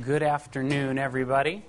Good 0.00 0.22
afternoon, 0.22 0.96
everybody. 0.96 1.62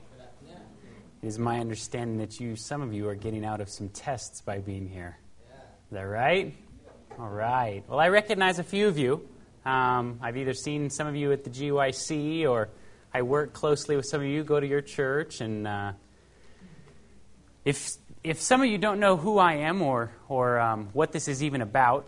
It 1.22 1.28
is 1.28 1.38
my 1.38 1.60
understanding 1.60 2.20
that 2.20 2.40
you, 2.40 2.56
some 2.56 2.82
of 2.82 2.94
you, 2.94 3.10
are 3.10 3.16
getting 3.16 3.44
out 3.44 3.60
of 3.60 3.70
some 3.70 3.90
tests 3.90 4.40
by 4.40 4.60
being 4.60 4.88
here. 4.88 5.18
Is 5.52 5.92
that 5.92 6.04
right? 6.04 6.56
All 7.20 7.28
right. 7.28 7.84
Well, 7.86 8.00
I 8.00 8.08
recognize 8.08 8.60
a 8.60 8.64
few 8.64 8.88
of 8.88 8.98
you. 8.98 9.28
Um, 9.66 10.20
I've 10.22 10.38
either 10.38 10.54
seen 10.54 10.90
some 10.90 11.06
of 11.06 11.18
you 11.18 11.34
at 11.34 11.44
the 11.44 11.50
GYC 11.50 12.48
or 12.48 12.70
I 13.14 13.24
work 13.24 13.52
closely 13.52 13.98
with 13.98 14.06
some 14.06 14.22
of 14.22 14.28
you, 14.28 14.46
go 14.46 14.58
to 14.58 14.66
your 14.66 14.80
church. 14.80 15.42
And 15.42 15.68
uh, 15.68 15.92
if, 17.66 17.90
if 18.24 18.40
some 18.40 18.62
of 18.62 18.68
you 18.68 18.78
don't 18.78 19.02
know 19.02 19.18
who 19.18 19.38
I 19.38 19.56
am 19.56 19.82
or, 19.82 20.14
or 20.30 20.62
um, 20.62 20.88
what 20.94 21.12
this 21.12 21.28
is 21.28 21.44
even 21.44 21.60
about, 21.60 22.08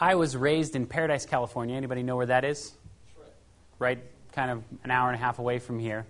I 0.00 0.16
was 0.16 0.36
raised 0.36 0.74
in 0.74 0.84
Paradise, 0.84 1.26
California. 1.26 1.76
Anybody 1.76 2.02
know 2.02 2.16
where 2.16 2.26
that 2.26 2.44
is? 2.44 2.74
Right, 3.78 3.98
kind 4.36 4.50
of 4.50 4.62
an 4.84 4.90
hour 4.90 5.08
and 5.08 5.16
a 5.16 5.18
half 5.18 5.38
away 5.38 5.58
from 5.58 5.78
here. 5.78 6.04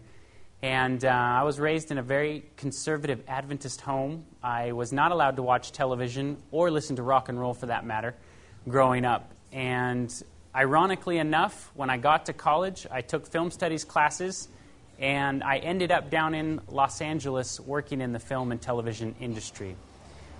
And 0.61 1.05
uh, 1.05 1.09
I 1.09 1.45
was 1.45 1.61
raised 1.61 1.93
in 1.93 1.99
a 1.99 2.03
very 2.03 2.45
conservative 2.57 3.23
Adventist 3.29 3.81
home. 3.81 4.25
I 4.43 4.73
was 4.73 4.93
not 4.93 5.13
allowed 5.13 5.37
to 5.37 5.43
watch 5.43 5.71
television 5.71 6.37
or 6.51 6.73
listen 6.73 6.97
to 6.97 7.05
rock 7.05 7.29
and 7.29 7.39
roll 7.39 7.55
for 7.55 7.67
that 7.67 7.87
matter 7.87 8.17
growing 8.69 9.05
up. 9.05 9.31
And 9.53 10.13
ironically 10.57 11.19
enough, 11.19 11.71
when 11.75 11.89
I 11.89 11.99
got 11.99 12.27
to 12.27 12.33
college, 12.33 12.85
I 12.91 13.01
took 13.01 13.29
film 13.29 13.53
studies 13.53 13.85
classes 13.85 14.49
and 14.99 15.45
I 15.45 15.59
ended 15.59 15.93
up 15.93 16.11
down 16.11 16.35
in 16.35 16.61
Los 16.69 17.01
Angeles 17.01 17.61
working 17.61 18.01
in 18.01 18.13
the 18.13 18.19
film 18.19 18.51
and 18.51 18.61
television 18.61 19.15
industry. 19.21 19.77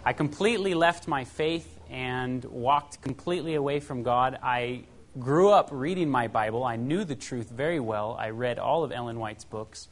I 0.05 0.13
completely 0.13 0.75
left 0.75 1.07
my 1.07 1.23
faith 1.23 1.79
and 1.89 2.45
walked 2.47 3.01
completely 3.01 3.55
away 3.55 3.79
from 3.79 4.03
God. 4.03 4.41
I 4.43 4.87
grew 5.19 5.51
up 5.51 5.69
reading 5.73 6.11
my 6.11 6.29
Bible. 6.29 6.65
I 6.65 6.77
knew 6.77 7.05
the 7.05 7.15
truth 7.15 7.49
very 7.49 7.81
well. 7.81 8.17
I 8.19 8.31
read 8.31 8.59
all 8.59 8.85
of 8.85 8.93
Ellen 8.93 9.19
White's 9.19 9.45
books 9.45 9.89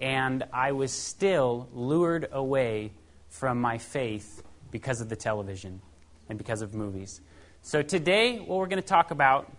and 0.00 0.44
I 0.52 0.72
was 0.72 0.92
still 0.92 1.68
lured 1.72 2.28
away 2.32 2.92
from 3.28 3.60
my 3.60 3.78
faith 3.78 4.42
because 4.70 5.00
of 5.00 5.08
the 5.08 5.16
television 5.16 5.80
and 6.28 6.38
because 6.38 6.62
of 6.62 6.74
movies. 6.74 7.20
So, 7.62 7.82
today, 7.82 8.38
what 8.38 8.58
we're 8.58 8.66
going 8.66 8.82
to 8.82 8.88
talk 8.88 9.10
about 9.10 9.52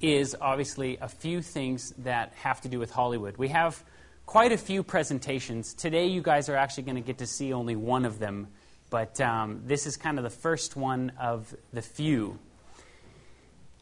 is 0.00 0.36
obviously 0.40 0.98
a 1.00 1.08
few 1.08 1.40
things 1.40 1.92
that 1.98 2.32
have 2.34 2.60
to 2.62 2.68
do 2.68 2.78
with 2.78 2.90
Hollywood. 2.90 3.36
We 3.36 3.48
have 3.48 3.82
quite 4.26 4.50
a 4.50 4.58
few 4.58 4.82
presentations. 4.82 5.74
Today, 5.74 6.06
you 6.06 6.20
guys 6.20 6.48
are 6.48 6.56
actually 6.56 6.84
going 6.84 6.96
to 6.96 7.00
get 7.02 7.18
to 7.18 7.26
see 7.26 7.52
only 7.52 7.76
one 7.76 8.04
of 8.04 8.18
them, 8.18 8.48
but 8.90 9.20
um, 9.20 9.62
this 9.66 9.86
is 9.86 9.96
kind 9.96 10.18
of 10.18 10.24
the 10.24 10.30
first 10.30 10.74
one 10.74 11.12
of 11.20 11.54
the 11.72 11.82
few. 11.82 12.38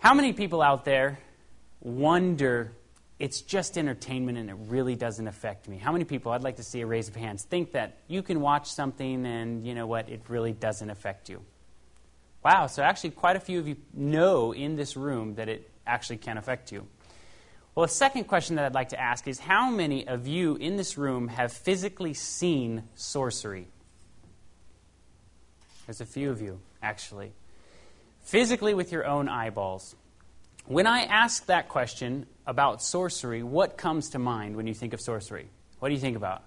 How 0.02 0.14
many 0.14 0.32
people 0.32 0.62
out 0.62 0.84
there 0.84 1.20
wonder 1.80 2.72
it's 3.20 3.40
just 3.40 3.78
entertainment 3.78 4.36
and 4.36 4.50
it 4.50 4.56
really 4.66 4.96
doesn't 4.96 5.28
affect 5.28 5.68
me. 5.68 5.78
How 5.78 5.92
many 5.92 6.04
people, 6.04 6.32
I'd 6.32 6.42
like 6.42 6.56
to 6.56 6.64
see 6.64 6.80
a 6.80 6.86
raise 6.86 7.06
of 7.06 7.14
hands, 7.14 7.44
think 7.44 7.70
that 7.70 7.98
you 8.08 8.20
can 8.20 8.40
watch 8.40 8.72
something 8.72 9.24
and 9.24 9.64
you 9.64 9.76
know 9.76 9.86
what, 9.86 10.08
it 10.08 10.22
really 10.26 10.50
doesn't 10.50 10.90
affect 10.90 11.28
you? 11.28 11.40
Wow, 12.44 12.66
so 12.66 12.82
actually, 12.82 13.10
quite 13.10 13.36
a 13.36 13.40
few 13.40 13.60
of 13.60 13.68
you 13.68 13.76
know 13.94 14.50
in 14.52 14.74
this 14.74 14.96
room 14.96 15.36
that 15.36 15.48
it 15.48 15.70
actually 15.86 16.16
can 16.16 16.36
affect 16.36 16.72
you. 16.72 16.84
Well, 17.76 17.86
the 17.86 17.92
second 17.92 18.24
question 18.24 18.56
that 18.56 18.64
I'd 18.64 18.74
like 18.74 18.88
to 18.88 19.00
ask 19.00 19.28
is 19.28 19.38
how 19.38 19.70
many 19.70 20.08
of 20.08 20.26
you 20.26 20.56
in 20.56 20.76
this 20.76 20.98
room 20.98 21.28
have 21.28 21.52
physically 21.52 22.12
seen 22.12 22.82
sorcery? 22.96 23.68
There's 25.86 26.00
a 26.00 26.06
few 26.06 26.32
of 26.32 26.42
you, 26.42 26.58
actually. 26.82 27.34
Physically 28.22 28.74
with 28.74 28.92
your 28.92 29.06
own 29.06 29.28
eyeballs. 29.28 29.94
When 30.66 30.86
I 30.86 31.02
ask 31.02 31.46
that 31.46 31.68
question 31.68 32.26
about 32.46 32.82
sorcery, 32.82 33.42
what 33.42 33.76
comes 33.76 34.10
to 34.10 34.18
mind 34.18 34.56
when 34.56 34.66
you 34.66 34.74
think 34.74 34.92
of 34.92 35.00
sorcery? 35.00 35.48
What 35.80 35.88
do 35.88 35.94
you 35.94 36.00
think 36.00 36.16
about? 36.16 36.42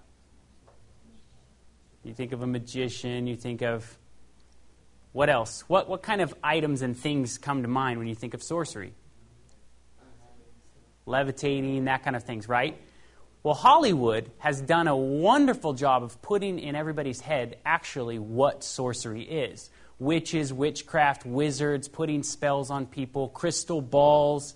You 2.02 2.14
think 2.14 2.32
of 2.32 2.42
a 2.42 2.46
magician, 2.46 3.26
you 3.26 3.36
think 3.36 3.62
of 3.62 3.98
what 5.12 5.28
else? 5.28 5.64
What, 5.66 5.88
what 5.88 6.02
kind 6.02 6.20
of 6.20 6.34
items 6.42 6.82
and 6.82 6.96
things 6.96 7.38
come 7.38 7.62
to 7.62 7.68
mind 7.68 7.98
when 7.98 8.06
you 8.06 8.14
think 8.14 8.34
of 8.34 8.42
sorcery? 8.42 8.92
Levitating, 11.04 11.84
that 11.84 12.02
kind 12.02 12.16
of 12.16 12.24
things, 12.24 12.48
right? 12.48 12.78
Well, 13.42 13.54
Hollywood 13.54 14.30
has 14.38 14.60
done 14.60 14.88
a 14.88 14.96
wonderful 14.96 15.72
job 15.72 16.02
of 16.02 16.20
putting 16.20 16.58
in 16.58 16.74
everybody's 16.74 17.20
head 17.20 17.58
actually 17.64 18.18
what 18.18 18.64
sorcery 18.64 19.22
is 19.22 19.70
witches, 19.98 20.52
witchcraft, 20.52 21.24
wizards, 21.24 21.88
putting 21.88 22.22
spells 22.22 22.70
on 22.70 22.86
people, 22.86 23.28
crystal 23.28 23.80
balls. 23.80 24.54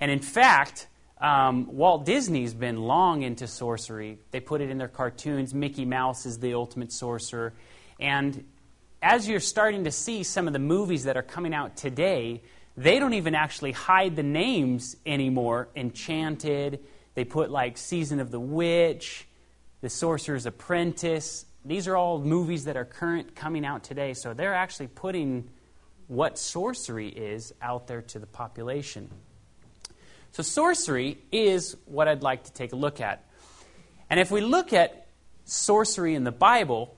And 0.00 0.10
in 0.10 0.20
fact, 0.20 0.86
um, 1.20 1.66
Walt 1.74 2.06
Disney's 2.06 2.54
been 2.54 2.82
long 2.82 3.22
into 3.22 3.46
sorcery. 3.46 4.18
They 4.30 4.40
put 4.40 4.60
it 4.60 4.70
in 4.70 4.78
their 4.78 4.88
cartoons. 4.88 5.52
Mickey 5.52 5.84
Mouse 5.84 6.26
is 6.26 6.38
the 6.38 6.54
ultimate 6.54 6.92
sorcerer. 6.92 7.52
And 7.98 8.44
as 9.02 9.28
you're 9.28 9.40
starting 9.40 9.84
to 9.84 9.90
see 9.90 10.22
some 10.22 10.46
of 10.46 10.52
the 10.52 10.58
movies 10.58 11.04
that 11.04 11.16
are 11.16 11.22
coming 11.22 11.54
out 11.54 11.76
today, 11.76 12.42
they 12.76 12.98
don't 12.98 13.14
even 13.14 13.34
actually 13.34 13.72
hide 13.72 14.14
the 14.14 14.22
names 14.22 14.96
anymore. 15.04 15.68
Enchanted, 15.74 16.80
they 17.14 17.24
put 17.24 17.50
like 17.50 17.76
Season 17.76 18.20
of 18.20 18.30
the 18.30 18.40
Witch, 18.40 19.26
The 19.80 19.88
Sorcerer's 19.90 20.46
Apprentice. 20.46 21.44
These 21.68 21.86
are 21.86 21.96
all 21.96 22.18
movies 22.18 22.64
that 22.64 22.78
are 22.78 22.86
current 22.86 23.36
coming 23.36 23.66
out 23.66 23.84
today. 23.84 24.14
So 24.14 24.32
they're 24.32 24.54
actually 24.54 24.86
putting 24.86 25.50
what 26.06 26.38
sorcery 26.38 27.08
is 27.08 27.52
out 27.60 27.86
there 27.86 28.00
to 28.00 28.18
the 28.18 28.26
population. 28.26 29.10
So, 30.32 30.42
sorcery 30.42 31.18
is 31.30 31.76
what 31.84 32.08
I'd 32.08 32.22
like 32.22 32.44
to 32.44 32.52
take 32.52 32.72
a 32.72 32.76
look 32.76 33.02
at. 33.02 33.24
And 34.08 34.18
if 34.18 34.30
we 34.30 34.40
look 34.40 34.72
at 34.72 35.08
sorcery 35.44 36.14
in 36.14 36.24
the 36.24 36.32
Bible, 36.32 36.96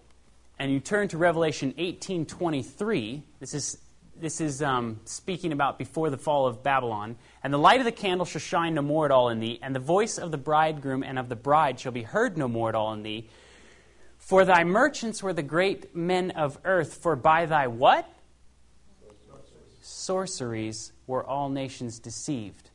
and 0.59 0.71
you 0.71 0.79
turn 0.79 1.09
to 1.09 1.19
Revelation 1.19 1.75
18:23, 1.77 3.23
this 3.41 3.55
is 3.55 3.79
this 4.17 4.41
is 4.41 4.63
um, 4.63 5.01
speaking 5.05 5.53
about 5.53 5.79
before 5.79 6.11
the 6.11 6.19
fall 6.19 6.47
of 6.47 6.63
Babylon. 6.63 7.17
And 7.43 7.53
the 7.53 7.59
light 7.59 7.81
of 7.81 7.87
the 7.87 7.93
candle 7.93 8.27
shall 8.27 8.41
shine 8.41 8.75
no 8.75 8.83
more 8.83 9.05
at 9.07 9.11
all 9.11 9.31
in 9.31 9.41
thee, 9.41 9.59
and 9.63 9.75
the 9.75 9.81
voice 9.81 10.17
of 10.17 10.31
the 10.31 10.39
bridegroom 10.39 11.03
and 11.03 11.19
of 11.19 11.29
the 11.29 11.37
bride 11.37 11.81
shall 11.81 11.93
be 11.93 12.03
heard 12.03 12.39
no 12.39 12.47
more 12.47 12.69
at 12.69 12.77
all 12.77 12.93
in 12.93 13.03
thee. 13.03 13.29
For 14.31 14.45
thy 14.45 14.63
merchants 14.63 15.25
were 15.25 15.33
the 15.33 15.43
great 15.43 15.97
men 15.97 16.31
of 16.31 16.57
earth, 16.65 16.95
for 17.03 17.17
by 17.17 17.47
thy 17.47 17.67
what? 17.67 18.09
Sorceries 19.81 20.93
were 21.09 21.27
all 21.27 21.49
nations 21.49 21.99
deceived. 21.99 22.71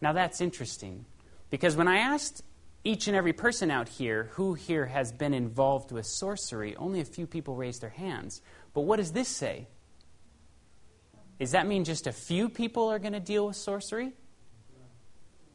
Now 0.00 0.14
that's 0.14 0.40
interesting 0.40 1.04
because 1.50 1.76
when 1.76 1.88
I 1.88 1.98
asked 1.98 2.42
each 2.84 3.06
and 3.06 3.14
every 3.14 3.34
person 3.34 3.70
out 3.70 3.90
here 3.90 4.30
who 4.32 4.54
here 4.54 4.86
has 4.86 5.12
been 5.12 5.34
involved 5.34 5.92
with 5.92 6.06
sorcery, 6.06 6.74
only 6.76 7.02
a 7.02 7.04
few 7.04 7.26
people 7.26 7.54
raised 7.54 7.82
their 7.82 7.90
hands. 7.90 8.40
But 8.72 8.86
what 8.86 8.96
does 8.96 9.12
this 9.12 9.28
say? 9.28 9.66
Does 11.38 11.50
that 11.50 11.66
mean 11.66 11.84
just 11.84 12.06
a 12.06 12.12
few 12.12 12.48
people 12.48 12.88
are 12.88 12.98
going 12.98 13.12
to 13.12 13.20
deal 13.20 13.48
with 13.48 13.56
sorcery? 13.56 14.14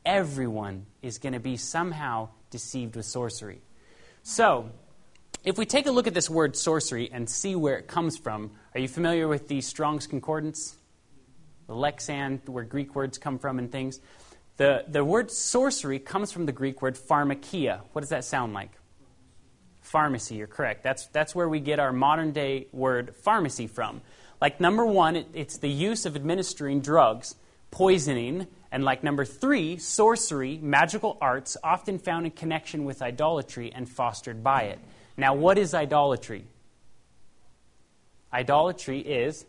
Everyone 0.06 0.86
is 1.02 1.18
going 1.18 1.34
to 1.34 1.40
be 1.40 1.58
somehow 1.58 2.30
deceived 2.52 2.96
with 2.96 3.08
sorcery. 3.08 3.62
So, 4.22 4.70
if 5.44 5.58
we 5.58 5.66
take 5.66 5.88
a 5.88 5.92
look 5.92 6.08
at 6.08 6.14
this 6.14 6.30
word 6.30 6.56
sorcery 6.56 7.10
and 7.12 7.30
see 7.30 7.56
where 7.56 7.78
it 7.78 7.88
comes 7.88 8.18
from, 8.18 8.52
are 8.74 8.80
you 8.80 8.88
familiar 8.88 9.28
with 9.28 9.48
the 9.48 9.62
Strong's 9.62 10.06
Concordance? 10.06 10.76
The 11.68 11.74
lexan, 11.74 12.48
where 12.50 12.64
Greek 12.64 12.96
words 12.96 13.18
come 13.18 13.40
from 13.40 13.60
and 13.60 13.72
things? 13.72 14.02
The, 14.58 14.84
the 14.88 15.06
word 15.06 15.32
sorcery 15.32 16.00
comes 16.00 16.32
from 16.32 16.46
the 16.46 16.52
Greek 16.52 16.82
word 16.82 16.96
pharmakia. 16.96 17.82
What 17.94 18.02
does 18.02 18.10
that 18.10 18.26
sound 18.26 18.54
like? 18.54 18.72
Pharmacy, 19.80 20.36
you're 20.36 20.48
correct. 20.48 20.84
That's, 20.84 21.08
that's 21.08 21.34
where 21.34 21.48
we 21.48 21.62
get 21.62 21.80
our 21.80 21.94
modern 21.94 22.32
day 22.32 22.68
word 22.74 23.16
pharmacy 23.16 23.68
from. 23.68 24.02
Like 24.42 24.60
number 24.60 24.86
one, 24.86 25.16
it, 25.16 25.28
it's 25.34 25.58
the 25.58 25.70
use 25.70 26.06
of 26.06 26.18
administering 26.18 26.82
drugs, 26.82 27.36
poisoning, 27.72 28.48
and 28.72 28.84
like 28.84 29.04
number 29.04 29.24
three, 29.24 29.78
sorcery, 29.78 30.60
magical 30.62 31.18
arts, 31.22 31.56
often 31.64 31.98
found 31.98 32.26
in 32.26 32.32
connection 32.34 32.84
with 32.84 33.02
idolatry 33.02 33.72
and 33.74 33.88
fostered 33.88 34.44
by 34.44 34.64
it. 34.64 34.80
Now, 35.20 35.34
what 35.34 35.58
is 35.58 35.74
idolatry? 35.74 36.46
Idolatry 38.34 39.00
is. 39.00 39.46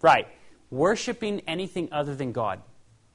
Right 0.00 0.26
worshiping 0.72 1.42
anything 1.46 1.90
other 1.92 2.16
than 2.16 2.32
God 2.32 2.60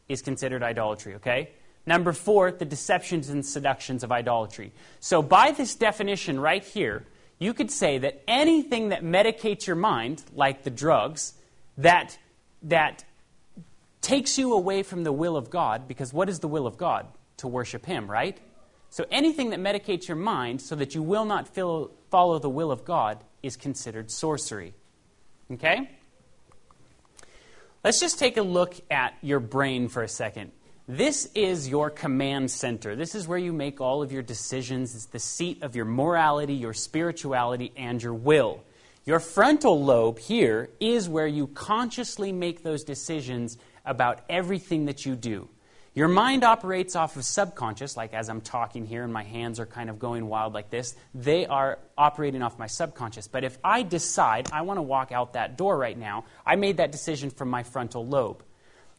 is 0.07 0.21
considered 0.21 0.63
idolatry, 0.63 1.15
okay? 1.15 1.49
Number 1.85 2.13
four, 2.13 2.51
the 2.51 2.65
deceptions 2.65 3.29
and 3.29 3.45
seductions 3.45 4.03
of 4.03 4.11
idolatry. 4.11 4.71
So, 4.99 5.21
by 5.21 5.51
this 5.51 5.75
definition 5.75 6.39
right 6.39 6.63
here, 6.63 7.05
you 7.39 7.53
could 7.53 7.71
say 7.71 7.97
that 7.97 8.21
anything 8.27 8.89
that 8.89 9.03
medicates 9.03 9.65
your 9.65 9.75
mind, 9.75 10.23
like 10.33 10.63
the 10.63 10.69
drugs, 10.69 11.33
that, 11.77 12.17
that 12.63 13.03
takes 14.01 14.37
you 14.37 14.53
away 14.53 14.83
from 14.83 15.03
the 15.03 15.11
will 15.11 15.35
of 15.35 15.49
God, 15.49 15.87
because 15.87 16.13
what 16.13 16.29
is 16.29 16.39
the 16.39 16.47
will 16.47 16.67
of 16.67 16.77
God? 16.77 17.07
To 17.37 17.47
worship 17.47 17.85
Him, 17.85 18.09
right? 18.09 18.39
So, 18.89 19.05
anything 19.11 19.49
that 19.51 19.59
medicates 19.59 20.07
your 20.07 20.17
mind 20.17 20.61
so 20.61 20.75
that 20.75 20.95
you 20.95 21.03
will 21.03 21.25
not 21.25 21.47
follow 21.47 22.39
the 22.39 22.49
will 22.49 22.71
of 22.71 22.85
God 22.85 23.23
is 23.43 23.55
considered 23.55 24.09
sorcery. 24.09 24.73
Okay? 25.51 25.89
Let's 27.83 27.99
just 27.99 28.19
take 28.19 28.37
a 28.37 28.41
look 28.41 28.75
at 28.89 29.15
your 29.21 29.39
brain 29.39 29.87
for 29.87 30.03
a 30.03 30.07
second. 30.07 30.51
This 30.87 31.29
is 31.35 31.67
your 31.67 31.89
command 31.89 32.49
center. 32.49 32.95
This 32.95 33.13
is 33.13 33.27
where 33.27 33.37
you 33.37 33.51
make 33.51 33.81
all 33.81 34.01
of 34.01 34.11
your 34.11 34.21
decisions. 34.21 34.95
It's 34.95 35.05
the 35.05 35.19
seat 35.19 35.61
of 35.61 35.75
your 35.75 35.85
morality, 35.85 36.53
your 36.53 36.73
spirituality, 36.73 37.73
and 37.75 38.01
your 38.01 38.13
will. 38.13 38.63
Your 39.05 39.19
frontal 39.19 39.83
lobe 39.83 40.19
here 40.19 40.69
is 40.79 41.07
where 41.07 41.27
you 41.27 41.47
consciously 41.47 42.31
make 42.31 42.63
those 42.63 42.83
decisions 42.83 43.57
about 43.85 44.21
everything 44.29 44.85
that 44.85 45.05
you 45.05 45.15
do. 45.15 45.49
Your 45.97 46.07
mind 46.07 46.43
operates 46.43 46.95
off 46.95 47.15
of 47.15 47.25
subconscious, 47.25 47.97
like 47.97 48.13
as 48.13 48.29
I'm 48.29 48.41
talking 48.41 48.85
here 48.85 49.03
and 49.03 49.11
my 49.11 49.23
hands 49.23 49.59
are 49.59 49.65
kind 49.65 49.89
of 49.89 49.97
going 49.97 50.27
wild 50.27 50.53
like 50.53 50.69
this. 50.69 50.95
They 51.15 51.47
are 51.47 51.79
operating 51.97 52.43
off 52.43 52.59
my 52.59 52.67
subconscious. 52.67 53.27
But 53.27 53.43
if 53.43 53.57
I 53.63 53.81
decide 53.81 54.47
I 54.53 54.61
want 54.61 54.77
to 54.77 54.83
walk 54.83 55.11
out 55.11 55.33
that 55.33 55.57
door 55.57 55.75
right 55.75 55.97
now, 55.97 56.25
I 56.45 56.55
made 56.55 56.77
that 56.77 56.91
decision 56.91 57.31
from 57.31 57.49
my 57.49 57.63
frontal 57.63 58.05
lobe. 58.05 58.43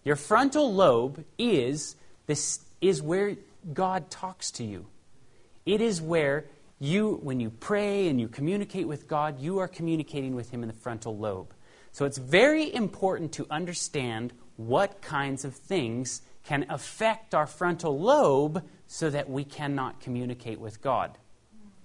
Your 0.03 0.17
frontal 0.17 0.75
lobe 0.75 1.25
is, 1.39 1.95
this, 2.27 2.65
is 2.81 3.00
where 3.00 3.37
God 3.73 4.11
talks 4.11 4.50
to 4.50 4.65
you. 4.65 4.87
It 5.65 5.81
is 5.81 6.03
where 6.03 6.47
you, 6.81 7.21
when 7.23 7.39
you 7.39 7.50
pray 7.50 8.09
and 8.09 8.21
you 8.21 8.27
communicate 8.27 8.89
with 8.89 9.06
God, 9.06 9.39
you 9.39 9.61
are 9.61 9.69
communicating 9.69 10.35
with 10.35 10.50
Him 10.50 10.62
in 10.62 10.67
the 10.67 10.75
frontal 10.75 11.17
lobe. 11.17 11.55
So 11.93 12.06
it's 12.06 12.19
very 12.19 12.75
important 12.75 13.31
to 13.35 13.47
understand 13.53 14.33
what 14.56 15.00
kinds 15.00 15.45
of 15.45 15.55
things 15.55 16.23
can 16.49 16.65
affect 16.71 17.35
our 17.35 17.47
frontal 17.47 18.00
lobe 18.00 18.65
so 18.87 19.11
that 19.11 19.29
we 19.29 19.45
cannot 19.45 20.00
communicate 20.00 20.59
with 20.59 20.81
God. 20.81 21.19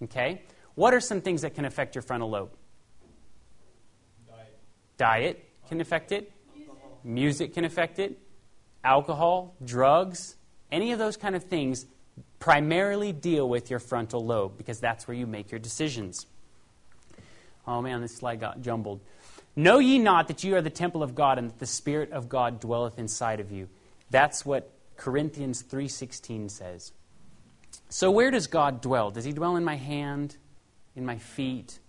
Okay? 0.02 0.42
What 0.76 0.94
are 0.94 1.02
some 1.02 1.20
things 1.20 1.42
that 1.42 1.54
can 1.54 1.66
affect 1.66 1.96
your 1.96 2.02
frontal 2.02 2.30
lobe? 2.30 2.50
Diet. 4.26 4.58
Diet 4.96 5.46
can 5.68 5.82
affect 5.82 6.14
it. 6.14 6.32
Music 7.04 7.54
can 7.54 7.66
affect 7.66 8.00
it. 8.00 8.18
Alcohol, 8.86 9.54
drugs, 9.66 10.38
any 10.72 10.94
of 10.94 11.00
those 11.00 11.18
kind 11.18 11.36
of 11.36 11.44
things 11.44 11.86
primarily 12.40 13.12
deal 13.12 13.50
with 13.50 13.70
your 13.70 13.80
frontal 13.80 14.26
lobe 14.26 14.58
because 14.58 14.80
that's 14.80 15.10
where 15.10 15.18
you 15.18 15.28
make 15.28 15.52
your 15.52 15.60
decisions. 15.60 16.26
Oh 17.68 17.82
man, 17.82 18.00
this 18.00 18.16
slide 18.16 18.40
got 18.40 18.62
jumbled. 18.62 19.02
Know 19.58 19.80
ye 19.80 20.00
not 20.00 20.30
that 20.30 20.46
you 20.46 20.56
are 20.56 20.62
the 20.62 20.70
temple 20.70 21.04
of 21.04 21.16
God 21.16 21.38
and 21.38 21.50
that 21.50 21.60
the 21.60 21.66
Spirit 21.66 22.14
of 22.14 22.30
God 22.30 22.62
dwelleth 22.62 22.98
inside 22.98 23.42
of 23.42 23.52
you? 23.52 23.68
That's 24.14 24.46
what 24.46 24.70
Corinthians 24.96 25.64
3:16 25.64 26.48
says. 26.48 26.92
So 27.90 28.12
where 28.12 28.30
does 28.30 28.46
God 28.46 28.80
dwell? 28.80 29.10
Does 29.10 29.26
he 29.26 29.32
dwell 29.32 29.56
in 29.56 29.64
my 29.64 29.76
hand, 29.76 30.38
in 30.96 31.04
my 31.04 31.18
feet? 31.18 31.80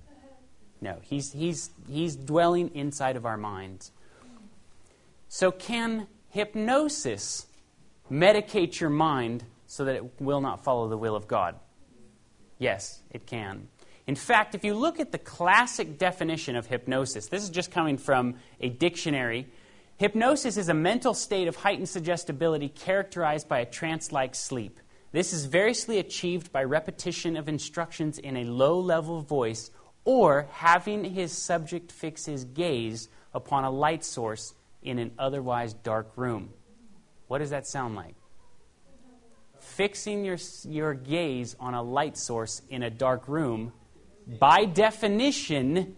No, 0.80 1.00
he's, 1.02 1.32
he's, 1.32 1.68
he's 1.86 2.16
dwelling 2.16 2.74
inside 2.74 3.16
of 3.16 3.26
our 3.26 3.36
minds. 3.36 3.92
So 5.28 5.50
can 5.50 6.06
hypnosis 6.30 7.44
medicate 8.10 8.80
your 8.80 8.90
mind 8.90 9.44
so 9.66 9.84
that 9.84 9.94
it 9.94 10.18
will 10.18 10.40
not 10.40 10.64
follow 10.64 10.88
the 10.88 10.96
will 10.96 11.16
of 11.16 11.28
God? 11.28 11.56
Yes, 12.58 13.02
it 13.10 13.26
can. 13.26 13.68
In 14.06 14.14
fact, 14.14 14.54
if 14.54 14.64
you 14.64 14.74
look 14.74 14.98
at 14.98 15.12
the 15.12 15.18
classic 15.18 15.98
definition 15.98 16.56
of 16.56 16.68
hypnosis, 16.68 17.26
this 17.26 17.42
is 17.42 17.50
just 17.50 17.70
coming 17.70 17.98
from 17.98 18.36
a 18.62 18.70
dictionary. 18.70 19.46
Hypnosis 20.04 20.58
is 20.58 20.68
a 20.68 20.74
mental 20.74 21.14
state 21.14 21.48
of 21.48 21.56
heightened 21.56 21.88
suggestibility 21.88 22.68
characterized 22.68 23.48
by 23.48 23.60
a 23.60 23.64
trance 23.64 24.12
like 24.12 24.34
sleep. 24.34 24.78
This 25.12 25.32
is 25.32 25.46
variously 25.46 25.98
achieved 25.98 26.52
by 26.52 26.64
repetition 26.64 27.38
of 27.38 27.48
instructions 27.48 28.18
in 28.18 28.36
a 28.36 28.44
low 28.44 28.78
level 28.78 29.22
voice 29.22 29.70
or 30.04 30.46
having 30.52 31.04
his 31.04 31.32
subject 31.32 31.90
fix 31.90 32.26
his 32.26 32.44
gaze 32.44 33.08
upon 33.32 33.64
a 33.64 33.70
light 33.70 34.04
source 34.04 34.52
in 34.82 34.98
an 34.98 35.10
otherwise 35.18 35.72
dark 35.72 36.12
room. 36.16 36.50
What 37.28 37.38
does 37.38 37.48
that 37.48 37.66
sound 37.66 37.96
like? 37.96 38.14
Fixing 39.58 40.22
your, 40.22 40.36
your 40.68 40.92
gaze 40.92 41.56
on 41.58 41.72
a 41.72 41.82
light 41.82 42.18
source 42.18 42.60
in 42.68 42.82
a 42.82 42.90
dark 42.90 43.26
room 43.26 43.72
by 44.38 44.66
definition, 44.66 45.96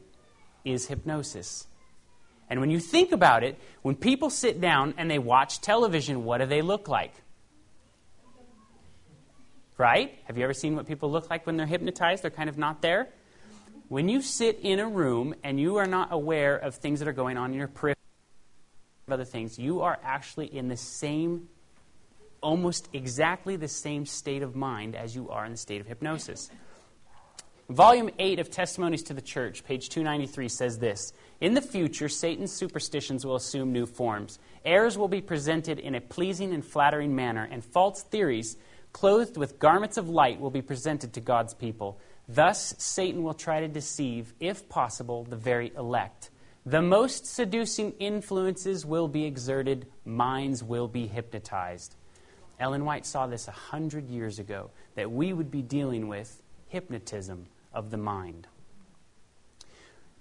is 0.64 0.86
hypnosis. 0.86 1.66
And 2.48 2.60
when 2.60 2.70
you 2.70 2.78
think 2.78 3.12
about 3.12 3.42
it, 3.42 3.58
when 3.82 3.96
people 3.96 4.30
sit 4.30 4.60
down 4.60 4.94
and 4.96 5.10
they 5.10 5.18
watch 5.18 5.60
television, 5.60 6.24
what 6.24 6.38
do 6.38 6.46
they 6.46 6.62
look 6.62 6.88
like? 6.88 7.12
Right? 9.78 10.18
Have 10.24 10.38
you 10.38 10.44
ever 10.44 10.54
seen 10.54 10.76
what 10.76 10.86
people 10.86 11.10
look 11.10 11.28
like 11.28 11.46
when 11.46 11.56
they're 11.56 11.66
hypnotized? 11.66 12.22
They're 12.22 12.30
kind 12.30 12.48
of 12.48 12.56
not 12.56 12.82
there. 12.82 13.08
When 13.88 14.08
you 14.08 14.22
sit 14.22 14.60
in 14.62 14.80
a 14.80 14.88
room 14.88 15.34
and 15.44 15.60
you 15.60 15.76
are 15.76 15.86
not 15.86 16.12
aware 16.12 16.56
of 16.56 16.76
things 16.76 17.00
that 17.00 17.08
are 17.08 17.12
going 17.12 17.36
on 17.36 17.52
in 17.52 17.58
your 17.58 17.68
periphery, 17.68 17.96
other 19.08 19.24
things, 19.24 19.58
you 19.58 19.82
are 19.82 19.98
actually 20.02 20.46
in 20.46 20.68
the 20.68 20.76
same, 20.76 21.48
almost 22.40 22.88
exactly 22.92 23.56
the 23.56 23.68
same 23.68 24.06
state 24.06 24.42
of 24.42 24.56
mind 24.56 24.96
as 24.96 25.14
you 25.14 25.30
are 25.30 25.44
in 25.44 25.52
the 25.52 25.58
state 25.58 25.80
of 25.80 25.86
hypnosis. 25.86 26.50
Volume 27.68 28.10
8 28.20 28.38
of 28.38 28.48
Testimonies 28.48 29.02
to 29.02 29.14
the 29.14 29.20
Church, 29.20 29.64
page 29.64 29.88
293, 29.88 30.48
says 30.48 30.78
this 30.78 31.12
In 31.40 31.54
the 31.54 31.60
future, 31.60 32.08
Satan's 32.08 32.52
superstitions 32.52 33.26
will 33.26 33.34
assume 33.34 33.72
new 33.72 33.86
forms. 33.86 34.38
Errors 34.64 34.96
will 34.96 35.08
be 35.08 35.20
presented 35.20 35.80
in 35.80 35.96
a 35.96 36.00
pleasing 36.00 36.54
and 36.54 36.64
flattering 36.64 37.16
manner, 37.16 37.48
and 37.50 37.64
false 37.64 38.04
theories, 38.04 38.56
clothed 38.92 39.36
with 39.36 39.58
garments 39.58 39.96
of 39.96 40.08
light, 40.08 40.38
will 40.38 40.52
be 40.52 40.62
presented 40.62 41.12
to 41.14 41.20
God's 41.20 41.54
people. 41.54 41.98
Thus, 42.28 42.72
Satan 42.78 43.24
will 43.24 43.34
try 43.34 43.58
to 43.58 43.68
deceive, 43.68 44.32
if 44.38 44.68
possible, 44.68 45.24
the 45.24 45.34
very 45.34 45.72
elect. 45.76 46.30
The 46.64 46.82
most 46.82 47.26
seducing 47.26 47.94
influences 47.98 48.86
will 48.86 49.08
be 49.08 49.24
exerted, 49.24 49.88
minds 50.04 50.62
will 50.62 50.86
be 50.86 51.08
hypnotized. 51.08 51.96
Ellen 52.60 52.84
White 52.84 53.06
saw 53.06 53.26
this 53.26 53.48
a 53.48 53.52
hundred 53.52 54.08
years 54.08 54.38
ago, 54.38 54.70
that 54.94 55.10
we 55.10 55.32
would 55.32 55.50
be 55.50 55.62
dealing 55.62 56.06
with 56.06 56.40
hypnotism 56.68 57.48
of 57.76 57.90
the 57.90 57.96
mind. 57.96 58.48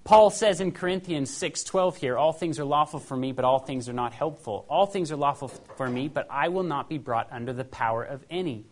Paul 0.04 0.30
says 0.30 0.62
in 0.62 0.72
Corinthians 0.72 1.32
6:12 1.32 1.98
here, 1.98 2.16
all 2.16 2.32
things 2.32 2.60
are 2.60 2.66
lawful 2.66 3.00
for 3.00 3.18
me, 3.18 3.32
but 3.32 3.44
all 3.44 3.58
things 3.58 3.90
are 3.90 3.94
not 3.94 4.14
helpful. 4.14 4.64
All 4.70 4.86
things 4.86 5.12
are 5.12 5.16
lawful 5.16 5.48
for 5.48 5.90
me, 5.90 6.08
but 6.08 6.28
I 6.30 6.50
will 6.50 6.64
not 6.64 6.88
be 6.88 7.00
brought 7.00 7.28
under 7.32 7.54
the 7.54 7.66
power 7.66 8.04
of 8.04 8.24
any. 8.30 8.66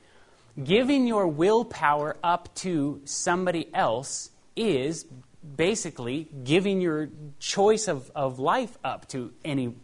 Giving 0.63 1.07
your 1.07 1.27
willpower 1.27 2.17
up 2.23 2.53
to 2.57 3.01
somebody 3.05 3.67
else 3.73 4.29
is 4.55 5.07
basically 5.57 6.29
giving 6.43 6.79
your 6.81 7.09
choice 7.39 7.87
of, 7.87 8.11
of 8.13 8.37
life 8.37 8.77
up 8.83 9.07
to 9.09 9.33
any 9.43 9.75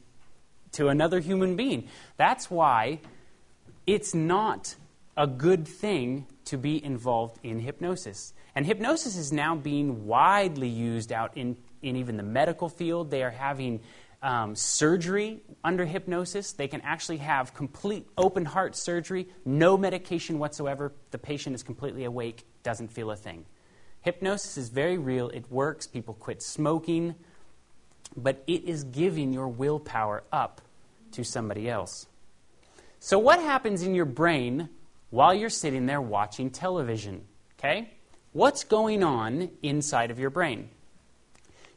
to 0.74 0.90
another 0.90 1.20
human 1.20 1.56
being. 1.56 1.88
That's 2.18 2.52
why 2.52 3.00
it's 3.88 4.14
not 4.14 4.76
a 5.18 5.26
good 5.26 5.68
thing 5.68 6.28
to 6.46 6.58
be 6.58 6.84
involved 6.84 7.40
in 7.44 7.60
hypnosis. 7.60 8.34
And 8.60 8.66
hypnosis 8.66 9.16
is 9.16 9.32
now 9.32 9.56
being 9.56 10.06
widely 10.06 10.68
used 10.68 11.14
out 11.14 11.38
in, 11.38 11.56
in 11.82 11.96
even 11.96 12.18
the 12.18 12.24
medical 12.24 12.68
field. 12.68 13.10
They 13.10 13.24
are 13.24 13.30
having 13.30 13.80
um, 14.22 14.54
surgery 14.54 15.40
under 15.64 15.86
hypnosis. 15.86 16.52
They 16.52 16.68
can 16.68 16.82
actually 16.82 17.20
have 17.20 17.54
complete 17.54 18.06
open 18.18 18.44
heart 18.44 18.76
surgery, 18.76 19.30
no 19.46 19.78
medication 19.78 20.40
whatsoever. 20.40 20.92
The 21.12 21.18
patient 21.18 21.56
is 21.56 21.64
completely 21.64 22.04
awake, 22.04 22.44
doesn't 22.62 22.92
feel 22.92 23.12
a 23.12 23.16
thing. 23.16 23.46
Hypnosis 24.02 24.58
is 24.58 24.68
very 24.68 24.98
real, 24.98 25.30
it 25.30 25.50
works. 25.50 25.88
People 25.88 26.16
quit 26.16 26.42
smoking, 26.42 27.16
but 28.18 28.44
it 28.46 28.66
is 28.66 28.84
giving 28.84 29.32
your 29.32 29.48
willpower 29.48 30.22
up 30.34 30.60
to 31.14 31.24
somebody 31.24 31.70
else. 31.70 32.08
So, 33.00 33.20
what 33.20 33.40
happens 33.40 33.84
in 33.84 33.96
your 33.96 34.04
brain 34.04 34.68
while 35.12 35.34
you're 35.34 35.50
sitting 35.50 35.86
there 35.86 36.02
watching 36.02 36.50
television? 36.50 37.24
Okay? 37.58 37.94
What's 38.32 38.64
going 38.64 39.04
on 39.04 39.50
inside 39.64 40.12
of 40.12 40.20
your 40.20 40.30
brain? 40.30 40.70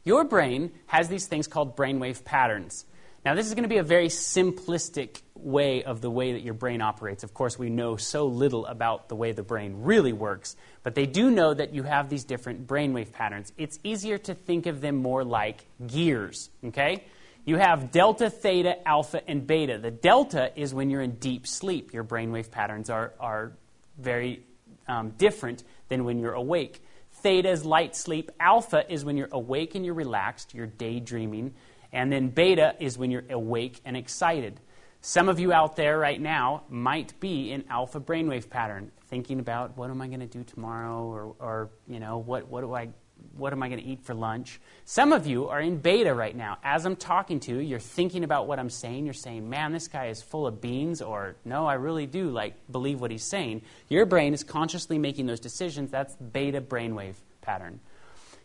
Your 0.03 0.23
brain 0.23 0.71
has 0.85 1.09
these 1.09 1.25
things 1.25 1.47
called 1.47 1.75
brainwave 1.75 2.23
patterns. 2.23 2.85
Now, 3.25 3.33
this 3.33 3.47
is 3.47 3.55
going 3.55 3.63
to 3.63 3.69
be 3.69 3.77
a 3.77 3.83
very 3.83 4.09
simplistic 4.09 5.21
way 5.33 5.83
of 5.83 6.01
the 6.01 6.11
way 6.11 6.33
that 6.33 6.41
your 6.41 6.53
brain 6.53 6.81
operates. 6.81 7.23
Of 7.23 7.33
course, 7.33 7.57
we 7.57 7.69
know 7.69 7.95
so 7.95 8.27
little 8.27 8.67
about 8.67 9.09
the 9.09 9.15
way 9.15 9.31
the 9.31 9.41
brain 9.41 9.81
really 9.81 10.13
works, 10.13 10.55
but 10.83 10.93
they 10.93 11.07
do 11.07 11.31
know 11.31 11.53
that 11.53 11.73
you 11.73 11.83
have 11.83 12.09
these 12.09 12.23
different 12.23 12.67
brainwave 12.67 13.11
patterns. 13.13 13.51
It's 13.57 13.79
easier 13.83 14.19
to 14.19 14.35
think 14.35 14.67
of 14.67 14.81
them 14.81 14.97
more 14.97 15.23
like 15.23 15.65
gears, 15.87 16.49
okay? 16.65 17.05
You 17.45 17.57
have 17.57 17.91
delta, 17.91 18.29
theta, 18.29 18.87
alpha, 18.87 19.27
and 19.27 19.47
beta. 19.47 19.79
The 19.79 19.91
delta 19.91 20.51
is 20.55 20.73
when 20.73 20.91
you're 20.91 21.01
in 21.01 21.15
deep 21.15 21.47
sleep. 21.47 21.93
Your 21.93 22.03
brainwave 22.03 22.51
patterns 22.51 22.89
are, 22.89 23.13
are 23.19 23.53
very 23.97 24.43
um, 24.87 25.11
different 25.11 25.63
than 25.93 26.03
when 26.05 26.19
you're 26.19 26.33
awake. 26.33 26.83
Theta 27.11 27.49
is 27.49 27.63
light 27.63 27.95
sleep. 27.95 28.31
Alpha 28.39 28.91
is 28.91 29.05
when 29.05 29.15
you're 29.15 29.29
awake 29.31 29.75
and 29.75 29.85
you're 29.85 29.93
relaxed, 29.93 30.53
you're 30.53 30.65
daydreaming. 30.65 31.53
And 31.91 32.11
then 32.11 32.29
beta 32.29 32.75
is 32.79 32.97
when 32.97 33.11
you're 33.11 33.23
awake 33.29 33.79
and 33.85 33.95
excited. 33.95 34.59
Some 35.01 35.29
of 35.29 35.39
you 35.39 35.53
out 35.53 35.75
there 35.75 35.99
right 35.99 36.19
now 36.19 36.63
might 36.67 37.19
be 37.19 37.51
in 37.51 37.65
alpha 37.69 37.99
brainwave 37.99 38.49
pattern, 38.49 38.91
thinking 39.09 39.39
about 39.39 39.77
what 39.77 39.91
am 39.91 40.01
I 40.01 40.07
going 40.07 40.21
to 40.21 40.25
do 40.25 40.43
tomorrow, 40.43 41.03
or, 41.03 41.35
or 41.39 41.69
you 41.87 41.99
know, 41.99 42.17
what, 42.17 42.47
what 42.47 42.61
do 42.61 42.73
I 42.73 42.89
what 43.35 43.53
am 43.53 43.63
I 43.63 43.69
going 43.69 43.81
to 43.81 43.85
eat 43.85 44.03
for 44.03 44.13
lunch? 44.13 44.59
Some 44.85 45.11
of 45.11 45.25
you 45.25 45.47
are 45.47 45.59
in 45.59 45.77
beta 45.77 46.13
right 46.13 46.35
now. 46.35 46.57
As 46.63 46.85
I'm 46.85 46.95
talking 46.95 47.39
to 47.41 47.53
you, 47.53 47.59
you're 47.59 47.79
thinking 47.79 48.23
about 48.23 48.47
what 48.47 48.59
I'm 48.59 48.69
saying. 48.69 49.05
You're 49.05 49.13
saying, 49.13 49.49
man, 49.49 49.71
this 49.71 49.87
guy 49.87 50.07
is 50.07 50.21
full 50.21 50.45
of 50.45 50.61
beans, 50.61 51.01
or 51.01 51.35
no, 51.45 51.65
I 51.65 51.75
really 51.75 52.05
do 52.05 52.29
like 52.29 52.53
believe 52.71 53.01
what 53.01 53.11
he's 53.11 53.23
saying. 53.23 53.63
Your 53.89 54.05
brain 54.05 54.33
is 54.33 54.43
consciously 54.43 54.97
making 54.97 55.25
those 55.25 55.39
decisions. 55.39 55.91
That's 55.91 56.15
beta 56.15 56.61
brainwave 56.61 57.15
pattern. 57.41 57.79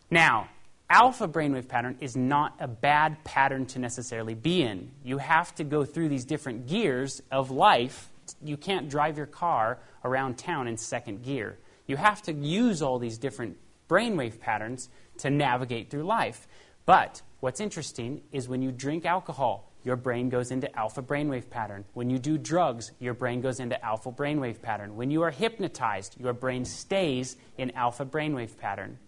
Now, 0.09 0.49
alpha 0.89 1.27
brainwave 1.27 1.67
pattern 1.67 1.97
is 1.99 2.15
not 2.17 2.55
a 2.59 2.67
bad 2.67 3.23
pattern 3.23 3.65
to 3.67 3.79
necessarily 3.79 4.33
be 4.33 4.63
in. 4.63 4.91
You 5.03 5.19
have 5.19 5.53
to 5.55 5.63
go 5.63 5.85
through 5.85 6.09
these 6.09 6.25
different 6.25 6.67
gears 6.67 7.21
of 7.31 7.51
life. 7.51 8.09
You 8.43 8.57
can't 8.57 8.89
drive 8.89 9.17
your 9.17 9.27
car 9.27 9.79
around 10.03 10.37
town 10.37 10.67
in 10.67 10.77
second 10.77 11.23
gear. 11.23 11.57
You 11.85 11.97
have 11.97 12.21
to 12.23 12.33
use 12.33 12.81
all 12.81 12.99
these 12.99 13.17
different 13.17 13.57
brainwave 13.89 14.39
patterns 14.39 14.87
to 15.17 15.29
navigate 15.29 15.89
through 15.89 16.03
life. 16.03 16.47
But 16.85 17.21
what's 17.41 17.59
interesting 17.59 18.21
is 18.31 18.47
when 18.47 18.61
you 18.61 18.71
drink 18.71 19.05
alcohol, 19.05 19.69
your 19.83 19.95
brain 19.95 20.29
goes 20.29 20.51
into 20.51 20.73
alpha 20.77 21.01
brainwave 21.01 21.49
pattern. 21.49 21.85
When 21.93 22.09
you 22.09 22.19
do 22.19 22.37
drugs, 22.37 22.91
your 22.99 23.13
brain 23.13 23.41
goes 23.41 23.59
into 23.59 23.83
alpha 23.83 24.11
brainwave 24.11 24.61
pattern. 24.61 24.95
When 24.95 25.09
you 25.09 25.23
are 25.23 25.31
hypnotized, 25.31 26.19
your 26.19 26.33
brain 26.33 26.65
stays 26.65 27.37
in 27.57 27.71
alpha 27.71 28.05
brainwave 28.05 28.57
pattern. 28.57 28.99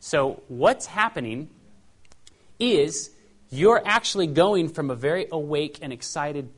So, 0.00 0.42
what's 0.48 0.86
happening 0.86 1.50
is 2.58 3.10
you're 3.50 3.82
actually 3.84 4.26
going 4.28 4.68
from 4.68 4.90
a 4.90 4.94
very 4.94 5.26
awake 5.30 5.78
and 5.82 5.92
excited 5.92 6.50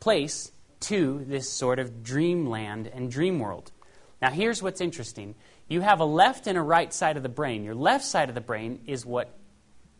place 0.00 0.50
to 0.80 1.24
this 1.28 1.48
sort 1.48 1.78
of 1.78 2.02
dreamland 2.02 2.88
and 2.88 3.10
dream 3.10 3.38
world. 3.38 3.70
Now, 4.20 4.30
here's 4.30 4.62
what's 4.62 4.80
interesting 4.80 5.34
you 5.72 5.80
have 5.80 6.00
a 6.00 6.04
left 6.04 6.46
and 6.46 6.58
a 6.58 6.62
right 6.62 6.92
side 6.92 7.16
of 7.16 7.22
the 7.22 7.28
brain. 7.28 7.64
Your 7.64 7.74
left 7.74 8.04
side 8.04 8.28
of 8.28 8.34
the 8.34 8.40
brain 8.40 8.80
is 8.86 9.06
what 9.06 9.34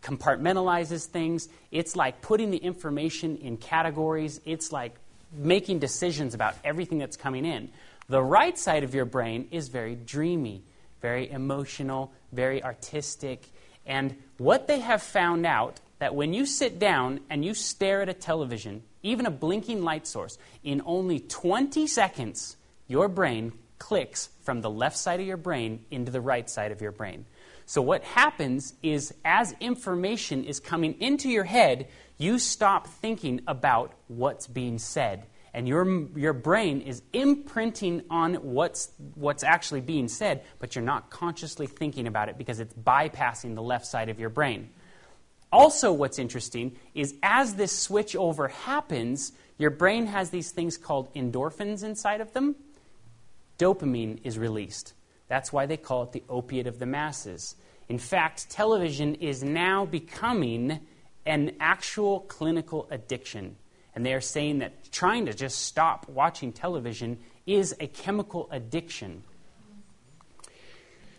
compartmentalizes 0.02 1.06
things. 1.06 1.48
It's 1.70 1.96
like 1.96 2.20
putting 2.20 2.50
the 2.50 2.58
information 2.58 3.36
in 3.38 3.56
categories. 3.56 4.40
It's 4.44 4.72
like 4.72 4.94
making 5.32 5.78
decisions 5.78 6.34
about 6.34 6.54
everything 6.64 6.98
that's 6.98 7.16
coming 7.16 7.44
in. 7.44 7.70
The 8.08 8.22
right 8.22 8.58
side 8.58 8.84
of 8.84 8.94
your 8.94 9.04
brain 9.04 9.48
is 9.50 9.68
very 9.68 9.94
dreamy, 9.94 10.64
very 11.00 11.30
emotional, 11.30 12.12
very 12.32 12.62
artistic. 12.62 13.48
And 13.86 14.16
what 14.38 14.66
they 14.66 14.80
have 14.80 15.02
found 15.02 15.46
out 15.46 15.80
that 16.00 16.14
when 16.14 16.34
you 16.34 16.44
sit 16.44 16.78
down 16.78 17.20
and 17.30 17.44
you 17.44 17.54
stare 17.54 18.02
at 18.02 18.08
a 18.08 18.14
television, 18.14 18.82
even 19.02 19.24
a 19.24 19.30
blinking 19.30 19.82
light 19.82 20.06
source, 20.06 20.36
in 20.62 20.82
only 20.84 21.20
20 21.20 21.86
seconds, 21.86 22.56
your 22.88 23.08
brain 23.08 23.52
clicks 23.82 24.28
from 24.42 24.60
the 24.60 24.70
left 24.70 24.96
side 24.96 25.18
of 25.18 25.26
your 25.26 25.36
brain 25.36 25.84
into 25.90 26.12
the 26.12 26.20
right 26.20 26.48
side 26.48 26.70
of 26.70 26.80
your 26.80 26.92
brain. 26.92 27.26
So, 27.66 27.82
what 27.82 28.04
happens 28.04 28.74
is 28.80 29.12
as 29.24 29.56
information 29.58 30.44
is 30.44 30.60
coming 30.60 30.94
into 31.00 31.28
your 31.28 31.42
head, 31.42 31.88
you 32.16 32.38
stop 32.38 32.86
thinking 32.86 33.40
about 33.48 33.92
what's 34.06 34.46
being 34.46 34.78
said. 34.78 35.26
And 35.52 35.66
your, 35.66 36.06
your 36.16 36.32
brain 36.32 36.80
is 36.80 37.02
imprinting 37.12 38.04
on 38.08 38.34
what's, 38.36 38.90
what's 39.16 39.42
actually 39.42 39.80
being 39.80 40.06
said, 40.06 40.44
but 40.60 40.76
you're 40.76 40.84
not 40.84 41.10
consciously 41.10 41.66
thinking 41.66 42.06
about 42.06 42.28
it 42.28 42.38
because 42.38 42.60
it's 42.60 42.72
bypassing 42.74 43.56
the 43.56 43.62
left 43.62 43.84
side 43.84 44.08
of 44.08 44.20
your 44.20 44.30
brain. 44.30 44.70
Also, 45.50 45.92
what's 45.92 46.20
interesting 46.20 46.76
is 46.94 47.14
as 47.20 47.56
this 47.56 47.76
switch 47.76 48.14
over 48.14 48.46
happens, 48.46 49.32
your 49.58 49.70
brain 49.70 50.06
has 50.06 50.30
these 50.30 50.52
things 50.52 50.78
called 50.78 51.12
endorphins 51.14 51.82
inside 51.82 52.20
of 52.20 52.32
them 52.32 52.54
dopamine 53.58 54.20
is 54.24 54.38
released. 54.38 54.94
That's 55.28 55.52
why 55.52 55.66
they 55.66 55.76
call 55.76 56.02
it 56.04 56.12
the 56.12 56.22
opiate 56.28 56.66
of 56.66 56.78
the 56.78 56.86
masses. 56.86 57.56
In 57.88 57.98
fact, 57.98 58.50
television 58.50 59.14
is 59.16 59.42
now 59.42 59.86
becoming 59.86 60.80
an 61.26 61.56
actual 61.60 62.20
clinical 62.20 62.86
addiction. 62.90 63.56
And 63.94 64.04
they 64.04 64.14
are 64.14 64.20
saying 64.20 64.58
that 64.58 64.90
trying 64.90 65.26
to 65.26 65.34
just 65.34 65.60
stop 65.60 66.08
watching 66.08 66.52
television 66.52 67.18
is 67.46 67.74
a 67.80 67.86
chemical 67.86 68.48
addiction. 68.50 69.22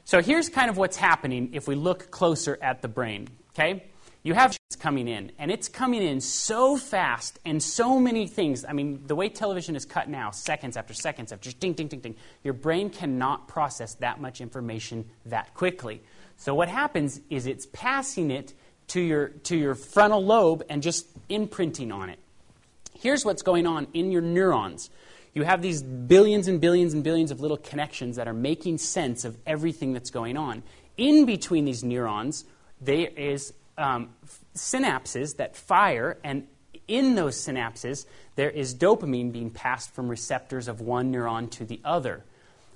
So 0.05 0.21
here's 0.21 0.49
kind 0.49 0.69
of 0.69 0.77
what's 0.77 0.97
happening 0.97 1.49
if 1.53 1.67
we 1.67 1.75
look 1.75 2.11
closer 2.11 2.57
at 2.61 2.81
the 2.81 2.87
brain. 2.87 3.29
Okay? 3.51 3.85
You 4.23 4.33
have 4.33 4.57
coming 4.83 5.07
in, 5.07 5.31
and 5.39 5.49
it's 5.49 5.69
coming 5.69 6.03
in 6.03 6.19
so 6.19 6.75
fast 6.75 7.39
and 7.45 7.63
so 7.63 7.97
many 8.01 8.27
things. 8.27 8.65
I 8.67 8.73
mean, 8.73 9.01
the 9.07 9.15
way 9.15 9.29
television 9.29 9.77
is 9.77 9.85
cut 9.85 10.09
now, 10.09 10.31
seconds 10.31 10.75
after 10.75 10.93
seconds 10.93 11.31
after 11.31 11.53
ding, 11.53 11.71
ding, 11.71 11.87
ding, 11.87 12.01
ding, 12.01 12.15
your 12.43 12.53
brain 12.53 12.89
cannot 12.89 13.47
process 13.47 13.95
that 13.95 14.19
much 14.19 14.41
information 14.41 15.05
that 15.25 15.53
quickly. 15.53 16.03
So 16.35 16.53
what 16.53 16.67
happens 16.67 17.21
is 17.29 17.47
it's 17.47 17.65
passing 17.71 18.29
it 18.29 18.53
to 18.87 18.99
your, 18.99 19.29
to 19.29 19.55
your 19.55 19.73
frontal 19.73 20.21
lobe 20.21 20.63
and 20.69 20.83
just 20.83 21.07
imprinting 21.29 21.93
on 21.93 22.09
it. 22.09 22.19
Here's 22.93 23.23
what's 23.23 23.41
going 23.41 23.65
on 23.65 23.87
in 23.93 24.11
your 24.11 24.21
neurons. 24.21 24.89
You 25.33 25.43
have 25.43 25.61
these 25.61 25.81
billions 25.81 26.49
and 26.49 26.59
billions 26.59 26.93
and 26.93 27.05
billions 27.05 27.31
of 27.31 27.39
little 27.39 27.55
connections 27.55 28.17
that 28.17 28.27
are 28.27 28.33
making 28.33 28.79
sense 28.79 29.23
of 29.23 29.37
everything 29.47 29.93
that's 29.93 30.09
going 30.09 30.35
on. 30.35 30.61
In 30.97 31.25
between 31.25 31.63
these 31.63 31.85
neurons, 31.85 32.43
there 32.81 33.07
is 33.15 33.53
um, 33.77 34.09
synapses 34.55 35.37
that 35.37 35.55
fire, 35.55 36.17
and 36.23 36.47
in 36.87 37.15
those 37.15 37.35
synapses, 37.35 38.05
there 38.35 38.49
is 38.49 38.75
dopamine 38.75 39.31
being 39.31 39.49
passed 39.49 39.93
from 39.93 40.09
receptors 40.09 40.67
of 40.67 40.81
one 40.81 41.11
neuron 41.11 41.49
to 41.51 41.65
the 41.65 41.79
other. 41.83 42.23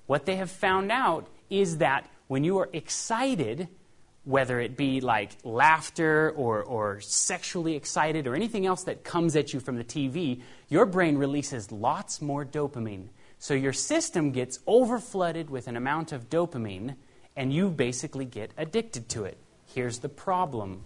What 0.05 0.25
they 0.25 0.37
have 0.37 0.51
found 0.51 0.91
out 0.91 1.27
is 1.49 1.77
that 1.77 2.09
when 2.27 2.43
you 2.43 2.57
are 2.59 2.69
excited, 2.73 3.67
whether 4.23 4.59
it 4.59 4.75
be 4.75 5.01
like 5.01 5.31
laughter 5.43 6.31
or, 6.35 6.63
or 6.63 6.99
sexually 7.01 7.75
excited 7.75 8.27
or 8.27 8.35
anything 8.35 8.65
else 8.65 8.83
that 8.83 9.03
comes 9.03 9.35
at 9.35 9.53
you 9.53 9.59
from 9.59 9.77
the 9.77 9.83
TV, 9.83 10.41
your 10.67 10.85
brain 10.85 11.17
releases 11.17 11.71
lots 11.71 12.21
more 12.21 12.45
dopamine. 12.45 13.07
So 13.39 13.53
your 13.53 13.73
system 13.73 14.31
gets 14.31 14.57
overflooded 14.67 15.49
with 15.49 15.67
an 15.67 15.77
amount 15.77 16.11
of 16.11 16.29
dopamine, 16.29 16.95
and 17.35 17.53
you 17.53 17.69
basically 17.69 18.25
get 18.25 18.51
addicted 18.57 19.07
to 19.09 19.25
it. 19.25 19.37
Here's 19.77 19.99
the 19.99 20.09
problem 20.09 20.85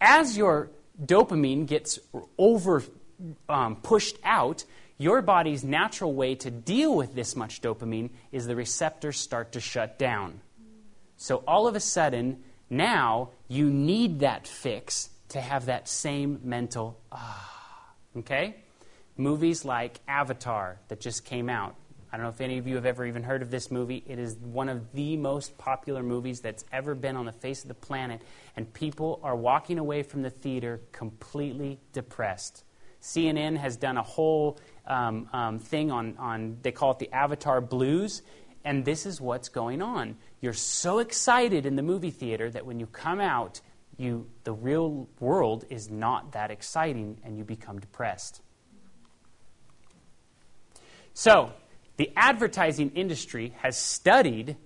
as 0.00 0.36
your 0.36 0.70
dopamine 1.00 1.66
gets 1.68 2.00
over 2.36 2.82
um, 3.48 3.76
pushed 3.76 4.16
out, 4.24 4.64
your 4.98 5.22
body's 5.22 5.62
natural 5.62 6.12
way 6.12 6.34
to 6.34 6.50
deal 6.50 6.96
with 6.96 7.14
this 7.14 7.36
much 7.36 7.62
dopamine 7.62 8.10
is 8.32 8.48
the 8.48 8.56
receptors 8.56 9.18
start 9.18 9.52
to 9.52 9.60
shut 9.60 10.00
down. 10.00 10.40
So 11.16 11.44
all 11.46 11.68
of 11.68 11.76
a 11.76 11.80
sudden, 11.80 12.42
now 12.68 13.30
you 13.46 13.70
need 13.70 14.18
that 14.18 14.48
fix 14.48 15.08
to 15.28 15.40
have 15.40 15.66
that 15.66 15.86
same 15.88 16.40
mental 16.42 16.98
ah. 17.12 17.94
Okay? 18.16 18.56
Movies 19.16 19.64
like 19.64 20.00
Avatar 20.08 20.80
that 20.88 20.98
just 20.98 21.24
came 21.24 21.48
out. 21.48 21.76
I 22.12 22.16
don't 22.16 22.24
know 22.24 22.30
if 22.30 22.40
any 22.40 22.58
of 22.58 22.66
you 22.66 22.74
have 22.74 22.86
ever 22.86 23.06
even 23.06 23.22
heard 23.22 23.40
of 23.40 23.50
this 23.50 23.70
movie. 23.70 24.02
It 24.06 24.18
is 24.18 24.36
one 24.36 24.68
of 24.68 24.92
the 24.92 25.16
most 25.16 25.56
popular 25.58 26.02
movies 26.02 26.40
that's 26.40 26.64
ever 26.72 26.94
been 26.94 27.16
on 27.16 27.24
the 27.24 27.32
face 27.32 27.62
of 27.62 27.68
the 27.68 27.74
planet, 27.74 28.20
and 28.56 28.72
people 28.72 29.20
are 29.22 29.36
walking 29.36 29.78
away 29.78 30.02
from 30.02 30.22
the 30.22 30.30
theater 30.30 30.80
completely 30.90 31.78
depressed. 31.92 32.64
CNN 33.00 33.56
has 33.56 33.76
done 33.76 33.96
a 33.96 34.02
whole 34.02 34.58
um, 34.86 35.28
um, 35.32 35.58
thing 35.58 35.90
on, 35.90 36.16
on, 36.18 36.58
they 36.62 36.72
call 36.72 36.90
it 36.90 36.98
the 36.98 37.12
Avatar 37.12 37.60
Blues, 37.60 38.22
and 38.64 38.84
this 38.84 39.06
is 39.06 39.20
what's 39.20 39.48
going 39.48 39.80
on. 39.80 40.16
You're 40.40 40.52
so 40.52 40.98
excited 40.98 41.64
in 41.64 41.76
the 41.76 41.82
movie 41.82 42.10
theater 42.10 42.50
that 42.50 42.66
when 42.66 42.80
you 42.80 42.86
come 42.86 43.20
out, 43.20 43.60
you, 43.96 44.26
the 44.44 44.52
real 44.52 45.08
world 45.20 45.64
is 45.70 45.90
not 45.90 46.32
that 46.32 46.50
exciting, 46.50 47.18
and 47.22 47.38
you 47.38 47.44
become 47.44 47.78
depressed. 47.78 48.40
So, 51.14 51.52
the 52.00 52.10
advertising 52.16 52.92
industry 52.94 53.52
has 53.58 53.76
studied 53.76 54.56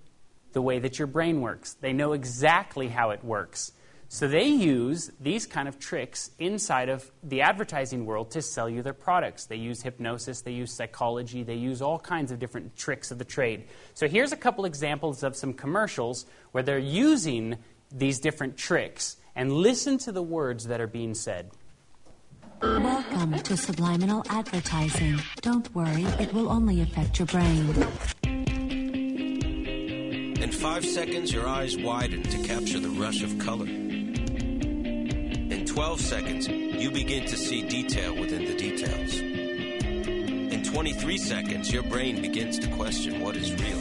the 0.52 0.62
way 0.62 0.78
that 0.78 1.00
your 1.00 1.08
brain 1.08 1.40
works. 1.40 1.74
They 1.74 1.92
know 1.92 2.12
exactly 2.12 2.86
how 2.86 3.10
it 3.10 3.24
works. 3.24 3.72
So 4.06 4.28
they 4.28 4.46
use 4.46 5.10
these 5.18 5.44
kind 5.44 5.66
of 5.66 5.80
tricks 5.80 6.30
inside 6.38 6.88
of 6.90 7.10
the 7.24 7.40
advertising 7.40 8.06
world 8.06 8.30
to 8.30 8.40
sell 8.40 8.70
you 8.70 8.82
their 8.82 8.92
products. 8.92 9.46
They 9.46 9.56
use 9.56 9.82
hypnosis, 9.82 10.42
they 10.42 10.52
use 10.52 10.72
psychology, 10.72 11.42
they 11.42 11.56
use 11.56 11.82
all 11.82 11.98
kinds 11.98 12.30
of 12.30 12.38
different 12.38 12.76
tricks 12.76 13.10
of 13.10 13.18
the 13.18 13.24
trade. 13.24 13.64
So 13.94 14.06
here's 14.06 14.30
a 14.30 14.36
couple 14.36 14.64
examples 14.64 15.24
of 15.24 15.34
some 15.34 15.54
commercials 15.54 16.26
where 16.52 16.62
they're 16.62 16.78
using 16.78 17.58
these 17.90 18.20
different 18.20 18.56
tricks. 18.56 19.16
And 19.34 19.50
listen 19.50 19.98
to 19.98 20.12
the 20.12 20.22
words 20.22 20.68
that 20.68 20.80
are 20.80 20.86
being 20.86 21.14
said. 21.14 21.50
Welcome 22.64 23.38
to 23.40 23.58
subliminal 23.58 24.24
advertising. 24.30 25.20
Don't 25.42 25.68
worry, 25.74 26.04
it 26.18 26.32
will 26.32 26.50
only 26.50 26.80
affect 26.80 27.18
your 27.18 27.26
brain. 27.26 27.68
In 30.40 30.50
five 30.50 30.82
seconds, 30.86 31.30
your 31.30 31.46
eyes 31.46 31.76
widen 31.76 32.22
to 32.22 32.38
capture 32.38 32.80
the 32.80 32.88
rush 32.88 33.22
of 33.22 33.38
color. 33.38 33.66
In 33.66 35.66
12 35.66 36.00
seconds, 36.00 36.48
you 36.48 36.90
begin 36.90 37.26
to 37.26 37.36
see 37.36 37.68
detail 37.68 38.18
within 38.18 38.46
the 38.46 38.56
details. 38.56 39.20
In 39.20 40.62
23 40.62 41.18
seconds, 41.18 41.70
your 41.70 41.82
brain 41.82 42.22
begins 42.22 42.58
to 42.60 42.68
question 42.68 43.20
what 43.20 43.36
is 43.36 43.52
real. 43.52 43.80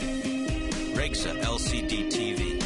Regza 0.93 1.41
LCD 1.41 2.11
TV 2.11 2.61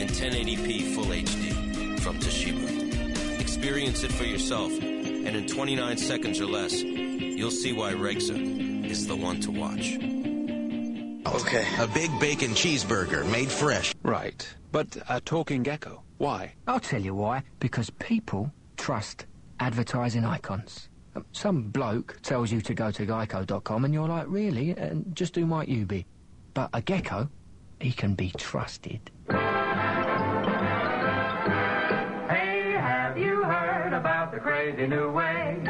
in 0.00 0.08
1080p 0.08 0.94
Full 0.94 1.04
HD 1.04 2.00
from 2.00 2.18
Toshiba. 2.18 3.40
Experience 3.40 4.02
it 4.04 4.12
for 4.12 4.24
yourself, 4.24 4.72
and 5.26 5.36
in 5.36 5.46
29 5.46 5.96
seconds 5.96 6.40
or 6.40 6.46
less, 6.46 6.82
you'll 6.82 7.50
see 7.50 7.72
why 7.72 7.92
Regza 7.92 8.84
is 8.86 9.06
the 9.06 9.16
one 9.16 9.40
to 9.40 9.50
watch. 9.50 9.98
Okay. 11.26 11.66
A 11.78 11.86
big 11.86 12.10
bacon 12.18 12.50
cheeseburger 12.52 13.30
made 13.30 13.50
fresh. 13.50 13.94
Right. 14.02 14.48
But 14.72 14.96
a 15.08 15.20
talking 15.20 15.62
gecko. 15.62 16.02
Why? 16.18 16.54
I'll 16.66 16.80
tell 16.80 17.00
you 17.00 17.14
why. 17.14 17.44
Because 17.60 17.90
people 17.90 18.52
trust 18.76 19.26
advertising 19.60 20.24
icons. 20.24 20.88
Um, 21.14 21.24
Some 21.32 21.62
bloke 21.70 22.18
tells 22.22 22.50
you 22.50 22.60
to 22.62 22.74
go 22.74 22.90
to 22.90 23.06
geico.com 23.06 23.84
and 23.84 23.92
you're 23.94 24.08
like, 24.08 24.26
really? 24.28 24.70
And 24.70 25.14
just 25.14 25.36
who 25.36 25.46
might 25.46 25.68
you 25.68 25.84
be? 25.86 26.06
But 26.54 26.70
a 26.72 26.80
gecko, 26.80 27.28
he 27.80 27.92
can 27.92 28.14
be 28.14 28.32
trusted. 28.36 29.10
About 34.70 34.76
the 34.76 34.86
crazy 34.86 34.86
new 34.86 35.10
way 35.10 35.60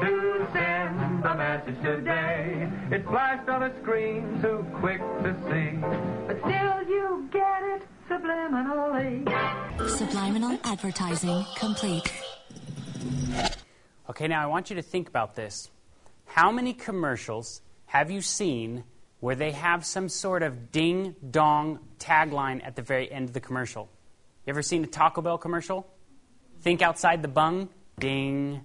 to 0.00 0.48
send 0.52 1.24
a 1.24 1.34
message 1.36 1.82
today? 1.82 2.70
It 2.90 3.04
flashed 3.06 3.48
on 3.48 3.62
a 3.62 3.80
screen 3.80 4.40
too 4.42 4.66
quick 4.80 5.00
to 5.00 5.34
see, 5.48 5.78
but 6.26 6.38
still 6.40 6.82
you 6.88 7.28
get 7.32 7.62
it 7.62 7.82
subliminally. 8.08 9.88
Subliminal 9.88 10.58
advertising 10.64 11.44
complete. 11.56 12.12
Okay, 14.10 14.28
now 14.28 14.42
I 14.42 14.46
want 14.46 14.70
you 14.70 14.76
to 14.76 14.82
think 14.82 15.08
about 15.08 15.34
this. 15.34 15.70
How 16.26 16.50
many 16.50 16.72
commercials 16.72 17.62
have 17.86 18.10
you 18.10 18.20
seen 18.20 18.84
where 19.20 19.34
they 19.34 19.52
have 19.52 19.84
some 19.84 20.08
sort 20.08 20.42
of 20.42 20.70
ding 20.70 21.14
dong 21.30 21.78
tagline 21.98 22.64
at 22.64 22.76
the 22.76 22.82
very 22.82 23.10
end 23.10 23.28
of 23.28 23.34
the 23.34 23.40
commercial? 23.40 23.88
You 24.46 24.50
ever 24.50 24.62
seen 24.62 24.84
a 24.84 24.86
Taco 24.86 25.22
Bell 25.22 25.38
commercial? 25.38 25.86
Think 26.60 26.82
outside 26.82 27.22
the 27.22 27.28
bung, 27.28 27.68
ding. 27.98 28.62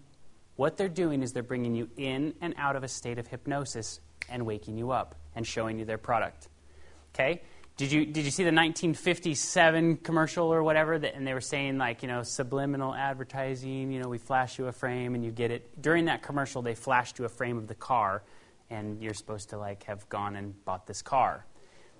What 0.56 0.78
they're 0.78 0.90
doing 0.90 1.24
is 1.24 1.34
they're 1.34 1.44
bringing 1.44 1.76
you 1.76 1.90
in 1.98 2.34
and 2.42 2.54
out 2.58 2.76
of 2.76 2.84
a 2.84 2.88
state 2.88 3.18
of 3.18 3.28
hypnosis 3.28 4.00
and 4.30 4.46
waking 4.46 4.78
you 4.78 4.92
up 4.92 5.16
and 5.36 5.46
showing 5.46 5.80
you 5.80 5.86
their 5.86 5.98
product. 5.98 6.50
Okay? 7.14 7.42
Did 7.78 7.94
you, 7.94 8.06
did 8.06 8.26
you 8.26 8.32
see 8.32 8.44
the 8.44 8.52
1957 8.52 9.98
commercial 9.98 10.54
or 10.54 10.62
whatever? 10.64 11.00
That, 11.00 11.16
and 11.16 11.26
they 11.26 11.34
were 11.34 11.40
saying, 11.40 11.78
like, 11.78 12.02
you 12.02 12.10
know, 12.10 12.24
subliminal 12.24 12.94
advertising, 12.94 13.94
you 13.94 14.02
know, 14.02 14.10
we 14.10 14.18
flash 14.18 14.60
you 14.60 14.68
a 14.68 14.74
frame 14.74 15.16
and 15.16 15.24
you 15.24 15.32
get 15.32 15.50
it. 15.50 15.82
During 15.82 16.06
that 16.06 16.22
commercial, 16.22 16.62
they 16.62 16.76
flashed 16.76 17.20
you 17.20 17.26
a 17.26 17.30
frame 17.30 17.58
of 17.58 17.68
the 17.68 17.76
car, 17.76 18.22
and 18.70 19.02
you're 19.02 19.14
supposed 19.14 19.52
to, 19.52 19.58
like, 19.58 19.84
have 19.84 20.10
gone 20.10 20.36
and 20.36 20.54
bought 20.66 20.88
this 20.88 21.02
car. 21.02 21.46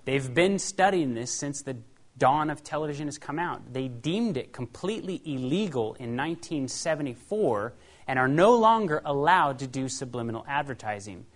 They've 0.04 0.34
been 0.34 0.58
studying 0.58 1.14
this 1.14 1.32
since 1.32 1.62
the 1.62 1.78
dawn 2.18 2.50
of 2.50 2.62
television 2.62 3.06
has 3.06 3.18
come 3.18 3.38
out. 3.38 3.72
They 3.72 3.88
deemed 3.88 4.36
it 4.36 4.52
completely 4.52 5.20
illegal 5.24 5.94
in 5.94 6.16
1974 6.16 7.72
and 8.06 8.18
are 8.18 8.28
no 8.28 8.56
longer 8.56 9.00
allowed 9.04 9.60
to 9.60 9.66
do 9.66 9.88
subliminal 9.88 10.44
advertising. 10.48 11.26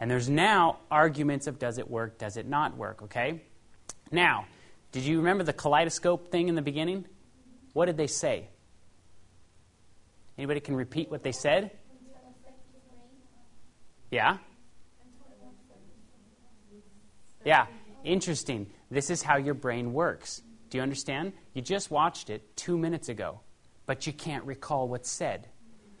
And 0.00 0.10
there's 0.10 0.28
now 0.28 0.78
arguments 0.90 1.46
of 1.46 1.58
does 1.58 1.78
it 1.78 1.88
work, 1.88 2.18
does 2.18 2.36
it 2.36 2.46
not 2.46 2.76
work, 2.76 3.02
okay? 3.02 3.42
Now, 4.10 4.46
did 4.90 5.04
you 5.04 5.18
remember 5.18 5.44
the 5.44 5.52
kaleidoscope 5.52 6.30
thing 6.30 6.48
in 6.48 6.54
the 6.54 6.62
beginning? 6.62 7.06
What 7.72 7.86
did 7.86 7.96
they 7.96 8.06
say? 8.06 8.48
Anybody 10.36 10.60
can 10.60 10.74
repeat 10.74 11.10
what 11.10 11.22
they 11.22 11.32
said? 11.32 11.70
Yeah? 14.10 14.38
Yeah, 17.44 17.66
interesting. 18.04 18.70
This 18.90 19.10
is 19.10 19.22
how 19.22 19.36
your 19.36 19.54
brain 19.54 19.92
works. 19.92 20.42
Do 20.70 20.78
you 20.78 20.82
understand? 20.82 21.32
You 21.54 21.62
just 21.62 21.90
watched 21.90 22.30
it 22.30 22.56
two 22.56 22.78
minutes 22.78 23.08
ago, 23.08 23.40
but 23.86 24.06
you 24.06 24.12
can't 24.12 24.44
recall 24.44 24.88
what's 24.88 25.10
said. 25.10 25.48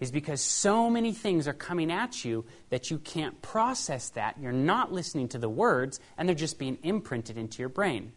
Is 0.00 0.10
because 0.10 0.40
so 0.40 0.90
many 0.90 1.12
things 1.12 1.46
are 1.46 1.52
coming 1.52 1.92
at 1.92 2.24
you 2.24 2.44
that 2.70 2.90
you 2.90 2.98
can't 2.98 3.40
process 3.40 4.08
that. 4.10 4.36
You're 4.40 4.50
not 4.50 4.92
listening 4.92 5.28
to 5.28 5.38
the 5.38 5.48
words, 5.48 6.00
and 6.18 6.28
they're 6.28 6.34
just 6.34 6.58
being 6.58 6.78
imprinted 6.82 7.38
into 7.38 7.60
your 7.60 7.68
brain. 7.68 8.12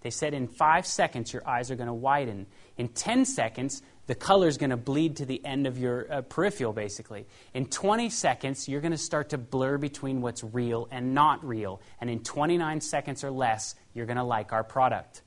They 0.00 0.10
said 0.10 0.34
in 0.34 0.48
five 0.48 0.86
seconds, 0.86 1.32
your 1.32 1.48
eyes 1.48 1.70
are 1.70 1.76
going 1.76 1.88
to 1.88 1.94
widen. 1.94 2.46
In 2.76 2.88
10 2.88 3.24
seconds, 3.24 3.82
the 4.08 4.14
color 4.14 4.48
is 4.48 4.56
going 4.56 4.70
to 4.70 4.76
bleed 4.78 5.16
to 5.16 5.26
the 5.26 5.44
end 5.44 5.66
of 5.66 5.78
your 5.78 6.10
uh, 6.10 6.22
peripheral, 6.22 6.72
basically. 6.72 7.26
In 7.52 7.66
20 7.66 8.08
seconds, 8.08 8.66
you're 8.66 8.80
going 8.80 8.92
to 8.92 8.98
start 8.98 9.28
to 9.28 9.38
blur 9.38 9.76
between 9.76 10.22
what's 10.22 10.42
real 10.42 10.88
and 10.90 11.14
not 11.14 11.44
real. 11.44 11.82
And 12.00 12.08
in 12.08 12.20
29 12.20 12.80
seconds 12.80 13.22
or 13.22 13.30
less, 13.30 13.74
you're 13.92 14.06
going 14.06 14.16
to 14.16 14.24
like 14.24 14.54
our 14.54 14.64
product 14.64 15.20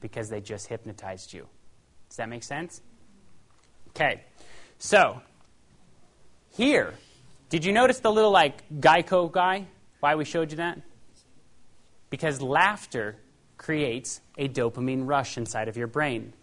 because 0.00 0.28
they 0.28 0.42
just 0.42 0.66
hypnotized 0.66 1.32
you. 1.32 1.48
Does 2.10 2.18
that 2.18 2.28
make 2.28 2.42
sense? 2.42 2.82
Okay. 3.88 4.22
So, 4.78 5.22
here, 6.50 6.92
did 7.48 7.64
you 7.64 7.72
notice 7.72 8.00
the 8.00 8.12
little 8.12 8.30
like 8.32 8.68
Geico 8.68 9.32
guy? 9.32 9.66
Why 10.00 10.14
we 10.14 10.26
showed 10.26 10.50
you 10.50 10.58
that? 10.58 10.82
Because 12.10 12.42
laughter 12.42 13.16
creates 13.56 14.20
a 14.36 14.46
dopamine 14.46 15.08
rush 15.08 15.38
inside 15.38 15.68
of 15.68 15.78
your 15.78 15.86
brain. 15.86 16.34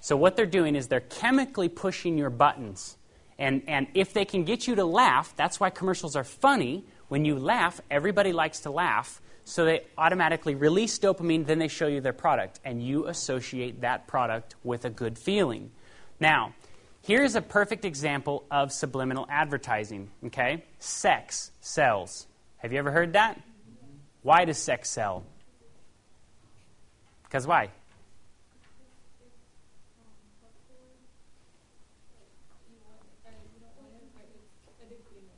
So, 0.00 0.16
what 0.16 0.36
they're 0.36 0.46
doing 0.46 0.76
is 0.76 0.88
they're 0.88 1.00
chemically 1.00 1.68
pushing 1.68 2.16
your 2.16 2.30
buttons. 2.30 2.96
And, 3.38 3.62
and 3.66 3.86
if 3.94 4.12
they 4.12 4.24
can 4.24 4.44
get 4.44 4.66
you 4.66 4.74
to 4.74 4.84
laugh, 4.84 5.34
that's 5.34 5.58
why 5.58 5.70
commercials 5.70 6.14
are 6.14 6.24
funny. 6.24 6.84
When 7.08 7.24
you 7.24 7.38
laugh, 7.38 7.80
everybody 7.90 8.32
likes 8.32 8.60
to 8.60 8.70
laugh. 8.70 9.20
So 9.44 9.64
they 9.64 9.80
automatically 9.96 10.54
release 10.54 10.98
dopamine, 10.98 11.46
then 11.46 11.58
they 11.58 11.68
show 11.68 11.86
you 11.86 12.00
their 12.00 12.12
product. 12.12 12.60
And 12.64 12.82
you 12.82 13.06
associate 13.06 13.80
that 13.80 14.06
product 14.06 14.56
with 14.62 14.84
a 14.84 14.90
good 14.90 15.18
feeling. 15.18 15.70
Now, 16.20 16.54
here's 17.02 17.34
a 17.34 17.40
perfect 17.40 17.84
example 17.86 18.44
of 18.50 18.72
subliminal 18.72 19.26
advertising. 19.30 20.10
Okay? 20.26 20.64
Sex 20.78 21.50
sells. 21.60 22.26
Have 22.58 22.72
you 22.72 22.78
ever 22.78 22.90
heard 22.90 23.14
that? 23.14 23.40
Why 24.22 24.44
does 24.44 24.58
sex 24.58 24.90
sell? 24.90 25.24
Because 27.24 27.46
why? 27.46 27.70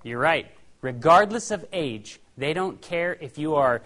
You're 0.03 0.19
right. 0.19 0.51
Regardless 0.81 1.51
of 1.51 1.65
age, 1.73 2.21
they 2.37 2.55
don't 2.55 2.81
care 2.81 3.17
if 3.21 3.38
you 3.38 3.55
are 3.55 3.83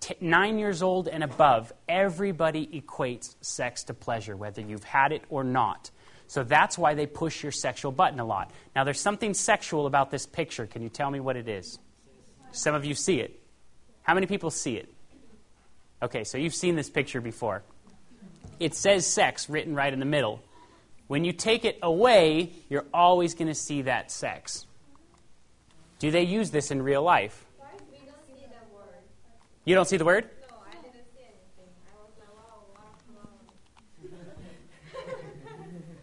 t- 0.00 0.14
nine 0.20 0.58
years 0.58 0.82
old 0.82 1.08
and 1.08 1.22
above. 1.22 1.72
Everybody 1.88 2.66
equates 2.66 3.34
sex 3.40 3.84
to 3.84 3.94
pleasure, 3.94 4.36
whether 4.36 4.62
you've 4.62 4.84
had 4.84 5.12
it 5.12 5.22
or 5.28 5.44
not. 5.44 5.90
So 6.28 6.42
that's 6.42 6.76
why 6.76 6.94
they 6.94 7.06
push 7.06 7.42
your 7.42 7.52
sexual 7.52 7.92
button 7.92 8.18
a 8.18 8.24
lot. 8.24 8.50
Now, 8.74 8.84
there's 8.84 9.00
something 9.00 9.34
sexual 9.34 9.86
about 9.86 10.10
this 10.10 10.26
picture. 10.26 10.66
Can 10.66 10.82
you 10.82 10.88
tell 10.88 11.10
me 11.10 11.20
what 11.20 11.36
it 11.36 11.48
is? 11.48 11.78
Some 12.52 12.74
of 12.74 12.84
you 12.84 12.94
see 12.94 13.20
it. 13.20 13.40
How 14.02 14.14
many 14.14 14.26
people 14.26 14.50
see 14.50 14.76
it? 14.76 14.92
Okay, 16.02 16.24
so 16.24 16.38
you've 16.38 16.54
seen 16.54 16.74
this 16.74 16.90
picture 16.90 17.20
before. 17.20 17.62
It 18.58 18.74
says 18.74 19.06
sex 19.06 19.48
written 19.48 19.74
right 19.74 19.92
in 19.92 19.98
the 19.98 20.06
middle. 20.06 20.42
When 21.06 21.24
you 21.24 21.32
take 21.32 21.64
it 21.64 21.78
away, 21.82 22.52
you're 22.68 22.86
always 22.92 23.34
going 23.34 23.48
to 23.48 23.54
see 23.54 23.82
that 23.82 24.10
sex. 24.10 24.65
Do 25.98 26.10
they 26.10 26.22
use 26.22 26.50
this 26.50 26.70
in 26.70 26.82
real 26.82 27.02
life? 27.02 27.46
You 29.64 29.74
don't 29.74 29.86
see 29.86 29.96
the 29.96 30.04
word? 30.04 30.28
No, 30.48 30.56
I 30.64 30.74
didn't 30.80 31.06
see 31.12 31.22
anything. 31.22 31.74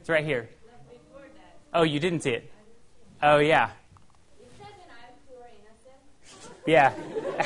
It's 0.01 0.09
right 0.09 0.25
here. 0.25 0.49
Oh, 1.73 1.83
you 1.83 1.99
didn't 1.99 2.21
see 2.23 2.31
it? 2.31 2.51
Oh, 3.21 3.37
yeah. 3.37 3.69
Yeah. 6.65 6.93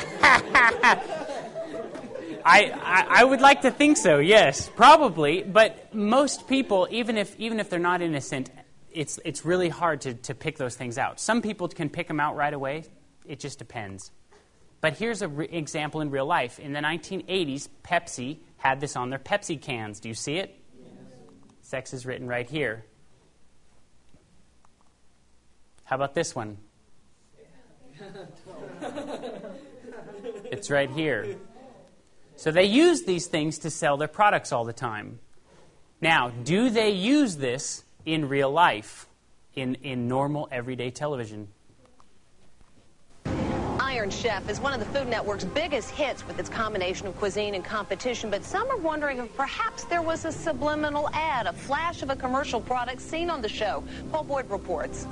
I, 2.44 2.72
I, 2.82 3.06
I 3.08 3.24
would 3.24 3.40
like 3.40 3.62
to 3.62 3.70
think 3.70 3.96
so, 3.96 4.18
yes, 4.18 4.70
probably. 4.74 5.42
But 5.42 5.94
most 5.94 6.48
people, 6.48 6.88
even 6.90 7.16
if, 7.16 7.38
even 7.38 7.60
if 7.60 7.70
they're 7.70 7.78
not 7.78 8.02
innocent, 8.02 8.50
it's, 8.98 9.20
it's 9.24 9.44
really 9.44 9.68
hard 9.68 10.00
to, 10.00 10.14
to 10.14 10.34
pick 10.34 10.58
those 10.58 10.74
things 10.74 10.98
out. 10.98 11.20
Some 11.20 11.40
people 11.40 11.68
can 11.68 11.88
pick 11.88 12.08
them 12.08 12.18
out 12.18 12.34
right 12.34 12.52
away. 12.52 12.82
It 13.24 13.38
just 13.38 13.60
depends. 13.60 14.10
But 14.80 14.96
here's 14.96 15.22
an 15.22 15.36
re- 15.36 15.48
example 15.52 16.00
in 16.00 16.10
real 16.10 16.26
life. 16.26 16.58
In 16.58 16.72
the 16.72 16.80
1980s, 16.80 17.68
Pepsi 17.84 18.38
had 18.56 18.80
this 18.80 18.96
on 18.96 19.10
their 19.10 19.20
Pepsi 19.20 19.62
cans. 19.62 20.00
Do 20.00 20.08
you 20.08 20.14
see 20.14 20.38
it? 20.38 20.60
Sex 21.62 21.94
is 21.94 22.06
written 22.06 22.26
right 22.26 22.50
here. 22.50 22.86
How 25.84 25.94
about 25.94 26.14
this 26.14 26.34
one? 26.34 26.58
It's 30.50 30.70
right 30.70 30.90
here. 30.90 31.36
So 32.34 32.50
they 32.50 32.64
use 32.64 33.04
these 33.04 33.28
things 33.28 33.60
to 33.60 33.70
sell 33.70 33.96
their 33.96 34.08
products 34.08 34.50
all 34.50 34.64
the 34.64 34.72
time. 34.72 35.20
Now, 36.00 36.30
do 36.30 36.68
they 36.68 36.90
use 36.90 37.36
this 37.36 37.84
in 38.04 38.28
real 38.28 38.50
life, 38.50 39.06
in, 39.54 39.74
in 39.76 40.08
normal, 40.08 40.48
everyday 40.50 40.90
television? 40.90 41.48
Iron 43.80 44.10
Chef 44.10 44.48
is 44.48 44.60
one 44.60 44.72
of 44.72 44.80
the 44.80 44.86
Food 44.98 45.08
Network's 45.08 45.44
biggest 45.44 45.90
hits 45.90 46.26
with 46.26 46.38
its 46.38 46.48
combination 46.48 47.06
of 47.06 47.16
cuisine 47.16 47.54
and 47.54 47.64
competition, 47.64 48.30
but 48.30 48.44
some 48.44 48.70
are 48.70 48.76
wondering 48.76 49.18
if 49.18 49.36
perhaps 49.36 49.84
there 49.84 50.02
was 50.02 50.24
a 50.24 50.32
subliminal 50.32 51.08
ad, 51.12 51.46
a 51.46 51.52
flash 51.52 52.02
of 52.02 52.10
a 52.10 52.16
commercial 52.16 52.60
product 52.60 53.00
seen 53.00 53.30
on 53.30 53.42
the 53.42 53.48
show. 53.48 53.82
Paul 54.12 54.24
Boyd 54.24 54.50
reports. 54.50 55.06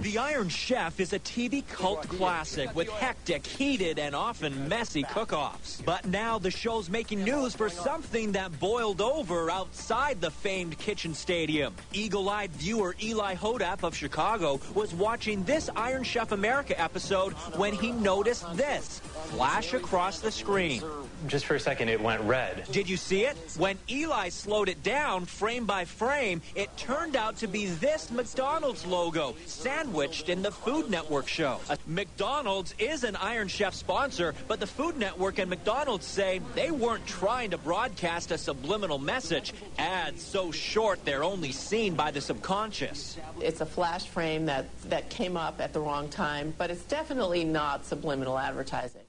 The 0.00 0.16
Iron 0.16 0.48
Chef 0.48 0.98
is 0.98 1.12
a 1.12 1.18
TV 1.18 1.62
cult 1.68 2.08
classic 2.08 2.74
with 2.74 2.88
hectic, 2.88 3.46
heated, 3.46 3.98
and 3.98 4.14
often 4.14 4.66
messy 4.66 5.02
cook-offs. 5.02 5.82
But 5.84 6.06
now 6.06 6.38
the 6.38 6.50
show's 6.50 6.88
making 6.88 7.22
news 7.22 7.54
for 7.54 7.68
something 7.68 8.32
that 8.32 8.58
boiled 8.58 9.02
over 9.02 9.50
outside 9.50 10.22
the 10.22 10.30
famed 10.30 10.78
kitchen 10.78 11.12
stadium. 11.12 11.74
Eagle-eyed 11.92 12.50
viewer 12.52 12.96
Eli 13.02 13.34
Hodapp 13.34 13.82
of 13.82 13.94
Chicago 13.94 14.58
was 14.72 14.94
watching 14.94 15.44
this 15.44 15.68
Iron 15.76 16.02
Chef 16.02 16.32
America 16.32 16.80
episode 16.80 17.34
when 17.56 17.74
he 17.74 17.92
noticed 17.92 18.46
this 18.56 19.00
flash 19.26 19.74
across 19.74 20.20
the 20.20 20.32
screen. 20.32 20.82
Just 21.26 21.46
for 21.46 21.54
a 21.54 21.60
second, 21.60 21.88
it 21.88 22.00
went 22.00 22.22
red. 22.22 22.64
Did 22.72 22.88
you 22.88 22.96
see 22.96 23.24
it? 23.24 23.36
When 23.58 23.78
Eli 23.88 24.30
slowed 24.30 24.68
it 24.68 24.82
down 24.82 25.26
frame 25.26 25.66
by 25.66 25.84
frame, 25.84 26.40
it 26.54 26.74
turned 26.76 27.16
out 27.16 27.36
to 27.38 27.46
be 27.46 27.66
this 27.66 28.10
McDonald's 28.10 28.86
logo, 28.86 29.34
sandwiched 29.46 30.28
in 30.28 30.42
the 30.42 30.50
Food 30.50 30.90
Network 30.90 31.28
show. 31.28 31.60
Uh, 31.68 31.76
McDonald's 31.86 32.74
is 32.78 33.04
an 33.04 33.16
Iron 33.16 33.48
Chef 33.48 33.74
sponsor, 33.74 34.34
but 34.48 34.60
the 34.60 34.66
Food 34.66 34.96
Network 34.96 35.38
and 35.38 35.50
McDonald's 35.50 36.06
say 36.06 36.40
they 36.54 36.70
weren't 36.70 37.06
trying 37.06 37.50
to 37.50 37.58
broadcast 37.58 38.30
a 38.30 38.38
subliminal 38.38 38.98
message. 38.98 39.52
Ads 39.78 40.22
so 40.22 40.50
short 40.50 41.04
they're 41.04 41.24
only 41.24 41.52
seen 41.52 41.94
by 41.94 42.10
the 42.10 42.20
subconscious. 42.20 43.18
It's 43.40 43.60
a 43.60 43.66
flash 43.66 44.06
frame 44.06 44.46
that, 44.46 44.66
that 44.88 45.10
came 45.10 45.36
up 45.36 45.60
at 45.60 45.72
the 45.72 45.80
wrong 45.80 46.08
time, 46.08 46.54
but 46.56 46.70
it's 46.70 46.84
definitely 46.84 47.44
not 47.44 47.84
subliminal 47.84 48.38
advertising. 48.38 49.02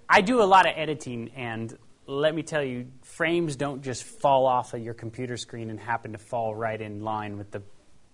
I 0.09 0.21
do 0.21 0.43
a 0.43 0.45
lot 0.45 0.67
of 0.67 0.75
editing, 0.77 1.31
and 1.35 1.77
let 2.07 2.35
me 2.35 2.43
tell 2.43 2.63
you, 2.63 2.87
frames 3.03 3.57
don't 3.57 3.83
just 3.83 4.05
fall 4.05 4.47
off 4.47 4.75
of 4.75 4.83
your 4.83 4.95
computer 4.95 5.37
screen 5.37 5.71
and 5.71 5.81
happen 5.81 6.13
to 6.13 6.19
fall 6.19 6.55
right 6.55 6.81
in 6.81 7.03
line 7.03 7.39
with 7.39 7.51
the 7.51 7.63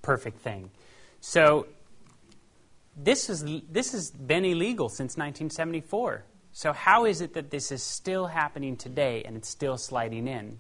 perfect 0.03 0.41
thing. 0.41 0.71
So 1.21 1.67
this 2.97 3.29
is 3.29 3.45
this 3.71 3.93
has 3.93 4.11
been 4.11 4.45
illegal 4.45 4.89
since 4.89 5.17
1974. 5.17 6.25
So 6.53 6.73
how 6.73 7.05
is 7.05 7.21
it 7.21 7.35
that 7.35 7.51
this 7.51 7.71
is 7.71 7.83
still 7.83 8.27
happening 8.27 8.77
today 8.77 9.23
and 9.25 9.37
it's 9.37 9.49
still 9.49 9.77
sliding 9.77 10.27
in? 10.27 10.59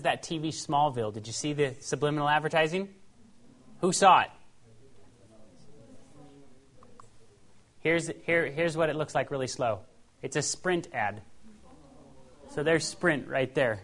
Is 0.00 0.04
that 0.04 0.22
TV 0.22 0.48
Smallville. 0.48 1.12
Did 1.12 1.26
you 1.26 1.32
see 1.32 1.52
the 1.52 1.74
subliminal 1.80 2.26
advertising? 2.26 2.88
Who 3.82 3.92
saw 3.92 4.20
it? 4.20 4.30
Here's, 7.80 8.10
here, 8.24 8.46
here's 8.46 8.76
what 8.78 8.88
it 8.88 8.96
looks 8.96 9.14
like 9.14 9.30
really 9.30 9.46
slow 9.46 9.80
it's 10.22 10.36
a 10.36 10.42
Sprint 10.42 10.88
ad. 10.92 11.22
So 12.50 12.62
there's 12.62 12.84
Sprint 12.84 13.28
right 13.28 13.54
there. 13.54 13.82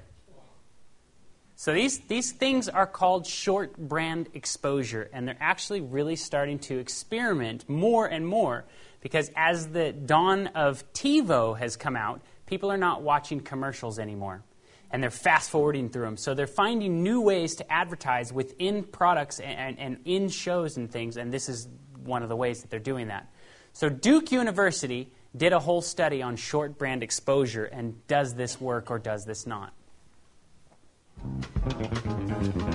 So 1.55 1.73
these, 1.73 1.99
these 2.01 2.33
things 2.33 2.69
are 2.69 2.87
called 2.87 3.27
short 3.27 3.77
brand 3.77 4.29
exposure, 4.35 5.09
and 5.13 5.27
they're 5.27 5.39
actually 5.41 5.81
really 5.81 6.17
starting 6.17 6.59
to 6.61 6.79
experiment 6.79 7.69
more 7.69 8.07
and 8.07 8.27
more 8.27 8.65
because 9.01 9.31
as 9.37 9.69
the 9.69 9.93
dawn 9.93 10.49
of 10.49 10.83
TiVo 10.93 11.59
has 11.59 11.77
come 11.77 11.97
out, 11.97 12.21
people 12.47 12.71
are 12.71 12.77
not 12.79 13.03
watching 13.03 13.41
commercials 13.41 13.99
anymore 13.99 14.43
and 14.91 15.03
they're 15.03 15.11
fast 15.11 15.51
forwarding 15.51 15.89
through 15.89 16.05
them. 16.05 16.17
So 16.17 16.35
they're 16.35 16.47
finding 16.47 17.03
new 17.03 17.21
ways 17.21 17.57
to 17.57 17.73
advertise 17.73 18.33
within 18.33 18.85
products 18.85 19.41
and, 19.41 19.59
and, 19.59 19.79
and, 19.79 19.99
in 20.05 20.29
shows 20.29 20.77
and 20.77 20.91
things, 20.91 21.17
and 21.17 21.33
this 21.33 21.49
is 21.49 21.69
one 22.05 22.23
of 22.23 22.29
the 22.29 22.37
ways 22.37 22.63
that 22.63 22.71
they're 22.71 22.79
doing 22.79 23.09
that. 23.09 23.31
So 23.73 23.89
Duke 23.89 24.33
University 24.33 25.11
did 25.37 25.53
a 25.53 25.59
whole 25.59 25.83
study 25.83 26.23
on 26.23 26.37
short 26.37 26.79
brand 26.79 27.03
exposure 27.03 27.65
and 27.65 28.07
does 28.07 28.35
this 28.35 28.61
work 28.61 28.91
or 28.91 28.99
does 28.99 29.25
this 29.25 29.47
not? 29.47 29.73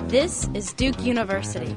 This 0.08 0.48
is 0.54 0.72
Duke 0.72 1.00
University. 1.02 1.74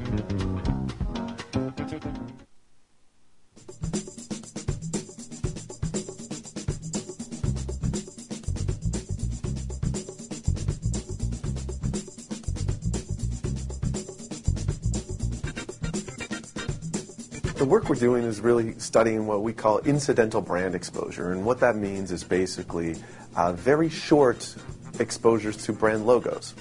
The 17.65 17.71
work 17.71 17.89
we're 17.89 17.95
doing 17.95 18.23
is 18.23 18.41
really 18.41 18.77
studying 18.77 19.25
what 19.25 19.41
we 19.41 19.51
call 19.51 19.79
incidental 19.79 20.39
brand 20.39 20.75
exposure. 20.75 21.31
And 21.31 21.43
what 21.43 21.59
that 21.61 21.75
means 21.75 22.11
is 22.11 22.23
basically 22.23 22.95
uh, 23.35 23.53
very 23.53 23.89
short 23.89 24.55
exposures 24.99 25.57
to 25.65 25.73
brand 25.73 26.05
logos. 26.05 26.53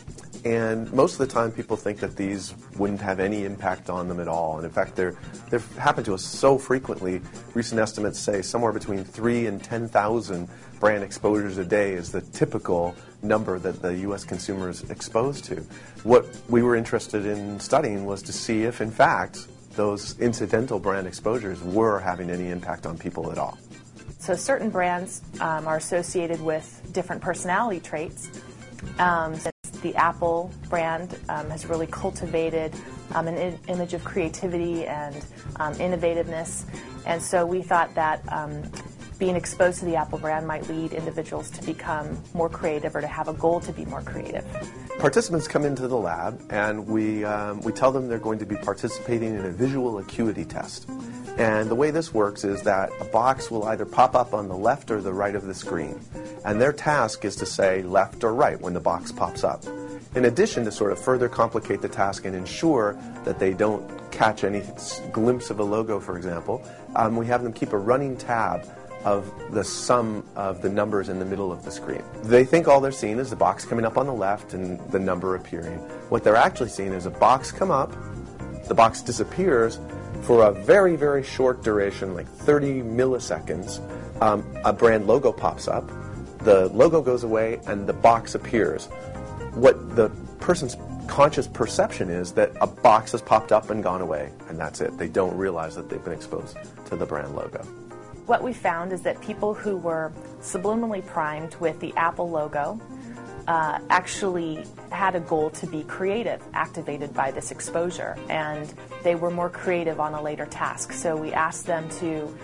And 0.46 0.90
most 0.94 1.12
of 1.12 1.18
the 1.18 1.26
time, 1.26 1.52
people 1.52 1.76
think 1.76 1.98
that 2.00 2.16
these 2.16 2.54
wouldn't 2.78 3.02
have 3.02 3.20
any 3.20 3.44
impact 3.44 3.90
on 3.90 4.08
them 4.08 4.18
at 4.18 4.28
all. 4.28 4.56
And 4.56 4.64
in 4.64 4.72
fact, 4.72 4.96
they're, 4.96 5.14
they've 5.50 5.76
happened 5.76 6.06
to 6.06 6.14
us 6.14 6.24
so 6.24 6.56
frequently. 6.56 7.20
Recent 7.52 7.78
estimates 7.78 8.18
say 8.18 8.40
somewhere 8.40 8.72
between 8.72 9.04
3 9.04 9.46
and 9.46 9.62
10,000 9.62 10.48
brand 10.80 11.04
exposures 11.04 11.58
a 11.58 11.66
day 11.66 11.92
is 11.92 12.12
the 12.12 12.22
typical 12.22 12.94
number 13.22 13.58
that 13.58 13.82
the 13.82 13.94
U.S. 14.08 14.24
consumer 14.24 14.70
is 14.70 14.88
exposed 14.88 15.44
to. 15.44 15.56
What 16.02 16.24
we 16.48 16.62
were 16.62 16.76
interested 16.76 17.26
in 17.26 17.60
studying 17.60 18.06
was 18.06 18.22
to 18.22 18.32
see 18.32 18.62
if, 18.62 18.80
in 18.80 18.90
fact, 18.90 19.48
those 19.76 20.18
incidental 20.20 20.78
brand 20.78 21.06
exposures 21.06 21.62
were 21.62 21.98
having 21.98 22.30
any 22.30 22.50
impact 22.50 22.86
on 22.86 22.98
people 22.98 23.30
at 23.30 23.38
all. 23.38 23.58
So, 24.18 24.34
certain 24.34 24.70
brands 24.70 25.20
um, 25.40 25.68
are 25.68 25.76
associated 25.76 26.40
with 26.40 26.88
different 26.92 27.20
personality 27.20 27.80
traits. 27.80 28.30
Um, 28.98 29.36
the 29.82 29.94
Apple 29.96 30.50
brand 30.70 31.18
um, 31.28 31.50
has 31.50 31.66
really 31.66 31.86
cultivated 31.86 32.74
um, 33.14 33.28
an 33.28 33.36
I- 33.36 33.70
image 33.70 33.92
of 33.92 34.02
creativity 34.02 34.86
and 34.86 35.14
um, 35.56 35.74
innovativeness. 35.74 36.64
And 37.04 37.20
so, 37.20 37.44
we 37.44 37.60
thought 37.60 37.94
that 37.94 38.22
um, 38.32 38.62
being 39.24 39.36
exposed 39.36 39.78
to 39.78 39.86
the 39.86 39.96
Apple 39.96 40.18
brand 40.18 40.46
might 40.46 40.68
lead 40.68 40.92
individuals 40.92 41.48
to 41.48 41.64
become 41.64 42.22
more 42.34 42.50
creative 42.50 42.94
or 42.94 43.00
to 43.00 43.06
have 43.06 43.26
a 43.26 43.32
goal 43.32 43.58
to 43.58 43.72
be 43.72 43.86
more 43.86 44.02
creative. 44.02 44.44
Participants 44.98 45.48
come 45.48 45.64
into 45.64 45.88
the 45.88 45.96
lab 45.96 46.38
and 46.50 46.86
we, 46.86 47.24
um, 47.24 47.58
we 47.62 47.72
tell 47.72 47.90
them 47.90 48.06
they're 48.06 48.18
going 48.18 48.38
to 48.38 48.44
be 48.44 48.56
participating 48.56 49.34
in 49.34 49.46
a 49.46 49.50
visual 49.50 49.96
acuity 49.96 50.44
test. 50.44 50.86
And 51.38 51.70
the 51.70 51.74
way 51.74 51.90
this 51.90 52.12
works 52.12 52.44
is 52.44 52.60
that 52.64 52.90
a 53.00 53.06
box 53.06 53.50
will 53.50 53.64
either 53.64 53.86
pop 53.86 54.14
up 54.14 54.34
on 54.34 54.46
the 54.46 54.56
left 54.56 54.90
or 54.90 55.00
the 55.00 55.14
right 55.14 55.34
of 55.34 55.46
the 55.46 55.54
screen. 55.54 55.98
And 56.44 56.60
their 56.60 56.74
task 56.74 57.24
is 57.24 57.34
to 57.36 57.46
say 57.46 57.82
left 57.82 58.24
or 58.24 58.34
right 58.34 58.60
when 58.60 58.74
the 58.74 58.80
box 58.80 59.10
pops 59.10 59.42
up. 59.42 59.64
In 60.14 60.26
addition, 60.26 60.66
to 60.66 60.70
sort 60.70 60.92
of 60.92 60.98
further 60.98 61.30
complicate 61.30 61.80
the 61.80 61.88
task 61.88 62.26
and 62.26 62.36
ensure 62.36 62.96
that 63.24 63.38
they 63.38 63.54
don't 63.54 63.90
catch 64.12 64.44
any 64.44 64.62
glimpse 65.12 65.48
of 65.48 65.58
a 65.58 65.64
logo, 65.64 65.98
for 65.98 66.16
example, 66.16 66.62
um, 66.94 67.16
we 67.16 67.26
have 67.26 67.42
them 67.42 67.52
keep 67.52 67.72
a 67.72 67.78
running 67.78 68.16
tab 68.16 68.64
of 69.04 69.30
the 69.52 69.62
sum 69.62 70.24
of 70.34 70.62
the 70.62 70.68
numbers 70.68 71.08
in 71.08 71.18
the 71.18 71.24
middle 71.24 71.52
of 71.52 71.64
the 71.64 71.70
screen. 71.70 72.02
They 72.22 72.44
think 72.44 72.68
all 72.68 72.80
they're 72.80 72.92
seeing 72.92 73.18
is 73.18 73.30
the 73.30 73.36
box 73.36 73.64
coming 73.64 73.84
up 73.84 73.98
on 73.98 74.06
the 74.06 74.14
left 74.14 74.54
and 74.54 74.80
the 74.90 74.98
number 74.98 75.36
appearing. 75.36 75.78
What 76.08 76.24
they're 76.24 76.36
actually 76.36 76.70
seeing 76.70 76.92
is 76.92 77.06
a 77.06 77.10
box 77.10 77.52
come 77.52 77.70
up, 77.70 77.92
the 78.66 78.74
box 78.74 79.02
disappears 79.02 79.78
for 80.22 80.46
a 80.46 80.52
very, 80.52 80.96
very 80.96 81.22
short 81.22 81.62
duration, 81.62 82.14
like 82.14 82.26
30 82.26 82.82
milliseconds. 82.82 83.80
Um, 84.22 84.46
a 84.64 84.72
brand 84.72 85.06
logo 85.06 85.32
pops 85.32 85.68
up, 85.68 85.86
the 86.38 86.68
logo 86.68 87.02
goes 87.02 87.24
away, 87.24 87.60
and 87.66 87.86
the 87.86 87.92
box 87.92 88.34
appears. 88.34 88.86
What 89.54 89.96
the 89.96 90.08
person's 90.40 90.76
conscious 91.06 91.46
perception 91.46 92.08
is 92.08 92.32
that 92.32 92.52
a 92.60 92.66
box 92.66 93.12
has 93.12 93.20
popped 93.20 93.52
up 93.52 93.70
and 93.70 93.82
gone 93.82 94.00
away, 94.00 94.32
and 94.48 94.58
that's 94.58 94.80
it. 94.80 94.96
They 94.96 95.08
don't 95.08 95.36
realize 95.36 95.74
that 95.76 95.90
they've 95.90 96.02
been 96.02 96.14
exposed 96.14 96.56
to 96.86 96.96
the 96.96 97.06
brand 97.06 97.34
logo. 97.36 97.66
What 98.26 98.42
we 98.42 98.52
found 98.54 98.92
is 98.92 99.02
that 99.02 99.20
people 99.20 99.52
who 99.52 99.76
were 99.76 100.12
subliminally 100.40 101.04
primed 101.04 101.54
with 101.56 101.78
the 101.80 101.92
Apple 101.94 102.30
logo 102.30 102.80
uh, 103.46 103.78
actually 103.90 104.64
had 104.90 105.14
a 105.14 105.20
goal 105.20 105.50
to 105.50 105.66
be 105.66 105.82
creative, 105.84 106.42
activated 106.54 107.12
by 107.12 107.30
this 107.30 107.50
exposure, 107.50 108.16
and 108.30 108.72
they 109.02 109.14
were 109.14 109.30
more 109.30 109.50
creative 109.50 110.00
on 110.00 110.14
a 110.14 110.22
later 110.22 110.46
task. 110.46 110.92
So 110.92 111.14
we 111.16 111.32
asked 111.32 111.66
them 111.66 111.88
to 112.00 112.34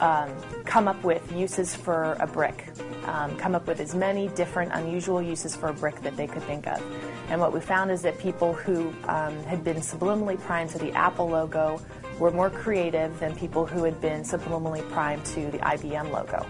um, 0.00 0.30
come 0.64 0.88
up 0.88 1.02
with 1.04 1.30
uses 1.32 1.74
for 1.74 2.16
a 2.20 2.26
brick, 2.26 2.68
um, 3.04 3.36
come 3.36 3.54
up 3.54 3.66
with 3.66 3.80
as 3.80 3.94
many 3.94 4.28
different 4.28 4.72
unusual 4.72 5.20
uses 5.20 5.54
for 5.54 5.68
a 5.68 5.74
brick 5.74 6.00
that 6.02 6.16
they 6.16 6.26
could 6.26 6.42
think 6.44 6.66
of. 6.66 6.82
And 7.28 7.40
what 7.40 7.52
we 7.52 7.60
found 7.60 7.90
is 7.90 8.02
that 8.02 8.18
people 8.18 8.52
who 8.52 8.88
um, 9.08 9.36
had 9.44 9.64
been 9.64 9.78
subliminally 9.78 10.40
primed 10.40 10.70
to 10.70 10.78
the 10.78 10.92
Apple 10.92 11.28
logo 11.28 11.80
were 12.18 12.30
more 12.30 12.50
creative 12.50 13.18
than 13.20 13.34
people 13.34 13.66
who 13.66 13.84
had 13.84 14.00
been 14.00 14.22
subliminally 14.22 14.88
primed 14.90 15.24
to 15.26 15.50
the 15.50 15.58
IBM 15.58 16.10
logo. 16.10 16.46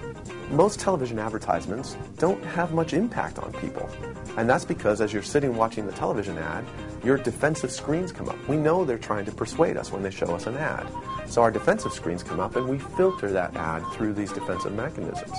Most 0.51 0.79
television 0.79 1.19
advertisements 1.19 1.97
don't 2.19 2.43
have 2.45 2.73
much 2.73 2.95
impact 2.95 3.39
on 3.39 3.53
people. 3.55 3.89
And 4.37 4.49
that's 4.49 4.65
because 4.65 5.01
as 5.01 5.13
you're 5.13 5.23
sitting 5.23 5.57
watching 5.57 5.87
the 5.87 5.93
television 5.93 6.39
ad, 6.39 6.65
your 7.03 7.17
defensive 7.17 7.73
screens 7.73 8.13
come 8.13 8.29
up. 8.29 8.49
We 8.49 8.57
know 8.57 8.85
they're 8.85 8.99
trying 8.99 9.25
to 9.25 9.33
persuade 9.33 9.77
us 9.77 9.91
when 9.91 10.03
they 10.03 10.11
show 10.11 10.35
us 10.35 10.47
an 10.47 10.57
ad. 10.57 10.87
So 11.27 11.43
our 11.43 11.51
defensive 11.51 11.93
screens 11.93 12.23
come 12.23 12.39
up 12.39 12.55
and 12.55 12.69
we 12.69 12.79
filter 12.79 13.33
that 13.33 13.57
ad 13.57 13.83
through 13.93 14.15
these 14.15 14.33
defensive 14.33 14.73
mechanisms. 14.73 15.37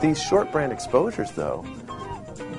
These 0.00 0.22
short 0.22 0.52
brand 0.52 0.72
exposures, 0.72 1.32
though, 1.32 1.64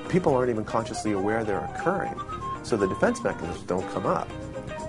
people 0.08 0.34
aren't 0.34 0.50
even 0.50 0.64
consciously 0.64 1.12
aware 1.12 1.44
they're 1.44 1.70
occurring. 1.74 2.14
So 2.62 2.76
the 2.76 2.86
defense 2.86 3.22
mechanisms 3.22 3.64
don't 3.64 3.88
come 3.90 4.06
up. 4.06 4.28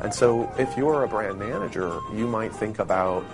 And 0.02 0.14
so 0.14 0.52
if 0.58 0.76
you're 0.78 1.04
a 1.04 1.08
brand 1.08 1.38
manager, 1.40 2.00
you 2.14 2.28
might 2.28 2.54
think 2.54 2.80
about 2.80 3.26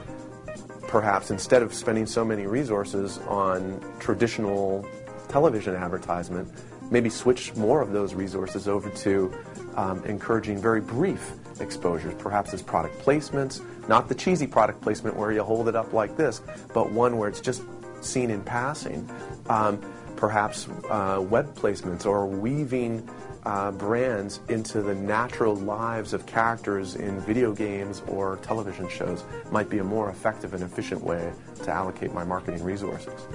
perhaps 0.88 1.30
instead 1.30 1.62
of 1.62 1.74
spending 1.74 2.06
so 2.06 2.24
many 2.24 2.48
resources 2.48 3.18
on 3.28 3.84
traditional 4.00 4.88
television 5.28 5.76
advertisement, 5.76 6.48
maybe 6.92 7.10
switch 7.10 7.56
more 7.56 7.82
of 7.82 7.92
those 7.92 8.14
resources 8.14 8.68
over 8.68 8.90
to 8.90 9.34
um, 9.76 10.04
encouraging 10.06 10.62
very 10.62 10.82
brief 10.82 11.34
exposures, 11.60 12.14
perhaps 12.16 12.54
as 12.54 12.62
product 12.62 12.98
placements, 13.00 13.62
not 13.88 14.08
the 14.08 14.16
cheesy 14.16 14.48
product 14.48 14.82
placement 14.82 15.16
where 15.16 15.32
you 15.32 15.44
hold 15.44 15.68
it 15.68 15.76
up 15.76 15.94
like 15.94 16.16
this, 16.18 16.42
but 16.74 16.92
one 16.92 17.18
where 17.18 17.30
it's 17.30 17.42
just 17.42 17.64
seen 18.02 18.30
in 18.30 18.42
passing. 18.42 19.10
Um, 19.50 19.82
perhaps 20.16 20.68
uh, 20.90 21.24
web 21.28 21.54
placements 21.56 22.06
or 22.06 22.26
weaving 22.26 23.08
uh, 23.46 23.72
brands 23.72 24.40
into 24.50 24.82
the 24.82 24.96
natural 24.96 25.56
lives 25.56 26.14
of 26.14 26.26
characters 26.26 26.96
in 26.96 27.20
video 27.22 27.54
games 27.54 28.02
or 28.08 28.38
television 28.38 28.90
shows 28.90 29.24
might 29.52 29.70
be 29.70 29.78
a 29.78 29.84
more 29.84 30.10
effective 30.10 30.54
and 30.54 30.64
efficient 30.64 31.04
way 31.04 31.32
to 31.64 31.72
allocate 31.72 32.14
my 32.14 32.24
marketing 32.24 32.64
resources. 32.64 33.28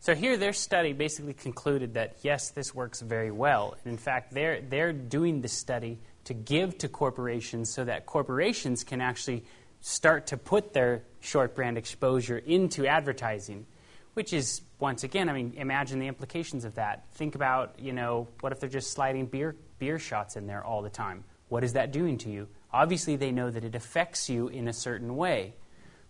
So 0.00 0.14
here, 0.14 0.36
their 0.36 0.52
study 0.52 0.92
basically 0.92 1.32
concluded 1.32 1.94
that 1.94 2.18
yes, 2.22 2.50
this 2.50 2.74
works 2.74 3.00
very 3.00 3.30
well. 3.30 3.74
And 3.84 3.92
in 3.92 3.96
fact, 3.96 4.34
they're 4.34 4.60
they're 4.60 4.92
doing 4.92 5.40
the 5.40 5.48
study 5.48 5.98
to 6.24 6.34
give 6.34 6.76
to 6.78 6.88
corporations 6.88 7.72
so 7.72 7.84
that 7.84 8.04
corporations 8.04 8.84
can 8.84 9.00
actually 9.00 9.44
start 9.80 10.26
to 10.26 10.36
put 10.36 10.72
their 10.72 11.04
short 11.20 11.54
brand 11.54 11.78
exposure 11.78 12.38
into 12.38 12.86
advertising, 12.86 13.66
which 14.14 14.32
is 14.32 14.60
once 14.84 15.02
again, 15.02 15.30
I 15.30 15.32
mean, 15.32 15.54
imagine 15.56 15.98
the 15.98 16.08
implications 16.08 16.66
of 16.66 16.74
that. 16.74 17.06
Think 17.12 17.36
about, 17.36 17.76
you 17.78 17.94
know, 17.94 18.28
what 18.40 18.52
if 18.52 18.60
they're 18.60 18.68
just 18.68 18.92
sliding 18.92 19.24
beer 19.24 19.56
beer 19.78 19.98
shots 19.98 20.36
in 20.36 20.46
there 20.46 20.62
all 20.62 20.82
the 20.82 20.90
time? 20.90 21.24
What 21.48 21.64
is 21.64 21.72
that 21.72 21.90
doing 21.90 22.18
to 22.18 22.28
you? 22.28 22.48
Obviously, 22.70 23.16
they 23.16 23.32
know 23.32 23.50
that 23.50 23.64
it 23.64 23.74
affects 23.74 24.28
you 24.28 24.48
in 24.48 24.68
a 24.68 24.74
certain 24.74 25.16
way. 25.16 25.54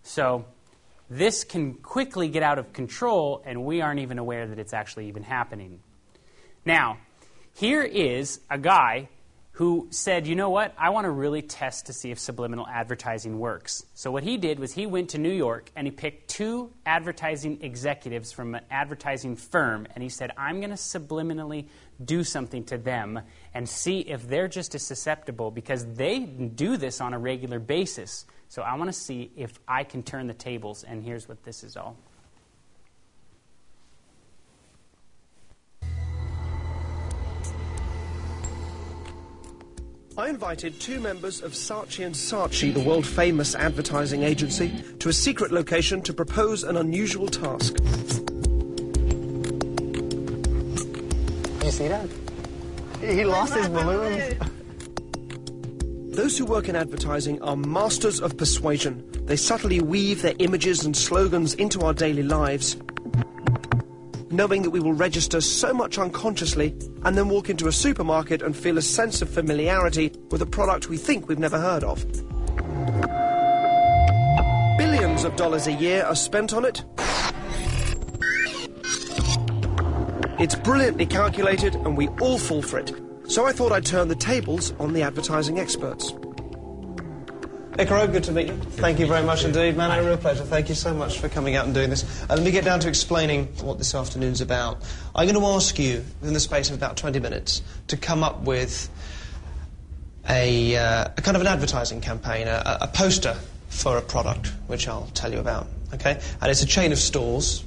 So 0.03 0.43
this 1.09 1.45
can 1.45 1.75
quickly 1.75 2.27
get 2.27 2.43
out 2.43 2.59
of 2.59 2.73
control, 2.73 3.41
and 3.45 3.63
we 3.63 3.79
aren't 3.79 4.01
even 4.01 4.19
aware 4.19 4.45
that 4.45 4.59
it's 4.59 4.73
actually 4.73 5.07
even 5.07 5.23
happening. 5.23 5.79
Now, 6.65 6.97
here 7.53 7.81
is 7.81 8.41
a 8.49 8.57
guy 8.57 9.07
who 9.55 9.87
said, 9.89 10.27
you 10.27 10.35
know 10.35 10.49
what, 10.49 10.73
I 10.77 10.89
want 10.89 11.05
to 11.05 11.11
really 11.11 11.41
test 11.41 11.85
to 11.85 11.93
see 11.93 12.11
if 12.11 12.19
subliminal 12.19 12.67
advertising 12.67 13.39
works. 13.39 13.85
So, 13.93 14.11
what 14.11 14.23
he 14.23 14.35
did 14.35 14.59
was 14.59 14.73
he 14.73 14.85
went 14.85 15.11
to 15.11 15.17
New 15.17 15.31
York 15.31 15.71
and 15.77 15.87
he 15.87 15.91
picked 15.91 16.29
two 16.29 16.73
advertising 16.85 17.59
executives 17.61 18.33
from 18.33 18.55
an 18.55 18.65
advertising 18.69 19.37
firm, 19.37 19.87
and 19.95 20.03
he 20.03 20.09
said, 20.09 20.31
I'm 20.37 20.59
going 20.59 20.71
to 20.71 20.75
subliminally 20.75 21.67
do 22.03 22.25
something 22.25 22.65
to 22.65 22.77
them 22.77 23.21
and 23.53 23.67
see 23.67 23.99
if 24.01 24.27
they're 24.27 24.49
just 24.49 24.75
as 24.75 24.83
susceptible 24.83 25.51
because 25.51 25.85
they 25.85 26.19
do 26.19 26.75
this 26.75 26.99
on 26.99 27.13
a 27.13 27.19
regular 27.19 27.59
basis. 27.59 28.25
So 28.49 28.61
I 28.61 28.75
want 28.75 28.89
to 28.89 28.93
see 28.93 29.31
if 29.37 29.57
I 29.69 29.85
can 29.85 30.03
turn 30.03 30.27
the 30.27 30.33
tables, 30.33 30.83
and 30.83 31.01
here's 31.01 31.29
what 31.29 31.43
this 31.45 31.63
is 31.63 31.77
all. 31.77 31.95
I 40.17 40.29
invited 40.29 40.79
two 40.79 41.01
members 41.01 41.41
of 41.41 41.51
Saatchi 41.51 42.05
and 42.05 42.15
Saatchi, 42.15 42.73
the 42.73 42.79
world 42.79 43.05
famous 43.05 43.53
advertising 43.53 44.23
agency, 44.23 44.71
to 44.99 45.09
a 45.09 45.13
secret 45.13 45.51
location 45.51 46.01
to 46.03 46.13
propose 46.13 46.63
an 46.63 46.77
unusual 46.77 47.27
task. 47.27 47.75
You 51.65 51.71
see 51.71 51.89
that? 51.89 52.09
He 53.01 53.25
lost 53.25 53.55
his 53.55 53.67
balloons. 53.67 54.35
Those 56.15 56.37
who 56.37 56.45
work 56.45 56.69
in 56.69 56.77
advertising 56.77 57.41
are 57.41 57.57
masters 57.57 58.21
of 58.21 58.37
persuasion. 58.37 59.03
They 59.25 59.35
subtly 59.35 59.81
weave 59.81 60.21
their 60.21 60.35
images 60.39 60.85
and 60.85 60.95
slogans 60.95 61.55
into 61.55 61.81
our 61.81 61.93
daily 61.93 62.23
lives, 62.23 62.77
knowing 64.31 64.63
that 64.63 64.71
we 64.71 64.79
will 64.79 64.93
register 64.93 65.41
so 65.41 65.73
much 65.73 65.97
unconsciously 65.97 66.75
and 67.03 67.17
then 67.17 67.29
walk 67.29 67.49
into 67.49 67.67
a 67.67 67.71
supermarket 67.71 68.41
and 68.41 68.55
feel 68.55 68.77
a 68.77 68.81
sense 68.81 69.21
of 69.21 69.29
familiarity 69.29 70.11
with 70.31 70.41
a 70.41 70.45
product 70.45 70.89
we 70.89 70.97
think 70.97 71.27
we've 71.27 71.39
never 71.39 71.59
heard 71.59 71.83
of. 71.83 72.05
Billions 74.77 75.23
of 75.23 75.35
dollars 75.35 75.67
a 75.67 75.73
year 75.73 76.03
are 76.03 76.15
spent 76.15 76.53
on 76.53 76.65
it. 76.65 76.83
It's 80.37 80.55
brilliantly 80.55 81.05
calculated 81.05 81.75
and 81.75 81.95
we 81.95 82.07
all 82.19 82.37
fall 82.37 82.61
for 82.61 82.79
it. 82.79 82.91
So 83.27 83.45
I 83.45 83.53
thought 83.53 83.71
I'd 83.71 83.85
turn 83.85 84.09
the 84.09 84.15
tables 84.15 84.73
on 84.79 84.93
the 84.93 85.01
advertising 85.01 85.59
experts. 85.59 86.13
Icaro, 87.77 88.09
good 88.09 88.23
to 88.23 88.31
meet 88.31 88.47
you. 88.47 88.55
Thank 88.55 88.99
you 88.99 89.05
very 89.05 89.25
much 89.25 89.43
indeed, 89.43 89.75
man. 89.75 89.91
A 89.91 90.01
real 90.01 90.15
pleasure. 90.15 90.45
Thank 90.45 90.69
you 90.69 90.75
so 90.75 90.93
much 90.93 91.19
for 91.19 91.27
coming 91.27 91.57
out 91.57 91.65
and 91.65 91.73
doing 91.73 91.89
this. 91.89 92.23
Uh, 92.23 92.35
let 92.35 92.43
me 92.43 92.51
get 92.51 92.63
down 92.63 92.79
to 92.79 92.87
explaining 92.87 93.47
what 93.61 93.79
this 93.79 93.93
afternoon's 93.93 94.39
about. 94.39 94.81
I'm 95.13 95.27
going 95.27 95.37
to 95.37 95.45
ask 95.45 95.77
you, 95.77 96.05
in 96.23 96.31
the 96.31 96.39
space 96.39 96.69
of 96.69 96.77
about 96.77 96.95
20 96.95 97.19
minutes, 97.19 97.61
to 97.87 97.97
come 97.97 98.23
up 98.23 98.43
with 98.43 98.89
a, 100.29 100.77
uh, 100.77 101.09
a 101.17 101.21
kind 101.21 101.35
of 101.35 101.41
an 101.41 101.47
advertising 101.47 101.99
campaign, 101.99 102.47
a, 102.47 102.77
a 102.79 102.87
poster 102.87 103.35
for 103.67 103.97
a 103.97 104.01
product, 104.01 104.53
which 104.67 104.87
I'll 104.87 105.07
tell 105.07 105.33
you 105.33 105.39
about. 105.39 105.67
Okay? 105.93 106.17
And 106.41 106.49
it's 106.49 106.63
a 106.63 106.67
chain 106.67 106.93
of 106.93 106.97
stores, 106.97 107.65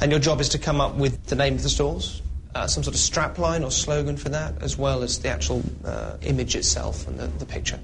and 0.00 0.10
your 0.10 0.20
job 0.20 0.40
is 0.40 0.48
to 0.50 0.58
come 0.58 0.80
up 0.80 0.94
with 0.94 1.26
the 1.26 1.36
name 1.36 1.56
of 1.56 1.62
the 1.62 1.68
stores, 1.68 2.22
uh, 2.54 2.66
some 2.66 2.82
sort 2.82 2.94
of 2.94 3.00
strapline 3.00 3.64
or 3.64 3.70
slogan 3.70 4.16
for 4.16 4.28
that, 4.28 4.60
as 4.62 4.76
well 4.76 5.02
as 5.02 5.18
the 5.20 5.28
actual 5.28 5.62
uh, 5.84 6.16
image 6.22 6.54
itself 6.54 7.06
and 7.08 7.18
the, 7.18 7.26
the, 7.26 7.46
picture. 7.46 7.78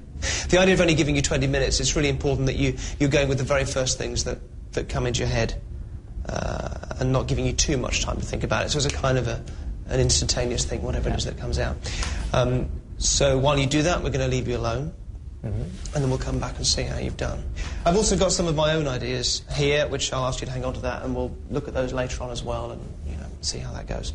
The 0.49 0.59
idea 0.59 0.75
of 0.75 0.81
only 0.81 0.95
giving 0.95 1.15
you 1.15 1.21
20 1.21 1.47
minutes, 1.47 1.79
it's 1.79 1.95
really 1.95 2.09
important 2.09 2.47
that 2.47 2.55
you, 2.55 2.75
you're 2.99 3.09
going 3.09 3.29
with 3.29 3.39
the 3.39 3.43
very 3.43 3.65
first 3.65 3.97
things 3.97 4.25
that, 4.25 4.39
that 4.73 4.89
come 4.89 5.07
into 5.07 5.19
your 5.19 5.29
head 5.29 5.59
uh, 6.27 6.69
and 6.99 7.11
not 7.11 7.27
giving 7.27 7.45
you 7.45 7.53
too 7.53 7.77
much 7.77 8.03
time 8.03 8.17
to 8.17 8.25
think 8.25 8.43
about 8.43 8.65
it. 8.65 8.69
So 8.69 8.77
it's 8.77 8.85
a 8.85 8.89
kind 8.89 9.17
of 9.17 9.27
a, 9.27 9.43
an 9.87 9.99
instantaneous 9.99 10.65
thing, 10.65 10.83
whatever 10.83 11.09
it 11.09 11.15
is 11.15 11.25
that 11.25 11.37
comes 11.37 11.57
out. 11.57 11.77
Um, 12.33 12.69
so 12.97 13.37
while 13.37 13.57
you 13.57 13.65
do 13.65 13.83
that, 13.83 14.03
we're 14.03 14.11
going 14.11 14.29
to 14.29 14.35
leave 14.35 14.47
you 14.47 14.57
alone. 14.57 14.93
Mm-hmm. 15.43 15.61
And 15.61 16.03
then 16.03 16.09
we'll 16.09 16.19
come 16.19 16.37
back 16.37 16.57
and 16.57 16.67
see 16.67 16.83
how 16.83 16.97
you've 16.97 17.15
done. 17.15 17.41
I've 17.85 17.95
also 17.95 18.17
got 18.17 18.33
some 18.33 18.47
of 18.47 18.55
my 18.55 18.73
own 18.73 18.89
ideas 18.89 19.41
here, 19.55 19.87
which 19.87 20.11
I'll 20.11 20.25
ask 20.25 20.41
you 20.41 20.47
to 20.47 20.51
hang 20.51 20.65
on 20.65 20.73
to 20.73 20.81
that, 20.81 21.03
and 21.03 21.15
we'll 21.15 21.33
look 21.49 21.69
at 21.69 21.73
those 21.73 21.93
later 21.93 22.23
on 22.23 22.29
as 22.29 22.43
well, 22.43 22.71
and 22.71 22.81
you 23.07 23.15
know, 23.15 23.27
see 23.39 23.57
how 23.57 23.71
that 23.71 23.87
goes. 23.87 24.11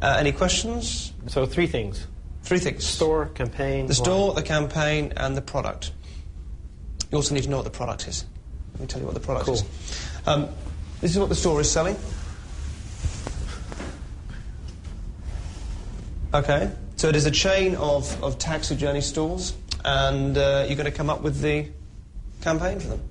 Uh, 0.00 0.16
any 0.18 0.32
questions? 0.32 1.12
So 1.26 1.46
three 1.46 1.66
things. 1.66 2.06
Three 2.42 2.58
things. 2.58 2.84
Store, 2.84 3.26
campaign. 3.26 3.86
The 3.86 3.94
store, 3.94 4.34
the 4.34 4.42
campaign, 4.42 5.12
and 5.16 5.36
the 5.36 5.42
product. 5.42 5.92
You 7.10 7.16
also 7.16 7.34
need 7.34 7.44
to 7.44 7.50
know 7.50 7.56
what 7.56 7.64
the 7.64 7.70
product 7.70 8.06
is. 8.08 8.24
Let 8.74 8.80
me 8.80 8.86
tell 8.86 9.00
you 9.00 9.06
what 9.06 9.14
the 9.14 9.20
product 9.20 9.46
cool. 9.46 9.54
is. 9.54 9.64
Um, 10.26 10.48
this 11.00 11.10
is 11.10 11.18
what 11.18 11.28
the 11.28 11.34
store 11.34 11.60
is 11.60 11.70
selling. 11.70 11.96
Okay. 16.34 16.70
So 16.96 17.08
it 17.08 17.16
is 17.16 17.26
a 17.26 17.30
chain 17.30 17.74
of, 17.76 18.22
of 18.22 18.38
taxi 18.38 18.76
journey 18.76 19.00
stores, 19.00 19.54
and 19.84 20.36
uh, 20.36 20.66
you're 20.66 20.76
going 20.76 20.90
to 20.90 20.96
come 20.96 21.10
up 21.10 21.22
with 21.22 21.40
the 21.40 21.68
campaign 22.42 22.80
for 22.80 22.88
them. 22.88 23.02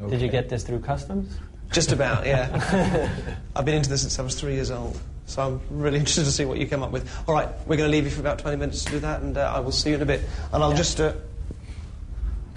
Okay. 0.00 0.10
Did 0.10 0.20
you 0.22 0.28
get 0.28 0.48
this 0.48 0.62
through 0.62 0.80
customs? 0.80 1.38
Just 1.72 1.92
about, 1.92 2.26
yeah. 2.26 3.10
I've 3.56 3.64
been 3.64 3.74
into 3.74 3.90
this 3.90 4.02
since 4.02 4.18
I 4.18 4.22
was 4.22 4.40
three 4.40 4.54
years 4.54 4.70
old. 4.70 4.98
So 5.28 5.42
I'm 5.42 5.60
really 5.70 5.98
interested 6.00 6.24
to 6.24 6.32
see 6.32 6.44
what 6.44 6.58
you 6.58 6.66
come 6.66 6.82
up 6.82 6.90
with. 6.90 7.08
All 7.28 7.34
right, 7.34 7.48
we're 7.66 7.76
going 7.76 7.88
to 7.88 7.96
leave 7.96 8.04
you 8.04 8.10
for 8.10 8.20
about 8.20 8.38
20 8.38 8.56
minutes 8.56 8.84
to 8.84 8.92
do 8.92 8.98
that, 9.00 9.20
and 9.20 9.36
uh, 9.36 9.52
I 9.54 9.60
will 9.60 9.72
see 9.72 9.90
you 9.90 9.96
in 9.96 10.02
a 10.02 10.06
bit. 10.06 10.22
And 10.52 10.62
I'll 10.62 10.70
yeah. 10.70 10.76
just, 10.76 11.00
uh, 11.00 11.12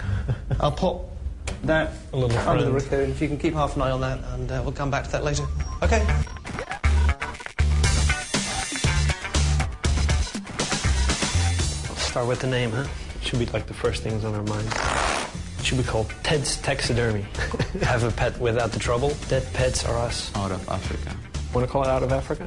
I'll 0.60 0.72
pop 0.72 1.10
that 1.64 1.92
under 2.12 2.28
friend. 2.30 2.60
the 2.60 2.72
raccoon. 2.72 3.10
If 3.10 3.20
you 3.20 3.28
can 3.28 3.38
keep 3.38 3.54
half 3.54 3.76
an 3.76 3.82
eye 3.82 3.90
on 3.90 4.00
that, 4.00 4.18
and 4.32 4.50
uh, 4.50 4.60
we'll 4.64 4.72
come 4.72 4.90
back 4.90 5.04
to 5.04 5.12
that 5.12 5.22
later. 5.22 5.44
Okay. 5.82 6.00
I'll 11.88 11.96
start 11.96 12.26
with 12.26 12.40
the 12.40 12.48
name, 12.48 12.70
huh? 12.70 12.86
Should 13.20 13.38
be 13.38 13.46
like 13.46 13.66
the 13.66 13.74
first 13.74 14.02
things 14.02 14.24
on 14.24 14.34
our 14.34 14.42
mind. 14.42 14.66
It 15.58 15.66
should 15.66 15.78
be 15.78 15.84
called 15.84 16.12
Ted's 16.22 16.56
Taxidermy. 16.56 17.22
Have 17.82 18.02
a 18.02 18.10
pet 18.10 18.38
without 18.40 18.72
the 18.72 18.80
trouble. 18.80 19.14
Dead 19.28 19.46
pets 19.52 19.84
are 19.84 19.96
us. 19.98 20.34
Out 20.34 20.50
of 20.50 20.66
Africa. 20.68 21.14
Want 21.54 21.66
to 21.66 21.70
call 21.70 21.82
it 21.82 21.88
out 21.88 22.02
of 22.02 22.12
Africa? 22.12 22.44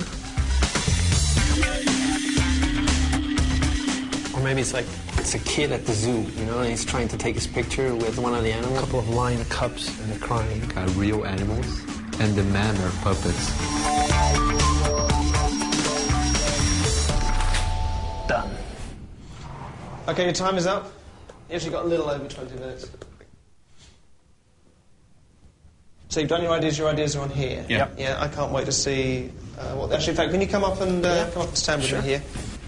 Or 4.35 4.43
maybe 4.43 4.61
it's 4.61 4.73
like 4.73 4.85
It's 5.25 5.33
a 5.33 5.39
kid 5.39 5.71
at 5.71 5.87
the 5.87 5.93
zoo, 5.93 6.21
you 6.37 6.45
know, 6.45 6.59
and 6.59 6.69
he's 6.69 6.85
trying 6.85 7.07
to 7.07 7.17
take 7.17 7.33
his 7.33 7.47
picture 7.47 7.95
with 7.95 8.19
one 8.19 8.35
of 8.35 8.43
the 8.43 8.51
animals. 8.51 8.77
A 8.77 8.81
couple 8.81 8.99
of 8.99 9.09
lion 9.09 9.43
cubs 9.45 9.87
and 9.99 10.11
they're 10.11 10.19
crying. 10.19 10.61
Are 10.77 10.87
real 10.89 11.25
animals, 11.25 11.79
and 12.19 12.35
the 12.35 12.43
men 12.43 12.77
are 12.77 12.91
puppets. 13.01 13.57
Done. 18.27 18.51
Okay, 20.09 20.25
your 20.25 20.33
time 20.33 20.57
is 20.57 20.67
up. 20.67 20.93
You 21.49 21.55
actually 21.55 21.71
got 21.71 21.85
a 21.85 21.87
little 21.87 22.07
over 22.07 22.27
20 22.27 22.53
minutes. 22.59 22.87
So 26.09 26.19
you've 26.19 26.29
done 26.29 26.43
your 26.43 26.51
ideas. 26.53 26.77
Your 26.77 26.87
ideas 26.89 27.15
are 27.15 27.21
on 27.23 27.29
here. 27.29 27.65
Yeah. 27.67 27.89
Yeah. 27.97 28.21
I 28.21 28.27
can't 28.27 28.51
wait 28.51 28.65
to 28.65 28.71
see 28.71 29.31
uh, 29.57 29.75
what. 29.75 29.91
Actually, 29.91 30.11
in 30.11 30.17
fact, 30.17 30.31
can 30.31 30.41
you 30.41 30.47
come 30.47 30.63
up 30.63 30.79
and 30.81 31.05
uh, 31.05 31.29
come 31.31 31.41
up 31.43 31.49
and 31.49 31.57
stand 31.57 31.81
with 31.81 31.89
Sure. 31.89 32.01
me 32.01 32.07
here? 32.09 32.23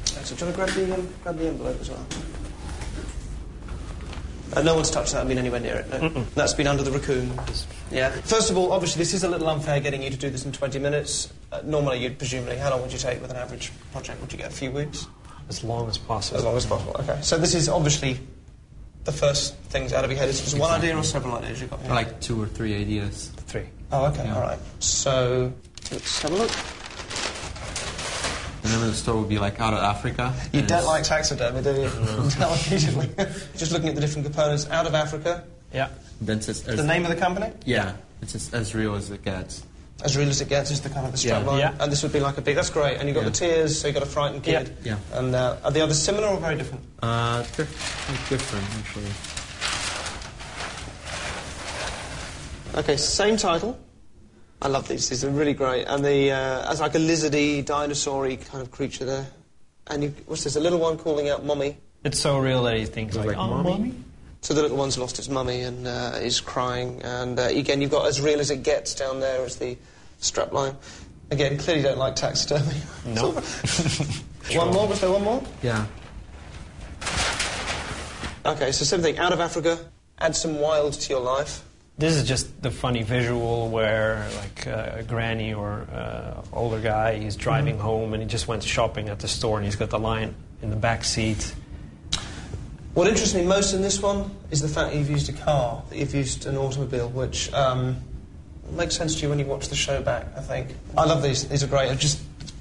So 0.06 0.36
do 0.36 0.45
you 0.45 0.52
want 0.58 0.71
to 0.71 0.76
grab 0.76 0.88
the 0.89 0.93
um, 0.95 1.10
grab 1.23 1.38
the 1.38 1.47
envelope 1.47 1.80
as 1.82 1.89
well? 1.89 2.06
Uh, 4.56 4.62
no 4.62 4.76
one's 4.76 4.89
touched 4.89 5.12
that. 5.13 5.21
I've 5.21 5.28
been 5.28 5.38
anywhere 5.38 5.60
near 5.60 5.76
it. 5.76 5.89
No. 5.89 6.10
That's 6.36 6.54
been 6.54 6.67
under 6.67 6.82
the 6.82 6.91
raccoon. 6.91 7.32
Yeah. 7.91 8.10
First 8.10 8.50
of 8.50 8.58
all, 8.58 8.71
obviously, 8.71 9.00
this 9.00 9.13
is 9.13 9.23
a 9.23 9.30
little 9.30 9.47
unfair 9.50 9.80
getting 9.80 10.02
you 10.02 10.10
to 10.10 10.17
do 10.17 10.30
this 10.30 10.45
in 10.45 10.52
20 10.52 10.80
minutes. 10.80 11.32
Uh, 11.52 11.62
normally, 11.63 12.00
you'd 12.02 12.17
presumably, 12.17 12.58
how 12.58 12.69
long 12.71 12.82
would 12.82 12.91
you 12.91 12.97
take 12.97 13.21
with 13.21 13.30
an 13.30 13.38
average 13.38 13.71
project? 13.91 14.19
Would 14.21 14.32
you 14.32 14.38
get 14.38 14.47
a 14.47 14.54
few 14.54 14.71
weeks? 14.71 15.08
As 15.50 15.63
long 15.63 15.88
as 15.89 15.97
possible. 15.97 16.38
As 16.39 16.43
long 16.45 16.58
as 16.58 16.65
possible. 16.65 16.95
Okay. 17.00 17.19
So 17.21 17.38
this 17.38 17.54
is 17.56 17.69
obviously 17.69 18.19
the 19.07 19.13
first 19.13 19.55
things 19.69 19.93
out 19.93 20.03
of 20.03 20.11
your 20.11 20.19
head. 20.19 20.27
Is 20.27 20.53
it 20.53 20.59
one 20.59 20.69
idea 20.69 20.95
or 20.95 21.01
several 21.01 21.37
ideas 21.37 21.61
you've 21.61 21.71
got? 21.71 21.79
here? 21.81 21.89
Like 21.91 22.19
two 22.19 22.39
or 22.39 22.45
three 22.45 22.75
ideas. 22.75 23.31
Three. 23.47 23.63
Oh, 23.91 24.05
okay. 24.07 24.25
Yeah. 24.25 24.35
All 24.35 24.41
right. 24.41 24.59
So 24.79 25.53
let's 25.91 26.21
have 26.21 26.31
a 26.31 26.35
look. 26.35 26.51
The 28.61 28.69
name 28.69 28.81
of 28.83 28.87
the 28.91 28.93
store 28.93 29.21
would 29.21 29.29
be 29.29 29.39
like 29.39 29.61
out 29.61 29.73
of 29.73 29.79
Africa. 29.79 30.33
You 30.51 30.61
don't 30.61 30.85
like 30.85 31.03
taxidermy, 31.03 31.63
do 31.63 31.83
you? 31.83 31.89
Tell 32.31 32.53
occasionally. 32.53 33.09
Just 33.55 33.71
looking 33.71 33.87
at 33.87 33.95
the 33.95 34.01
different 34.01 34.25
components. 34.25 34.69
Out 34.69 34.85
of 34.85 34.93
Africa. 34.93 35.45
Yeah. 35.73 35.87
Then 36.19 36.39
it 36.39 36.43
says 36.43 36.63
The 36.63 36.83
name 36.83 37.03
of 37.03 37.09
the 37.09 37.15
company? 37.15 37.53
Yeah, 37.65 37.95
it's 38.21 38.33
just 38.33 38.53
as 38.53 38.73
real 38.73 38.95
as 38.95 39.11
it 39.11 39.23
gets. 39.23 39.63
As 40.03 40.15
real 40.15 40.29
as 40.29 40.41
it 40.41 40.47
gets 40.49 40.69
is 40.69 40.81
the 40.81 40.89
kind 40.89 41.05
of 41.07 41.12
the 41.12 41.17
strap 41.17 41.41
Yeah. 41.43 41.47
line. 41.49 41.60
Yeah. 41.60 41.73
And 41.79 41.91
this 41.91 42.03
would 42.03 42.13
be 42.13 42.19
like 42.19 42.38
a 42.38 42.41
big. 42.41 42.55
That's 42.55 42.69
great. 42.69 42.97
And 42.97 43.07
you've 43.10 43.15
got 43.15 43.23
Yeah. 43.23 43.29
the 43.29 43.36
tears, 43.36 43.79
so 43.79 43.88
you've 43.88 43.95
got 43.95 44.03
a 44.03 44.07
frightened 44.10 44.43
kid. 44.43 44.77
Yeah. 44.83 44.97
And 45.13 45.33
uh, 45.33 45.57
are 45.63 45.71
the 45.71 45.81
others 45.81 45.99
similar 46.01 46.27
or 46.27 46.38
very 46.39 46.55
different? 46.55 46.83
Uh, 47.01 47.43
they're 47.55 47.65
different 48.29 48.65
actually. 48.77 49.12
Okay, 52.75 52.95
same 52.97 53.38
title. 53.38 53.77
I 54.62 54.67
love 54.67 54.88
these. 54.88 55.10
These 55.10 55.23
are 55.23 55.29
really 55.29 55.53
great. 55.53 55.86
And 55.86 56.03
the 56.05 56.31
uh, 56.31 56.71
as 56.71 56.79
like 56.79 56.93
a 56.95 56.99
lizardy, 56.99 57.65
dinosaur-y 57.65 58.36
kind 58.38 58.62
of 58.62 58.71
creature 58.71 59.05
there. 59.05 59.27
And 59.88 60.03
you, 60.03 60.13
what's 60.27 60.43
this? 60.43 60.55
A 60.55 60.60
little 60.60 60.79
one 60.79 60.97
calling 60.97 61.29
out 61.29 61.43
"mommy." 61.45 61.77
It's 62.03 62.19
so 62.19 62.38
real 62.38 62.63
that 62.63 62.77
he 62.77 62.86
thinks 62.86 63.15
like, 63.15 63.27
like, 63.27 63.38
oh, 63.38 63.47
"Mommy?" 63.47 63.69
mommy? 63.71 63.93
So 64.41 64.54
the 64.54 64.62
little 64.62 64.78
one's 64.78 64.97
lost 64.97 65.17
his 65.17 65.30
mummy 65.30 65.62
and 65.62 65.88
uh, 65.88 66.13
is 66.21 66.39
crying. 66.39 67.02
And 67.04 67.38
uh, 67.39 67.43
again, 67.43 67.82
you've 67.82 67.91
got 67.91 68.08
as 68.08 68.21
real 68.21 68.39
as 68.39 68.50
it 68.52 68.63
gets 68.63 68.93
down 68.95 69.19
there 69.19 69.43
as 69.43 69.58
the 69.58 69.78
strapline. 70.21 70.76
Again, 71.32 71.58
clearly 71.58 71.84
don't 71.84 71.97
like 71.97 72.15
taxidermy. 72.15 72.76
No. 73.06 73.32
one 74.54 74.71
more? 74.73 74.88
Was 74.88 75.02
there 75.02 75.12
one 75.12 75.23
more? 75.23 75.43
Yeah. 75.62 75.86
Okay, 78.45 78.71
so 78.71 78.86
same 78.86 79.02
thing. 79.02 79.17
Out 79.17 79.34
of 79.34 79.41
Africa, 79.41 79.78
add 80.19 80.36
some 80.36 80.60
wild 80.60 80.93
to 80.93 81.10
your 81.10 81.19
life. 81.21 81.63
This 81.97 82.15
is 82.15 82.28
just 82.28 82.62
the 82.62 82.69
funny 82.71 83.02
visual 83.04 83.69
where, 83.69 84.30
like, 84.38 84.67
uh, 84.67 84.97
a 85.00 85.04
granny 85.04 85.54
or 85.54 85.82
uh, 85.91 86.41
older 86.54 86.80
guy, 86.80 87.17
he's 87.17 87.36
driving 87.36 87.76
Mm-hmm. 87.76 87.84
home 87.84 88.13
and 88.13 88.21
he 88.23 88.30
just 88.30 88.47
went 88.47 88.63
shopping 88.63 89.10
at 89.10 89.19
the 89.19 89.28
store 89.28 89.58
and 89.58 89.65
he's 89.65 89.76
got 89.76 89.89
the 89.89 90.00
lion 90.00 90.36
in 90.62 90.69
the 90.69 90.76
back 90.76 91.04
seat. 91.04 91.54
What 92.97 93.07
interests 93.07 93.36
me 93.36 93.43
most 93.43 93.75
in 93.75 93.83
this 93.83 94.01
one 94.01 94.36
is 94.49 94.60
the 94.60 94.67
fact 94.67 94.89
that 94.91 94.97
you've 94.97 95.12
used 95.12 95.29
a 95.29 95.33
car, 95.33 95.83
that 95.88 95.99
you've 95.99 96.15
used 96.15 96.47
an 96.47 96.57
automobile, 96.57 97.10
which 97.10 97.53
um, 97.53 97.97
makes 98.71 98.95
sense 98.95 99.13
to 99.17 99.21
you 99.21 99.29
when 99.29 99.38
you 99.38 99.45
watch 99.45 99.67
the 99.67 99.75
show 99.75 100.01
back, 100.01 100.25
I 100.36 100.41
think. 100.41 100.69
I 100.97 101.05
love 101.05 101.21
these. 101.21 101.47
These 101.47 101.62
are 101.62 101.67
great. 101.67 101.95
Just, 101.99 102.19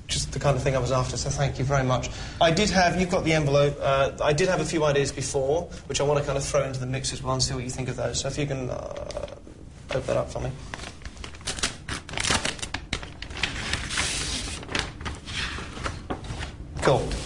just 0.09 0.33
the 0.33 0.38
kind 0.38 0.55
of 0.55 0.62
thing 0.62 0.77
I 0.77 0.79
was 0.79 0.92
after, 0.92 1.16
so 1.16 1.31
thank 1.31 1.59
you 1.59 1.64
very 1.64 1.85
much. 1.85 2.11
I 2.38 2.51
did 2.51 2.68
have, 2.68 3.01
you've 3.01 3.09
got 3.09 3.25
the 3.25 3.33
envelope, 3.33 3.79
uh, 3.81 4.12
I 4.22 4.35
did 4.35 4.49
have 4.49 4.61
a 4.61 4.64
few 4.66 4.85
ideas 4.85 5.11
before, 5.11 5.62
which 5.87 6.03
I 6.03 6.05
want 6.05 6.20
to 6.20 6.27
kind 6.27 6.37
of 6.37 6.44
throw 6.44 6.64
into 6.64 6.81
the 6.81 6.87
mix 6.87 7.14
as 7.14 7.22
well 7.22 7.33
and 7.33 7.42
see 7.42 7.55
what 7.55 7.64
you 7.64 7.70
think 7.70 7.88
of 7.88 7.96
those. 7.96 8.20
So 8.20 8.29
if 8.29 8.37
you 8.37 8.44
can 8.44 8.68
uh, 8.68 9.37
open 9.92 10.07
that 10.07 10.18
up 10.18 10.31
for 10.31 10.40
me. 10.40 10.51
Cool. 16.83 17.26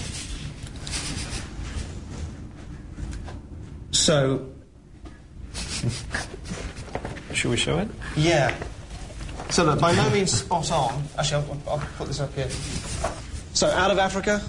So, 4.00 4.46
Should 7.34 7.50
we 7.50 7.56
show 7.58 7.78
it? 7.78 7.88
yeah. 8.16 8.56
So 9.50 9.64
look, 9.64 9.78
by 9.80 9.92
no 9.94 10.08
means 10.10 10.30
spot 10.32 10.70
on. 10.72 11.02
Actually, 11.18 11.44
I'll, 11.66 11.72
I'll 11.72 11.86
put 11.98 12.06
this 12.08 12.18
up 12.20 12.32
here. 12.34 12.48
So, 13.52 13.66
out 13.68 13.90
of 13.90 13.98
Africa, 13.98 14.40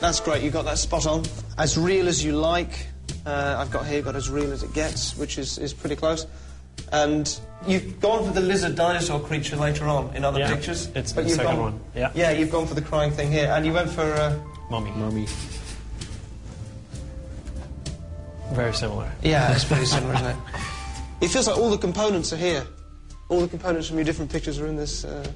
that's 0.00 0.20
great. 0.20 0.42
You 0.44 0.50
got 0.50 0.64
that 0.66 0.78
spot 0.78 1.06
on. 1.06 1.24
As 1.58 1.76
real 1.76 2.06
as 2.08 2.24
you 2.24 2.32
like. 2.32 2.86
Uh, 3.26 3.56
I've 3.58 3.70
got 3.72 3.84
here, 3.86 4.00
got 4.00 4.14
as 4.16 4.30
real 4.30 4.52
as 4.52 4.62
it 4.62 4.72
gets, 4.74 5.16
which 5.16 5.38
is, 5.38 5.58
is 5.58 5.74
pretty 5.74 5.96
close. 5.96 6.26
And 6.92 7.38
you've 7.66 8.00
gone 8.00 8.24
for 8.26 8.32
the 8.32 8.40
lizard 8.40 8.76
dinosaur 8.76 9.18
creature 9.20 9.56
later 9.56 9.86
on 9.86 10.14
in 10.14 10.24
other 10.24 10.38
Yeah, 10.38 10.54
pictures. 10.54 10.88
it's 10.94 11.12
but 11.12 11.22
the 11.24 11.30
you've 11.30 11.36
second 11.38 11.56
gone, 11.56 11.72
one, 11.72 11.80
yeah. 11.96 12.12
Yeah, 12.14 12.30
you've 12.30 12.52
gone 12.52 12.66
for 12.66 12.74
the 12.74 12.82
crying 12.82 13.10
thing 13.10 13.32
here, 13.32 13.48
and 13.50 13.66
you 13.66 13.72
went 13.72 13.90
for. 13.90 14.02
Uh, 14.02 14.38
Mommy. 14.70 14.90
Mommy. 14.92 15.26
Very 18.52 18.72
similar. 18.74 19.10
Yeah, 19.22 19.52
it's 19.52 19.64
pretty 19.64 19.86
similar, 19.86 20.14
isn't 20.14 20.26
it? 20.26 20.36
It 21.20 21.28
feels 21.32 21.48
like 21.48 21.58
all 21.58 21.68
the 21.70 21.78
components 21.78 22.32
are 22.32 22.36
here. 22.36 22.64
All 23.28 23.40
the 23.40 23.48
components 23.48 23.88
from 23.88 23.96
your 23.96 24.04
different 24.04 24.30
pictures 24.30 24.60
are 24.60 24.68
in 24.68 24.76
this. 24.76 25.04
Uh, 25.04 25.26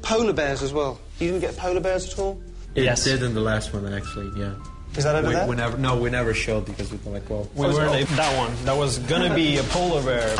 polar 0.00 0.32
bears 0.32 0.62
as 0.62 0.72
well. 0.72 1.00
You 1.18 1.26
didn't 1.32 1.40
get 1.40 1.56
polar 1.56 1.80
bears 1.80 2.12
at 2.12 2.16
all? 2.20 2.40
It 2.76 2.84
Yes. 2.84 3.02
did 3.02 3.20
in 3.20 3.34
the 3.34 3.40
last 3.40 3.74
one 3.74 3.92
actually. 3.92 4.30
Yeah. 4.40 4.54
Is 4.96 5.02
that 5.02 5.16
over 5.16 5.26
we, 5.26 5.34
there? 5.34 5.46
we 5.48 5.56
never, 5.56 5.76
no, 5.76 5.96
we 5.96 6.08
never 6.08 6.32
showed 6.34 6.66
because 6.66 6.92
we 6.92 6.98
were 7.04 7.10
like, 7.18 7.28
well, 7.28 7.48
We 7.56 7.66
Oh, 7.66 7.72
weren't 7.72 8.10
oh. 8.12 8.14
that 8.14 8.36
one. 8.38 8.64
That 8.64 8.76
was 8.76 8.98
gonna 9.00 9.34
be 9.34 9.56
a 9.56 9.64
polar 9.64 10.04
bear. 10.04 10.36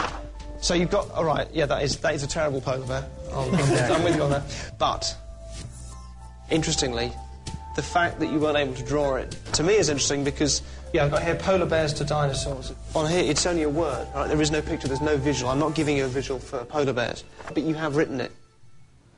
So 0.61 0.75
you've 0.75 0.91
got. 0.91 1.11
All 1.11 1.25
right, 1.25 1.49
yeah, 1.53 1.67
that 1.67 1.83
is, 1.83 1.97
that 1.99 2.15
is 2.15 2.23
a 2.23 2.29
terrible 2.29 2.61
polar 2.61 2.87
bear. 2.87 3.05
I'm, 3.33 3.53
I'm, 3.53 3.55
I'm 3.93 4.05
with 4.05 4.15
you 4.15 4.23
on 4.23 4.31
that. 4.31 4.45
But, 4.79 5.13
interestingly, 6.51 7.13
the 7.75 7.83
fact 7.83 8.21
that 8.21 8.31
you 8.31 8.39
weren't 8.39 8.57
able 8.57 8.75
to 8.75 8.85
draw 8.85 9.17
it, 9.17 9.33
to 9.55 9.63
me, 9.65 9.75
is 9.75 9.89
interesting 9.89 10.23
because, 10.25 10.63
yeah, 10.95 11.05
I've 11.07 11.11
got 11.11 11.25
here 11.25 11.35
polar 11.35 11.67
bears 11.67 11.93
to 11.95 12.05
dinosaurs. 12.05 12.73
On 12.95 13.11
here, 13.11 13.29
it's 13.29 13.45
only 13.47 13.65
a 13.65 13.69
word, 13.69 14.07
right? 14.15 14.29
There 14.29 14.41
is 14.41 14.53
no 14.53 14.63
picture, 14.63 14.87
there's 14.87 15.01
no 15.01 15.17
visual. 15.17 15.51
I'm 15.51 15.59
not 15.59 15.75
giving 15.75 15.97
you 15.97 16.05
a 16.05 16.09
visual 16.09 16.39
for 16.39 16.65
polar 16.67 16.93
bears, 16.93 17.25
but 17.53 17.65
you 17.65 17.75
have 17.75 17.97
written 17.97 18.21
it. 18.21 18.31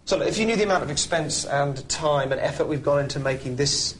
So 0.06 0.22
if 0.22 0.38
you 0.38 0.46
knew 0.46 0.56
the 0.56 0.64
amount 0.64 0.84
of 0.84 0.90
expense 0.90 1.44
and 1.44 1.86
time 1.90 2.32
and 2.32 2.40
effort 2.40 2.66
we've 2.66 2.82
gone 2.82 3.00
into 3.00 3.20
making 3.20 3.56
this 3.56 3.94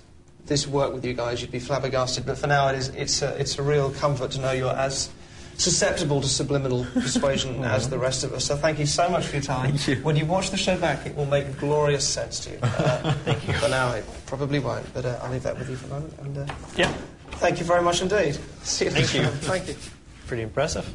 this 0.47 0.67
work 0.67 0.95
with 0.95 1.05
you 1.05 1.13
guys, 1.13 1.43
you'd 1.43 1.51
be 1.51 1.59
flabbergasted. 1.59 2.25
But 2.25 2.39
for 2.39 2.47
now, 2.47 2.69
it 2.69 2.77
is 2.77 2.89
it's 2.91 3.21
a, 3.21 3.39
it's 3.39 3.59
a 3.59 3.63
real 3.63 3.91
comfort 3.91 4.31
to 4.33 4.41
know 4.41 4.53
you're 4.53 4.71
as 4.75 5.11
susceptible 5.59 6.23
to 6.23 6.29
subliminal 6.29 6.87
persuasion 6.95 7.63
as 7.63 7.91
the 7.91 7.99
rest 7.99 8.25
of 8.25 8.33
us. 8.33 8.47
So 8.47 8.57
thank 8.57 8.79
you 8.79 8.87
so 8.87 9.11
much 9.11 9.27
for 9.27 9.37
your 9.37 9.43
time. 9.43 9.77
Thank 9.77 9.99
you. 9.99 10.03
When 10.05 10.17
you 10.17 10.25
watch 10.25 10.51
the 10.51 10.57
show 10.57 10.79
back, 10.79 11.05
it 11.05 11.15
will 11.15 11.27
make 11.27 11.59
glorious 11.59 12.09
sense 12.09 12.41
to 12.41 12.53
you. 12.53 12.59
Uh, 12.63 13.13
thank 13.25 13.47
you. 13.47 13.53
For 13.55 13.69
now, 13.69 13.93
it 13.93 14.05
probably 14.27 14.61
won't, 14.61 14.93
but 14.95 15.05
uh, 15.05 15.19
I'll 15.23 15.31
leave 15.31 15.43
that 15.43 15.59
with 15.59 15.69
you 15.69 15.77
for 15.77 15.87
a 15.87 15.91
moment. 15.91 16.15
And 16.21 16.39
uh, 16.39 16.55
Yeah. 16.77 16.93
Thank 17.39 17.59
you 17.61 17.65
very 17.67 17.83
much 17.83 18.03
indeed. 18.03 18.39
See 18.63 18.87
you 18.87 18.91
Thank 18.91 19.05
next 19.05 19.15
you. 19.15 19.23
time. 19.23 19.33
Thank 19.33 19.69
you. 19.69 19.77
Pretty 20.27 20.43
impressive. 20.43 20.87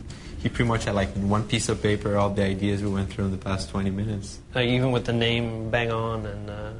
he 0.41 0.49
pretty 0.49 0.67
much 0.67 0.85
had 0.85 0.95
like 0.95 1.09
one 1.13 1.43
piece 1.47 1.69
of 1.69 1.81
paper 1.81 2.17
all 2.17 2.29
the 2.29 2.43
ideas 2.43 2.81
we 2.81 2.89
went 2.89 3.09
through 3.11 3.25
in 3.25 3.31
the 3.31 3.37
past 3.37 3.69
20 3.69 3.89
minutes. 3.91 4.39
Like, 4.55 4.67
even 4.67 4.91
with 4.91 5.05
the 5.05 5.13
name 5.13 5.69
bang 5.69 5.91
on 5.91 6.25
and 6.25 6.49
uh, 6.49 6.71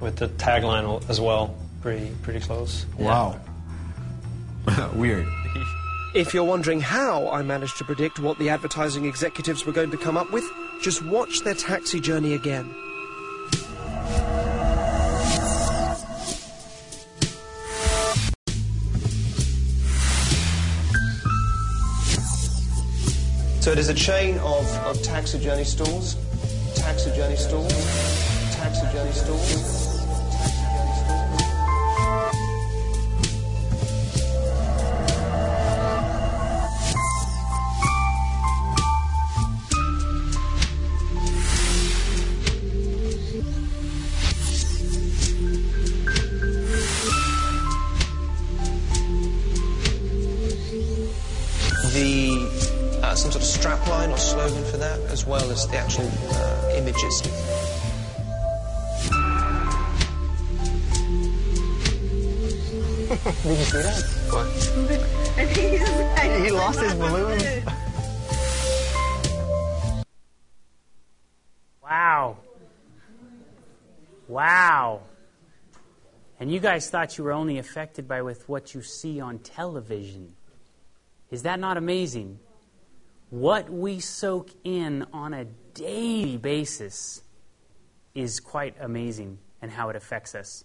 with 0.00 0.16
the 0.16 0.28
tagline 0.28 1.08
as 1.08 1.20
well, 1.20 1.54
pretty 1.80 2.10
pretty 2.22 2.40
close. 2.40 2.84
Wow. 2.98 3.40
Weird. 4.94 5.26
If 6.14 6.32
you're 6.32 6.44
wondering 6.44 6.80
how 6.80 7.28
I 7.30 7.42
managed 7.42 7.76
to 7.78 7.84
predict 7.84 8.20
what 8.20 8.38
the 8.38 8.48
advertising 8.48 9.04
executives 9.04 9.66
were 9.66 9.72
going 9.72 9.90
to 9.90 9.96
come 9.96 10.16
up 10.16 10.30
with, 10.32 10.44
just 10.80 11.04
watch 11.04 11.40
their 11.40 11.54
taxi 11.54 11.98
journey 12.00 12.34
again. 12.34 12.72
So 23.64 23.72
it 23.72 23.78
is 23.78 23.88
a 23.88 23.94
chain 23.94 24.36
of, 24.40 24.70
of 24.84 25.02
journey 25.38 25.64
stores, 25.64 26.16
taxi 26.74 27.10
journey 27.16 27.34
stores, 27.34 27.72
taxi 28.56 28.82
journey 28.92 29.12
stores. 29.12 29.84
Tagline 53.64 54.12
or 54.12 54.18
slogan 54.18 54.62
for 54.64 54.76
that, 54.76 55.00
as 55.10 55.24
well 55.24 55.50
as 55.50 55.66
the 55.68 55.76
actual 55.78 56.04
uh, 56.04 56.72
images. 56.74 57.22
Did 63.24 63.58
you 63.58 63.64
see 63.64 63.78
that? 63.78 64.04
What? 64.28 64.46
I 65.38 65.46
think 65.46 65.80
he's, 65.80 66.44
he 66.44 66.50
lost 66.50 66.80
his 66.80 66.94
balloon. 66.94 67.40
Wow. 71.82 72.36
Wow. 74.28 75.00
And 76.38 76.52
you 76.52 76.60
guys 76.60 76.90
thought 76.90 77.16
you 77.16 77.24
were 77.24 77.32
only 77.32 77.56
affected 77.58 78.06
by 78.06 78.20
with 78.20 78.46
what 78.46 78.74
you 78.74 78.82
see 78.82 79.20
on 79.20 79.38
television. 79.38 80.34
Is 81.30 81.44
that 81.44 81.58
not 81.58 81.78
amazing? 81.78 82.40
What 83.30 83.70
we 83.70 84.00
soak 84.00 84.50
in 84.64 85.06
on 85.12 85.34
a 85.34 85.44
daily 85.74 86.36
basis 86.36 87.22
is 88.14 88.40
quite 88.40 88.76
amazing 88.80 89.38
and 89.60 89.70
how 89.70 89.88
it 89.88 89.96
affects 89.96 90.34
us. 90.34 90.64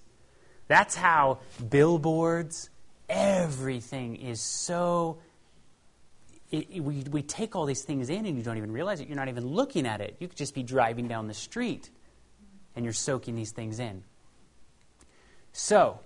That's 0.68 0.95
how 0.95 1.39
billboards, 1.70 2.70
everything 3.07 4.18
is 4.18 4.41
so. 4.41 5.20
It, 6.51 6.68
it, 6.72 6.80
we, 6.80 7.03
we 7.10 7.22
take 7.22 7.55
all 7.55 7.66
these 7.66 7.84
things 7.84 8.10
in 8.10 8.26
and 8.26 8.38
you 8.38 8.43
don't 8.43 8.57
even 8.57 8.72
realize 8.72 9.01
it. 9.01 9.07
You're 9.07 9.18
not 9.18 9.30
even 9.30 9.45
looking 9.45 9.86
at 9.86 10.01
it. 10.01 10.16
You 10.20 10.28
could 10.28 10.38
just 10.38 10.55
be 10.55 10.64
driving 10.64 11.07
down 11.07 11.28
the 11.28 11.34
street 11.34 11.89
and 12.76 12.84
you're 12.84 12.93
soaking 12.93 13.36
these 13.36 13.51
things 13.51 13.80
in. 13.80 14.03
So, 15.53 15.99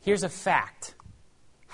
here's 0.00 0.22
a 0.22 0.28
fact 0.28 0.94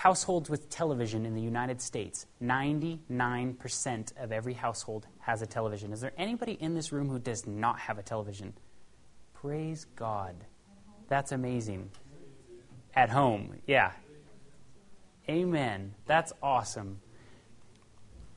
households 0.06 0.48
with 0.48 0.70
television 0.70 1.26
in 1.26 1.34
the 1.34 1.40
United 1.40 1.82
States, 1.82 2.26
99% 2.40 4.12
of 4.22 4.30
every 4.30 4.54
household 4.54 5.04
has 5.18 5.42
a 5.42 5.46
television. 5.46 5.92
Is 5.92 6.00
there 6.00 6.12
anybody 6.16 6.52
in 6.52 6.74
this 6.74 6.92
room 6.92 7.08
who 7.08 7.18
does 7.18 7.44
not 7.44 7.80
have 7.80 7.98
a 7.98 8.04
television? 8.04 8.52
Praise 9.34 9.84
God. 9.96 10.36
That's 11.08 11.32
amazing. 11.32 11.90
At 12.94 13.10
home, 13.10 13.56
yeah. 13.66 13.90
Amen. 15.28 15.92
That's 16.06 16.32
awesome. 16.40 17.00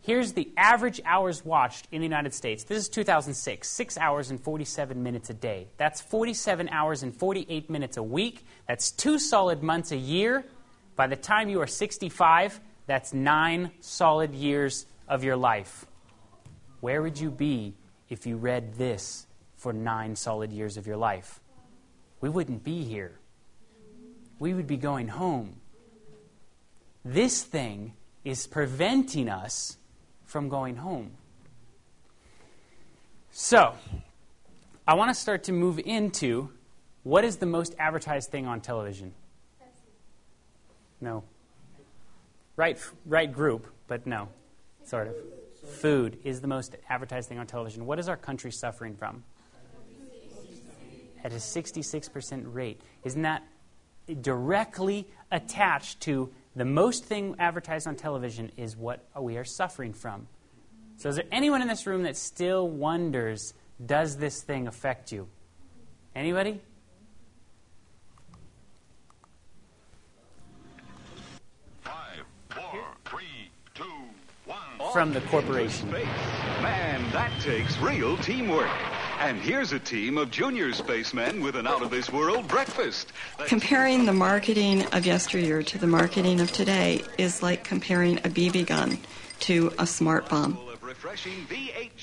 Here's 0.02 0.34
the 0.34 0.50
average 0.58 1.00
hours 1.06 1.46
watched 1.46 1.88
in 1.92 2.02
the 2.02 2.08
United 2.08 2.34
States. 2.34 2.64
This 2.64 2.80
is 2.80 2.90
2006, 2.90 3.70
6 3.70 3.98
hours 4.00 4.32
and 4.32 4.42
47 4.42 5.04
minutes 5.04 5.30
a 5.30 5.36
day. 5.36 5.68
That's 5.78 6.02
47 6.02 6.68
hours 6.70 7.04
and 7.04 7.16
48 7.16 7.70
minutes 7.70 7.98
a 7.98 8.02
week. 8.02 8.44
That's 8.68 8.90
two 8.90 9.20
solid 9.20 9.62
months 9.62 9.92
a 9.92 9.98
year. 9.98 10.46
By 11.00 11.08
the 11.08 11.16
time 11.16 11.48
you 11.48 11.62
are 11.62 11.66
65, 11.66 12.60
that's 12.86 13.14
nine 13.14 13.72
solid 13.80 14.36
years 14.36 14.86
of 15.08 15.24
your 15.24 15.38
life. 15.38 15.86
Where 16.82 17.02
would 17.02 17.18
you 17.18 17.32
be 17.32 17.76
if 18.10 18.28
you 18.28 18.36
read 18.36 18.74
this 18.74 19.26
for 19.56 19.72
nine 19.72 20.18
solid 20.18 20.52
years 20.52 20.76
of 20.76 20.86
your 20.86 20.98
life? 20.98 21.40
We 22.20 22.28
wouldn't 22.28 22.66
be 22.66 22.84
here. 22.84 23.18
We 24.40 24.54
would 24.54 24.68
be 24.68 24.76
going 24.76 25.08
home. 25.08 25.62
This 27.06 27.44
thing 27.44 27.94
is 28.26 28.46
preventing 28.46 29.30
us 29.30 29.78
from 30.26 30.50
going 30.50 30.76
home. 30.76 31.12
So, 33.32 33.76
I 34.86 34.96
want 34.96 35.12
to 35.12 35.16
start 35.16 35.46
to 35.46 35.54
move 35.54 35.80
into 35.80 36.50
what 37.04 37.24
is 37.24 37.38
the 37.38 37.46
most 37.46 37.74
advertised 37.80 38.32
thing 38.32 38.46
on 38.46 38.60
television? 38.60 39.14
No. 41.02 41.24
Right, 42.56 42.78
right 43.06 43.32
group, 43.32 43.68
but 43.88 44.06
no, 44.06 44.30
sort 44.86 45.08
of. 45.08 45.16
Food 45.70 46.20
is 46.24 46.42
the 46.42 46.48
most 46.48 46.76
advertised 46.90 47.30
thing 47.30 47.38
on 47.38 47.48
television. 47.48 47.86
What 47.86 48.00
is 48.00 48.10
our 48.10 48.18
country 48.18 48.52
suffering 48.52 48.96
from? 48.96 49.24
At 51.24 51.32
a 51.32 51.36
66% 51.36 52.44
rate. 52.54 52.82
Isn't 53.04 53.22
that 53.24 53.44
directly 54.22 55.08
attached 55.32 56.02
to 56.02 56.32
the 56.56 56.66
most 56.66 57.06
thing 57.06 57.36
advertised 57.40 57.88
on 57.88 57.96
television 57.96 58.52
is 58.58 58.76
what 58.76 59.06
we 59.20 59.38
are 59.38 59.46
suffering 59.46 59.94
from? 59.94 60.28
So, 60.98 61.10
is 61.10 61.16
there 61.16 61.26
anyone 61.32 61.62
in 61.62 61.68
this 61.68 61.86
room 61.88 62.04
that 62.04 62.18
still 62.18 62.68
wonders, 62.68 63.54
does 63.86 64.18
this 64.18 64.42
thing 64.42 64.68
affect 64.68 65.12
you? 65.12 65.28
Anybody? 66.14 66.60
From 74.92 75.14
the 75.14 75.22
corporation. 75.22 75.92
Man, 75.92 77.12
that 77.12 77.32
takes 77.42 77.78
real 77.78 78.18
teamwork. 78.18 78.70
And 79.20 79.38
here's 79.38 79.74
a 79.74 79.80
team 79.80 80.18
of 80.18 80.32
junior 80.32 80.72
spacemen 80.72 81.42
with 81.42 81.56
an 81.56 81.68
out 81.68 81.82
of 81.82 81.90
this 81.90 82.10
world 82.10 82.48
breakfast. 82.48 83.12
Comparing 83.48 84.06
the 84.06 84.14
marketing 84.14 84.86
of 84.94 85.06
yesteryear 85.06 85.62
to 85.64 85.78
the 85.78 85.88
marketing 85.88 86.40
of 86.40 86.52
today 86.52 87.04
is 87.18 87.44
like 87.44 87.64
comparing 87.64 88.18
a 88.20 88.30
BB 88.30 88.68
gun 88.68 88.98
to 89.42 89.74
a 89.78 89.86
smart 89.86 90.30
bomb. 90.30 90.58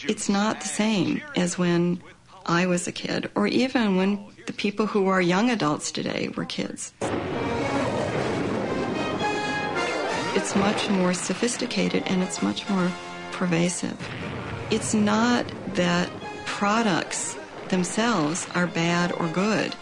It's 0.05 0.29
not 0.29 0.61
the 0.61 0.69
same 0.69 1.23
as 1.37 1.57
when 1.59 2.03
I 2.45 2.67
was 2.67 2.87
a 2.87 2.93
kid, 2.93 3.31
or 3.35 3.47
even 3.47 3.97
when 3.97 4.25
the 4.47 4.53
people 4.53 4.87
who 4.87 5.09
are 5.09 5.21
young 5.21 5.51
adults 5.51 5.91
today 5.91 6.29
were 6.37 6.45
kids. 6.45 6.93
It's 10.47 10.55
much 10.55 10.89
more 10.89 11.13
sophisticated 11.13 12.05
and 12.07 12.23
it's 12.23 12.41
much 12.41 12.71
more 12.71 12.89
pervasive. 13.33 13.99
It's 14.71 14.95
not 14.95 15.45
that 15.75 16.09
products 16.45 17.37
themselves 17.67 18.47
are 18.55 18.69
bad 18.69 19.11
or 19.11 19.27
good. 19.27 19.75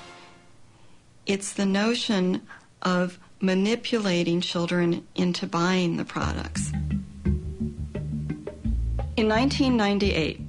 It's 1.26 1.52
the 1.52 1.66
notion 1.66 2.40
of 2.80 3.18
manipulating 3.42 4.40
children 4.40 5.06
into 5.14 5.46
buying 5.46 5.98
the 5.98 6.04
products. 6.06 6.72
In 9.18 9.28
1998, 9.28 10.40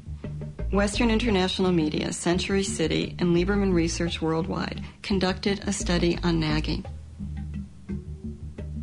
Western 0.72 1.12
International 1.12 1.74
Media, 1.74 2.14
Century 2.14 2.64
City, 2.64 3.18
and 3.20 3.36
Lieberman 3.36 3.74
Research 3.74 4.22
Worldwide 4.22 4.82
conducted 5.02 5.68
a 5.68 5.74
study 5.74 6.18
on 6.24 6.40
nagging. 6.40 6.86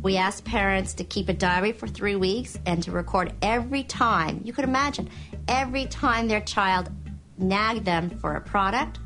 We 0.03 0.17
asked 0.17 0.43
parents 0.43 0.93
to 0.95 1.05
keep 1.05 1.29
a 1.29 1.33
diary 1.33 1.71
for 1.71 1.87
three 1.87 2.17
weeks 2.17 2.59
and 2.65 2.83
to 2.83 2.91
record 2.91 3.31
every 3.41 3.83
time, 3.83 4.41
you 4.43 4.51
could 4.51 4.65
imagine, 4.65 5.09
every 5.47 5.85
time 5.85 6.27
their 6.27 6.41
child 6.41 6.91
nagged 7.37 7.85
them 7.85 8.09
for 8.09 8.35
a 8.35 8.41
product. 8.41 8.99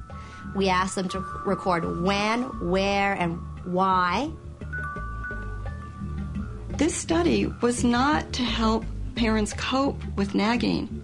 We 0.55 0.69
asked 0.69 0.95
them 0.95 1.07
to 1.09 1.19
record 1.45 2.01
when, 2.01 2.41
where, 2.71 3.13
and 3.13 3.37
why. 3.63 4.31
This 6.69 6.95
study 6.95 7.45
was 7.61 7.83
not 7.83 8.33
to 8.33 8.41
help 8.41 8.83
parents 9.13 9.53
cope 9.53 10.01
with 10.15 10.33
nagging. 10.33 11.03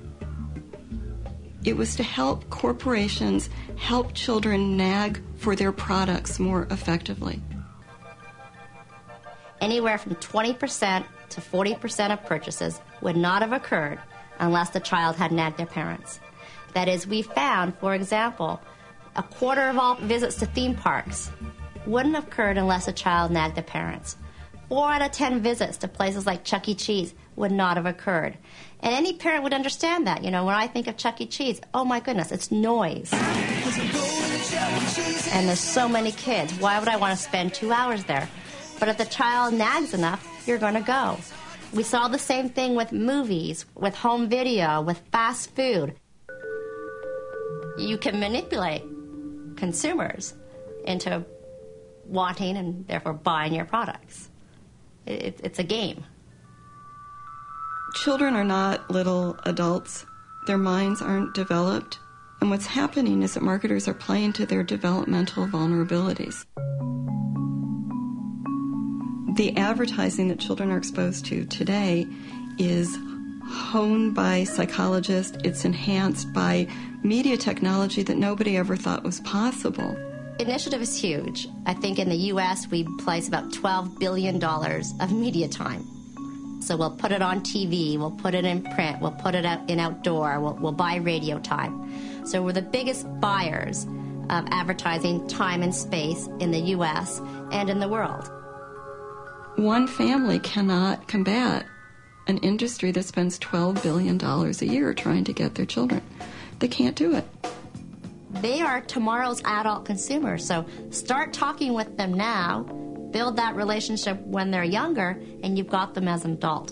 It 1.65 1.77
was 1.77 1.95
to 1.97 2.03
help 2.03 2.49
corporations 2.49 3.47
help 3.75 4.15
children 4.15 4.75
nag 4.75 5.21
for 5.35 5.55
their 5.55 5.71
products 5.71 6.39
more 6.39 6.67
effectively 6.71 7.39
anywhere 9.63 9.97
from 9.97 10.15
20% 10.15 11.05
to 11.29 11.41
40% 11.41 12.13
of 12.13 12.25
purchases 12.25 12.81
would 13.01 13.15
not 13.15 13.41
have 13.41 13.53
occurred 13.53 13.97
unless 14.39 14.71
the 14.71 14.79
child 14.81 15.15
had 15.15 15.31
nagged 15.31 15.57
their 15.57 15.65
parents. 15.65 16.19
That 16.73 16.89
is, 16.89 17.07
we 17.07 17.21
found, 17.21 17.77
for 17.77 17.95
example, 17.95 18.59
a 19.15 19.23
quarter 19.23 19.69
of 19.69 19.77
all 19.77 19.95
visits 19.95 20.35
to 20.37 20.45
theme 20.47 20.75
parks 20.75 21.31
wouldn't 21.85 22.15
have 22.15 22.27
occurred 22.27 22.57
unless 22.57 22.89
a 22.89 22.93
child 22.93 23.31
nagged 23.31 23.55
their 23.55 23.63
parents. 23.63 24.17
Four 24.67 24.91
out 24.91 25.01
of 25.01 25.11
ten 25.11 25.41
visits 25.41 25.77
to 25.77 25.87
places 25.87 26.25
like 26.25 26.43
Chuck 26.43 26.67
E. 26.67 26.75
Cheese 26.75 27.13
would 27.35 27.51
not 27.51 27.77
have 27.77 27.85
occurred. 27.85 28.37
And 28.81 28.93
any 28.93 29.13
parent 29.13 29.43
would 29.43 29.53
understand 29.53 30.07
that. 30.07 30.23
You 30.23 30.31
know, 30.31 30.45
when 30.45 30.55
I 30.55 30.67
think 30.67 30.87
of 30.87 30.97
Chuck 30.97 31.21
E. 31.21 31.25
Cheese, 31.25 31.61
oh 31.73 31.85
my 31.85 31.99
goodness, 31.99 32.31
it's 32.31 32.51
noise. 32.51 33.11
And 35.31 35.47
there's 35.47 35.59
so 35.59 35.87
many 35.87 36.11
kids. 36.11 36.53
Why 36.59 36.79
would 36.79 36.89
I 36.89 36.97
want 36.97 37.15
to 37.17 37.23
spend 37.23 37.53
two 37.53 37.71
hours 37.71 38.03
there? 38.05 38.27
But 38.83 38.89
if 38.89 38.97
the 38.97 39.05
child 39.05 39.53
nags 39.53 39.93
enough, 39.93 40.43
you're 40.45 40.57
going 40.57 40.73
to 40.73 40.81
go. 40.81 41.17
We 41.71 41.83
saw 41.83 42.09
the 42.09 42.19
same 42.19 42.49
thing 42.49 42.75
with 42.75 42.91
movies, 42.91 43.65
with 43.75 43.95
home 43.95 44.27
video, 44.27 44.81
with 44.81 45.01
fast 45.09 45.55
food. 45.55 45.95
You 47.77 47.97
can 47.97 48.19
manipulate 48.19 48.83
consumers 49.55 50.33
into 50.83 51.23
wanting 52.03 52.57
and 52.57 52.85
therefore 52.85 53.13
buying 53.13 53.53
your 53.53 53.63
products. 53.63 54.29
It, 55.05 55.39
it's 55.41 55.59
a 55.59 55.63
game. 55.63 56.03
Children 58.03 58.35
are 58.35 58.43
not 58.43 58.91
little 58.91 59.39
adults. 59.45 60.05
Their 60.45 60.57
minds 60.57 61.01
aren't 61.01 61.33
developed. 61.33 61.99
And 62.41 62.49
what's 62.49 62.65
happening 62.65 63.23
is 63.23 63.35
that 63.35 63.43
marketers 63.43 63.87
are 63.87 63.93
playing 63.93 64.33
to 64.33 64.45
their 64.45 64.61
developmental 64.61 65.47
vulnerabilities 65.47 66.45
the 69.35 69.55
advertising 69.57 70.27
that 70.27 70.39
children 70.39 70.71
are 70.71 70.77
exposed 70.77 71.25
to 71.25 71.45
today 71.45 72.07
is 72.59 72.95
honed 73.45 74.13
by 74.13 74.43
psychologists, 74.43 75.37
it's 75.43 75.65
enhanced 75.65 76.31
by 76.33 76.67
media 77.03 77.35
technology 77.35 78.03
that 78.03 78.17
nobody 78.17 78.57
ever 78.57 78.75
thought 78.75 79.03
was 79.03 79.19
possible. 79.21 79.97
Initiative 80.39 80.81
is 80.81 80.95
huge. 80.95 81.47
I 81.65 81.73
think 81.73 81.99
in 81.99 82.09
the 82.09 82.15
U.S. 82.15 82.67
we 82.69 82.83
place 82.99 83.27
about 83.27 83.51
$12 83.51 83.99
billion 83.99 84.43
of 84.43 85.11
media 85.11 85.47
time. 85.47 85.83
So 86.61 86.77
we'll 86.77 86.95
put 86.95 87.11
it 87.11 87.21
on 87.21 87.41
TV, 87.41 87.97
we'll 87.97 88.11
put 88.11 88.33
it 88.35 88.45
in 88.45 88.63
print, 88.63 89.01
we'll 89.01 89.11
put 89.11 89.35
it 89.35 89.45
out 89.45 89.69
in 89.69 89.79
outdoor, 89.79 90.39
we'll, 90.39 90.53
we'll 90.53 90.71
buy 90.71 90.95
radio 90.95 91.39
time. 91.39 92.25
So 92.25 92.41
we're 92.41 92.53
the 92.53 92.61
biggest 92.61 93.05
buyers 93.19 93.83
of 94.29 94.45
advertising 94.49 95.27
time 95.27 95.61
and 95.61 95.75
space 95.75 96.29
in 96.39 96.51
the 96.51 96.59
U.S. 96.59 97.19
and 97.51 97.69
in 97.69 97.79
the 97.79 97.89
world. 97.89 98.31
One 99.55 99.87
family 99.87 100.39
cannot 100.39 101.07
combat 101.07 101.65
an 102.27 102.39
industry 102.39 102.91
that 102.91 103.03
spends 103.03 103.37
$12 103.39 103.83
billion 103.83 104.19
a 104.23 104.65
year 104.65 104.93
trying 104.93 105.25
to 105.25 105.33
get 105.33 105.55
their 105.55 105.65
children. 105.65 106.01
They 106.59 106.67
can't 106.67 106.95
do 106.95 107.15
it. 107.15 107.25
They 108.31 108.61
are 108.61 108.81
tomorrow's 108.81 109.41
adult 109.45 109.85
consumers. 109.85 110.45
So 110.45 110.65
start 110.89 111.33
talking 111.33 111.73
with 111.73 111.97
them 111.97 112.13
now, 112.13 112.63
build 113.11 113.37
that 113.37 113.55
relationship 113.55 114.19
when 114.21 114.49
they're 114.49 114.63
younger, 114.63 115.21
and 115.43 115.55
you've 115.55 115.67
got 115.69 115.93
them 115.93 116.07
as 116.07 116.25
an 116.25 116.33
adult. 116.33 116.71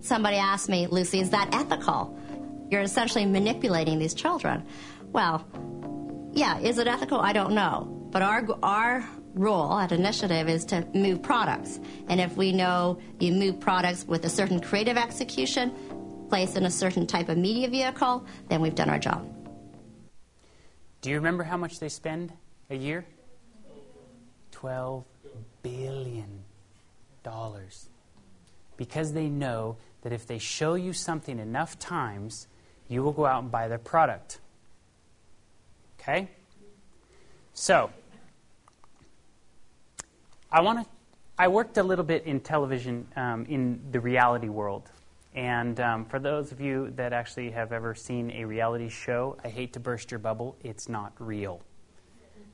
Somebody 0.00 0.36
asked 0.36 0.68
me, 0.68 0.86
Lucy, 0.86 1.20
is 1.20 1.30
that 1.30 1.52
ethical? 1.52 2.16
You're 2.70 2.82
essentially 2.82 3.26
manipulating 3.26 3.98
these 3.98 4.14
children. 4.14 4.64
Well, 5.12 5.44
yeah, 6.32 6.60
is 6.60 6.78
it 6.78 6.86
ethical? 6.86 7.18
I 7.18 7.32
don't 7.32 7.52
know. 7.52 8.08
But 8.10 8.22
our, 8.22 8.46
our 8.62 9.08
role 9.38 9.78
at 9.78 9.92
Initiative 9.92 10.48
is 10.48 10.64
to 10.66 10.86
move 10.94 11.22
products. 11.22 11.80
And 12.08 12.20
if 12.20 12.36
we 12.36 12.52
know 12.52 12.98
you 13.20 13.32
move 13.32 13.60
products 13.60 14.04
with 14.06 14.24
a 14.24 14.28
certain 14.28 14.60
creative 14.60 14.96
execution, 14.96 15.72
placed 16.28 16.56
in 16.56 16.64
a 16.64 16.70
certain 16.70 17.06
type 17.06 17.28
of 17.28 17.38
media 17.38 17.68
vehicle, 17.68 18.26
then 18.48 18.60
we've 18.60 18.74
done 18.74 18.90
our 18.90 18.98
job. 18.98 19.26
Do 21.00 21.10
you 21.10 21.16
remember 21.16 21.44
how 21.44 21.56
much 21.56 21.78
they 21.78 21.88
spend 21.88 22.32
a 22.70 22.74
year? 22.74 23.06
$12 24.52 25.04
billion. 25.62 26.44
Because 28.76 29.12
they 29.12 29.28
know 29.28 29.76
that 30.02 30.12
if 30.12 30.26
they 30.26 30.38
show 30.38 30.74
you 30.74 30.92
something 30.92 31.38
enough 31.38 31.78
times, 31.78 32.48
you 32.88 33.02
will 33.02 33.12
go 33.12 33.26
out 33.26 33.42
and 33.42 33.50
buy 33.50 33.68
their 33.68 33.78
product. 33.78 34.40
Okay? 36.00 36.28
So, 37.52 37.90
I 40.50 40.62
want 40.62 40.80
to. 40.80 40.90
I 41.40 41.48
worked 41.48 41.76
a 41.76 41.82
little 41.82 42.04
bit 42.04 42.24
in 42.24 42.40
television 42.40 43.06
um, 43.14 43.44
in 43.48 43.80
the 43.92 44.00
reality 44.00 44.48
world. 44.48 44.90
And 45.34 45.78
um, 45.78 46.04
for 46.06 46.18
those 46.18 46.50
of 46.50 46.60
you 46.60 46.90
that 46.96 47.12
actually 47.12 47.50
have 47.50 47.70
ever 47.70 47.94
seen 47.94 48.32
a 48.32 48.44
reality 48.44 48.88
show, 48.88 49.36
I 49.44 49.48
hate 49.48 49.74
to 49.74 49.80
burst 49.80 50.10
your 50.10 50.18
bubble, 50.18 50.56
it's 50.64 50.88
not 50.88 51.12
real. 51.18 51.60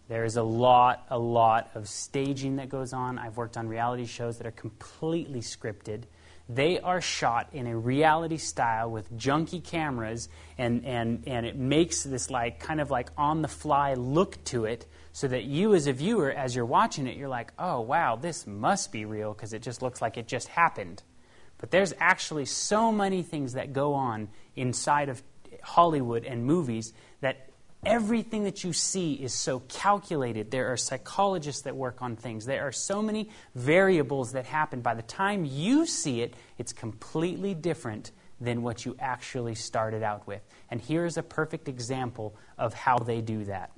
There 0.09 0.25
is 0.25 0.37
a 0.37 0.43
lot, 0.43 1.07
a 1.09 1.19
lot 1.19 1.71
of 1.75 1.89
staging 1.89 2.57
that 2.57 2.69
goes 2.69 2.93
on. 2.93 3.19
I've 3.19 3.39
worked 3.39 3.57
on 3.57 3.69
reality 3.69 4.05
shows 4.05 4.37
that 4.39 4.47
are 4.47 4.51
completely 4.51 5.41
scripted. 5.41 6.03
They 6.47 6.79
are 6.81 7.01
shot 7.01 7.49
in 7.55 7.67
a 7.67 7.79
reality 7.79 8.37
style 8.37 8.91
with 8.91 9.11
junky 9.17 9.65
cameras, 9.65 10.29
and, 10.59 10.85
and, 10.85 11.23
and 11.27 11.47
it 11.47 11.57
makes 11.57 12.03
this 12.03 12.29
like 12.29 12.61
kind 12.61 12.83
of 12.83 12.91
like 12.91 13.09
on 13.17 13.41
the 13.41 13.49
fly 13.49 13.95
look 13.95 14.45
to 14.47 14.67
it 14.67 14.85
so 15.15 15.29
that 15.29 15.45
you 15.45 15.77
as 15.77 15.87
a 15.87 15.93
viewer, 15.93 16.33
as 16.33 16.57
you're 16.57 16.67
watching 16.67 17.07
it, 17.07 17.17
you're 17.17 17.29
like, 17.29 17.53
oh 17.57 17.81
wow, 17.81 18.17
this 18.17 18.49
must 18.49 18.91
be 18.91 19.05
real 19.05 19.33
because 19.33 19.53
it 19.53 19.63
just 19.63 19.81
looks 19.81 20.03
like 20.03 20.19
it 20.19 20.27
just 20.27 20.49
happened. 20.49 21.05
But 21.59 21.71
there's 21.71 21.95
actually 22.01 22.47
so 22.47 22.91
many 22.91 23.23
things 23.23 23.53
that 23.53 23.73
go 23.73 23.95
on 23.95 24.29
inside 24.57 25.09
of 25.09 25.23
Hollywood 25.63 26.25
and 26.25 26.45
movies 26.45 26.93
that 27.21 27.49
everything 27.87 28.43
that 28.43 28.65
you 28.65 28.73
see 28.73 29.15
is 29.15 29.33
so 29.33 29.61
calculated. 29.61 30.51
There 30.51 30.73
are 30.73 30.77
psychologists 30.77 31.63
that 31.63 31.77
work 31.77 32.03
on 32.03 32.17
things. 32.17 32.45
There 32.45 32.67
are 32.67 32.73
so 32.73 33.01
many 33.01 33.31
variables 33.55 34.33
that 34.33 34.47
happen. 34.47 34.81
By 34.81 34.95
the 34.95 35.03
time 35.03 35.45
you 35.45 35.87
see 35.87 36.23
it, 36.23 36.35
it's 36.59 36.73
completely 36.73 37.55
different 37.55 38.11
than 38.41 38.63
what 38.65 38.85
you 38.85 38.97
actually 38.99 39.55
started 39.55 40.03
out 40.03 40.27
with. 40.27 40.43
And 40.73 40.81
here's 40.81 41.17
a 41.17 41.23
perfect 41.23 41.69
example 41.69 42.35
of 42.59 42.75
how 42.75 42.99
they 42.99 43.21
do 43.21 43.45
that. 43.45 43.71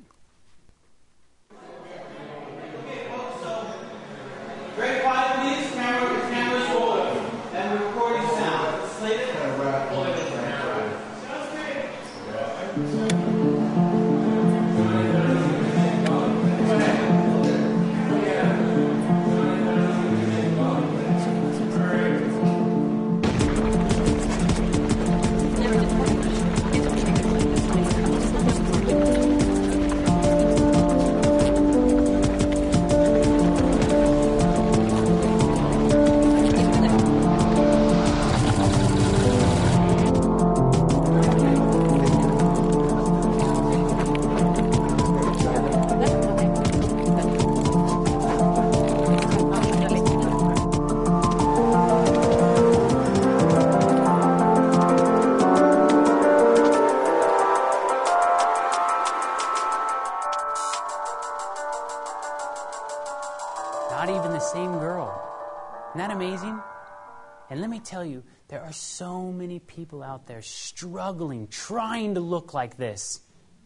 Tell 67.87 68.05
you, 68.05 68.23
there 68.49 68.63
are 68.63 68.73
so 68.73 69.33
many 69.33 69.59
people 69.59 70.03
out 70.03 70.27
there 70.27 70.43
struggling, 70.43 71.49
trying 71.49 72.15
to 72.15 72.21
look 72.21 72.55
like 72.55 72.77
this. 72.77 73.21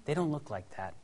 They 0.05 0.15
don't 0.15 0.31
look 0.31 0.51
like 0.51 0.77
that. 0.77 0.95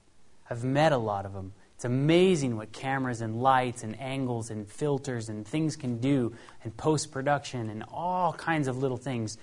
I've 0.49 0.65
met 0.65 0.93
a 0.93 0.99
lot 0.99 1.27
of 1.27 1.33
them. 1.33 1.53
It's 1.75 1.85
amazing 1.85 2.57
what 2.57 2.73
cameras 2.73 3.21
and 3.21 3.43
lights 3.43 3.83
and 3.83 4.01
angles 4.01 4.51
and 4.51 4.67
filters 4.67 5.29
and 5.29 5.47
things 5.47 5.77
can 5.77 5.99
do, 5.99 6.35
and 6.65 6.75
post 6.75 7.13
production 7.13 7.69
and 7.69 7.85
all 7.93 8.33
kinds 8.33 8.67
of 8.67 8.79
little 8.79 8.97
things. 8.97 9.37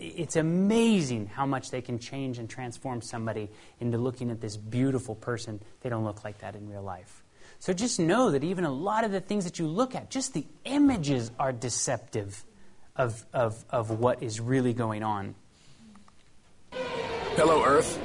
It's 0.00 0.36
amazing 0.36 1.26
how 1.26 1.44
much 1.44 1.70
they 1.70 1.82
can 1.82 1.98
change 1.98 2.38
and 2.38 2.48
transform 2.48 3.02
somebody 3.02 3.50
into 3.80 3.98
looking 3.98 4.30
at 4.30 4.40
this 4.40 4.56
beautiful 4.56 5.14
person. 5.14 5.60
They 5.82 5.90
don't 5.90 6.04
look 6.04 6.24
like 6.24 6.38
that 6.38 6.56
in 6.56 6.70
real 6.70 6.82
life. 6.82 7.22
So 7.58 7.74
just 7.74 8.00
know 8.00 8.30
that 8.30 8.44
even 8.44 8.64
a 8.64 8.72
lot 8.72 9.04
of 9.04 9.12
the 9.12 9.20
things 9.20 9.44
that 9.44 9.58
you 9.58 9.66
look 9.66 9.94
at, 9.94 10.10
just 10.10 10.32
the 10.32 10.46
images 10.64 11.30
are 11.38 11.52
deceptive 11.52 12.44
of, 12.96 13.24
of, 13.32 13.64
of 13.70 13.90
what 13.90 14.22
is 14.22 14.40
really 14.40 14.72
going 14.72 15.02
on. 15.02 15.34
Hello, 17.36 17.64
Earth. 17.64 18.00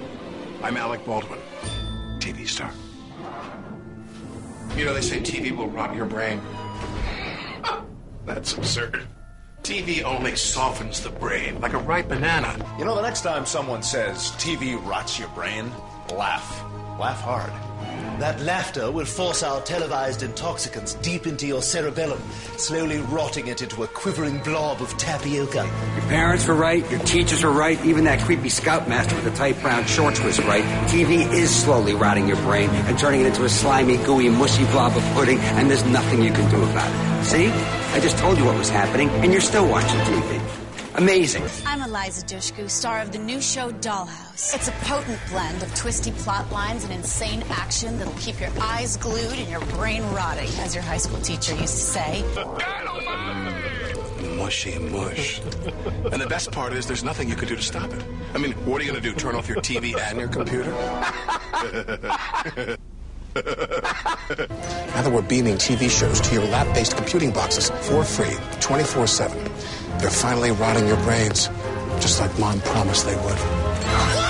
I'm 0.63 0.75
Alec 0.77 1.05
Baldwin, 1.05 1.39
TV 2.19 2.47
star. 2.47 2.71
You 4.75 4.85
know, 4.85 4.93
they 4.93 5.01
say 5.01 5.19
TV 5.19 5.55
will 5.55 5.69
rot 5.69 5.95
your 5.95 6.05
brain. 6.05 6.41
That's 8.25 8.53
absurd. 8.53 9.07
TV 9.63 10.03
only 10.03 10.35
softens 10.35 11.01
the 11.01 11.09
brain, 11.09 11.59
like 11.61 11.73
a 11.73 11.77
ripe 11.77 12.07
banana. 12.07 12.55
You 12.77 12.85
know, 12.85 12.95
the 12.95 13.01
next 13.01 13.21
time 13.21 13.45
someone 13.45 13.83
says 13.83 14.31
TV 14.31 14.83
rots 14.85 15.19
your 15.19 15.29
brain, 15.29 15.71
laugh. 16.11 16.63
Laugh 16.99 17.21
hard. 17.21 17.68
That 18.19 18.41
laughter 18.41 18.91
will 18.91 19.05
force 19.05 19.43
our 19.43 19.61
televised 19.61 20.23
intoxicants 20.23 20.95
deep 20.95 21.25
into 21.25 21.47
your 21.47 21.61
cerebellum, 21.61 22.21
slowly 22.57 22.97
rotting 22.97 23.47
it 23.47 23.61
into 23.61 23.83
a 23.83 23.87
quivering 23.87 24.39
blob 24.43 24.81
of 24.81 24.89
tapioca. 24.97 25.63
Your 25.63 26.05
parents 26.09 26.45
were 26.45 26.53
right, 26.53 26.89
your 26.91 26.99
teachers 26.99 27.45
were 27.45 27.51
right, 27.53 27.79
even 27.85 28.03
that 28.03 28.19
creepy 28.19 28.49
scoutmaster 28.49 29.15
with 29.15 29.23
the 29.23 29.31
tight 29.31 29.61
brown 29.61 29.85
shorts 29.85 30.21
was 30.21 30.37
right. 30.43 30.65
TV 30.89 31.31
is 31.31 31.49
slowly 31.49 31.93
rotting 31.93 32.27
your 32.27 32.35
brain 32.41 32.69
and 32.69 32.99
turning 32.99 33.21
it 33.21 33.27
into 33.27 33.45
a 33.45 33.49
slimy, 33.49 33.95
gooey, 34.03 34.27
mushy 34.27 34.65
blob 34.65 34.97
of 34.97 35.03
pudding, 35.13 35.39
and 35.39 35.69
there's 35.69 35.85
nothing 35.85 36.21
you 36.21 36.33
can 36.33 36.51
do 36.51 36.61
about 36.61 36.91
it. 36.91 37.23
See? 37.23 37.47
I 37.47 38.01
just 38.01 38.17
told 38.17 38.37
you 38.37 38.43
what 38.43 38.57
was 38.57 38.69
happening, 38.69 39.07
and 39.09 39.31
you're 39.31 39.39
still 39.39 39.65
watching 39.65 39.97
TV. 40.01 40.41
Amazing. 40.95 41.45
I'm 41.65 41.81
Eliza 41.81 42.25
Dushku, 42.25 42.69
star 42.69 42.99
of 42.99 43.13
the 43.13 43.19
new 43.19 43.39
show 43.39 43.71
Dollhouse. 43.71 44.28
It's 44.41 44.69
a 44.69 44.71
potent 44.71 45.19
blend 45.29 45.63
of 45.63 45.75
twisty 45.75 46.11
plot 46.11 46.49
lines 46.49 46.85
and 46.85 46.93
insane 46.93 47.43
action 47.49 47.97
that'll 47.97 48.13
keep 48.13 48.39
your 48.39 48.49
eyes 48.61 48.95
glued 48.95 49.37
and 49.37 49.49
your 49.49 49.59
brain 49.59 50.01
rotting, 50.13 50.47
as 50.59 50.73
your 50.73 50.81
high 50.81 50.97
school 50.97 51.19
teacher 51.19 51.51
used 51.55 51.61
to 51.61 51.67
say. 51.67 52.23
Moi, 52.35 54.35
mushy 54.37 54.79
mush. 54.79 55.41
and 55.41 56.21
the 56.21 56.27
best 56.27 56.53
part 56.53 56.71
is 56.71 56.87
there's 56.87 57.03
nothing 57.03 57.27
you 57.27 57.35
can 57.35 57.49
do 57.49 57.57
to 57.57 57.61
stop 57.61 57.91
it. 57.91 58.01
I 58.33 58.37
mean, 58.37 58.53
what 58.65 58.81
are 58.81 58.85
you 58.85 58.91
going 58.91 59.03
to 59.03 59.09
do? 59.09 59.13
Turn 59.13 59.35
off 59.35 59.49
your 59.49 59.57
TV 59.57 59.93
and 59.99 60.17
your 60.17 60.29
computer? 60.29 60.71
Now 64.95 65.01
that 65.03 65.11
we're 65.11 65.21
beaming 65.21 65.57
TV 65.57 65.89
shows 65.89 66.21
to 66.21 66.33
your 66.33 66.45
lab-based 66.45 66.95
computing 66.95 67.31
boxes 67.31 67.69
for 67.69 68.05
free, 68.05 68.37
24-7, 68.61 69.99
they're 69.99 70.09
finally 70.09 70.51
rotting 70.51 70.87
your 70.87 70.97
brains, 71.03 71.47
just 71.99 72.21
like 72.21 72.39
Mom 72.39 72.61
promised 72.61 73.05
they 73.05 73.17
would. 73.17 74.28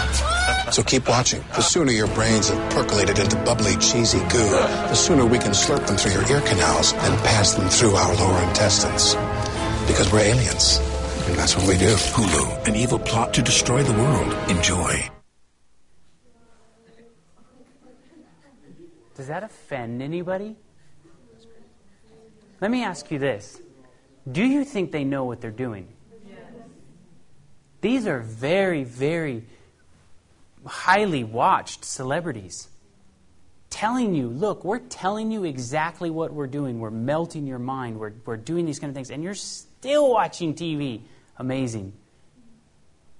So 0.71 0.83
keep 0.83 1.09
watching. 1.09 1.43
The 1.55 1.61
sooner 1.61 1.91
your 1.91 2.07
brains 2.07 2.49
have 2.49 2.71
percolated 2.71 3.17
into 3.17 3.35
bubbly, 3.37 3.75
cheesy 3.77 4.19
goo, 4.29 4.49
the 4.49 4.93
sooner 4.93 5.25
we 5.25 5.39
can 5.39 5.51
slurp 5.51 5.85
them 5.87 5.97
through 5.97 6.11
your 6.11 6.29
ear 6.29 6.41
canals 6.41 6.93
and 6.93 7.17
pass 7.23 7.55
them 7.55 7.67
through 7.69 7.95
our 7.95 8.15
lower 8.15 8.41
intestines. 8.47 9.15
Because 9.87 10.11
we're 10.13 10.19
aliens, 10.19 10.77
and 11.27 11.35
that's 11.35 11.55
what 11.55 11.67
we 11.67 11.77
do. 11.77 11.93
Hulu, 11.95 12.67
an 12.67 12.75
evil 12.75 12.99
plot 12.99 13.33
to 13.33 13.41
destroy 13.41 13.81
the 13.81 13.93
world. 13.93 14.31
Enjoy. 14.49 15.09
Does 19.15 19.27
that 19.27 19.43
offend 19.43 20.01
anybody? 20.01 20.55
Let 22.61 22.71
me 22.71 22.83
ask 22.83 23.09
you 23.11 23.19
this 23.19 23.59
Do 24.31 24.43
you 24.43 24.63
think 24.63 24.91
they 24.91 25.03
know 25.03 25.23
what 25.23 25.41
they're 25.41 25.51
doing? 25.51 25.87
These 27.81 28.07
are 28.07 28.19
very, 28.19 28.83
very 28.83 29.45
highly 30.69 31.23
watched 31.23 31.83
celebrities 31.83 32.69
telling 33.69 34.15
you, 34.15 34.27
look, 34.29 34.63
we're 34.63 34.79
telling 34.79 35.31
you 35.31 35.43
exactly 35.43 36.09
what 36.09 36.33
we're 36.33 36.47
doing. 36.47 36.79
We're 36.79 36.89
melting 36.89 37.45
your 37.45 37.59
mind. 37.59 37.99
We're, 37.99 38.13
we're 38.25 38.37
doing 38.37 38.65
these 38.65 38.79
kind 38.79 38.89
of 38.89 38.95
things. 38.95 39.11
And 39.11 39.23
you're 39.23 39.35
still 39.35 40.09
watching 40.09 40.53
TV. 40.53 41.01
Amazing. 41.37 41.93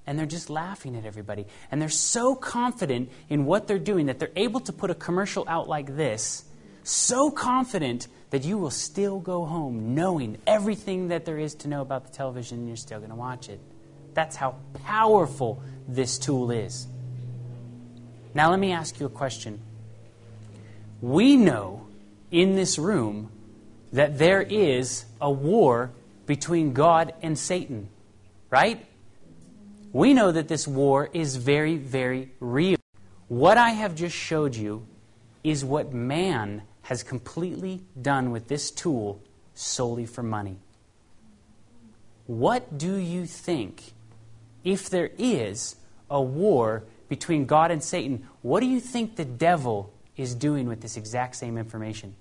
And 0.07 0.17
they're 0.17 0.25
just 0.25 0.49
laughing 0.49 0.95
at 0.95 1.05
everybody. 1.05 1.45
And 1.71 1.81
they're 1.81 1.89
so 1.89 2.35
confident 2.35 3.11
in 3.29 3.45
what 3.45 3.67
they're 3.67 3.77
doing 3.77 4.07
that 4.07 4.19
they're 4.19 4.31
able 4.35 4.59
to 4.61 4.73
put 4.73 4.89
a 4.89 4.95
commercial 4.95 5.45
out 5.47 5.69
like 5.69 5.95
this, 5.95 6.45
so 6.83 7.29
confident 7.29 8.07
that 8.31 8.43
you 8.43 8.57
will 8.57 8.71
still 8.71 9.19
go 9.19 9.45
home 9.45 9.93
knowing 9.93 10.37
everything 10.47 11.09
that 11.09 11.25
there 11.25 11.37
is 11.37 11.55
to 11.55 11.67
know 11.67 11.81
about 11.81 12.05
the 12.05 12.11
television 12.11 12.59
and 12.59 12.67
you're 12.67 12.77
still 12.77 12.99
going 12.99 13.11
to 13.11 13.15
watch 13.15 13.49
it. 13.49 13.59
That's 14.13 14.35
how 14.35 14.55
powerful 14.83 15.61
this 15.87 16.17
tool 16.17 16.51
is. 16.51 16.87
Now, 18.33 18.51
let 18.51 18.59
me 18.59 18.71
ask 18.71 18.99
you 18.99 19.05
a 19.05 19.09
question. 19.09 19.59
We 21.01 21.35
know 21.35 21.87
in 22.31 22.55
this 22.55 22.77
room 22.77 23.31
that 23.91 24.17
there 24.17 24.41
is 24.41 25.05
a 25.19 25.31
war 25.31 25.91
between 26.25 26.73
God 26.73 27.13
and 27.21 27.37
Satan, 27.37 27.89
right? 28.49 28.85
We 29.91 30.13
know 30.13 30.31
that 30.31 30.47
this 30.47 30.67
war 30.67 31.09
is 31.11 31.37
very, 31.37 31.77
very 31.77 32.31
real. 32.39 32.77
What 33.27 33.57
I 33.57 33.71
have 33.71 33.95
just 33.95 34.15
showed 34.15 34.55
you 34.55 34.85
is 35.43 35.65
what 35.65 35.93
man 35.93 36.63
has 36.83 37.01
completely 37.01 37.81
done 37.99 38.31
with 38.31 38.47
this 38.47 38.69
tool 38.69 39.23
solely 39.55 40.05
for 40.05 40.21
money. 40.21 40.57
What 42.27 42.77
do 42.77 42.95
you 42.95 43.25
think, 43.25 43.93
if 44.63 44.89
there 44.89 45.09
is 45.17 45.75
a 46.09 46.21
war 46.21 46.83
between 47.09 47.45
God 47.45 47.71
and 47.71 47.83
Satan, 47.83 48.27
what 48.41 48.61
do 48.61 48.67
you 48.67 48.79
think 48.79 49.15
the 49.15 49.25
devil 49.25 49.91
is 50.15 50.35
doing 50.35 50.67
with 50.67 50.81
this 50.81 50.95
exact 50.95 51.35
same 51.35 51.57
information? 51.57 52.15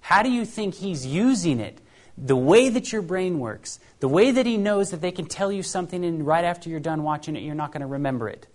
How 0.00 0.22
do 0.22 0.30
you 0.30 0.44
think 0.44 0.74
he's 0.74 1.04
using 1.06 1.60
it? 1.60 1.80
The 2.16 2.36
way 2.36 2.68
that 2.68 2.92
your 2.92 3.02
brain 3.02 3.40
works, 3.40 3.80
the 4.00 4.08
way 4.08 4.30
that 4.30 4.46
he 4.46 4.56
knows 4.56 4.90
that 4.90 5.00
they 5.00 5.10
can 5.10 5.26
tell 5.26 5.50
you 5.50 5.62
something 5.62 6.04
and 6.04 6.24
right 6.24 6.44
after 6.44 6.70
you're 6.70 6.78
done 6.78 7.02
watching 7.02 7.36
it, 7.36 7.42
you're 7.42 7.54
not 7.54 7.72
going 7.72 7.80
to 7.80 7.86
remember 7.86 8.28
it. 8.28 8.46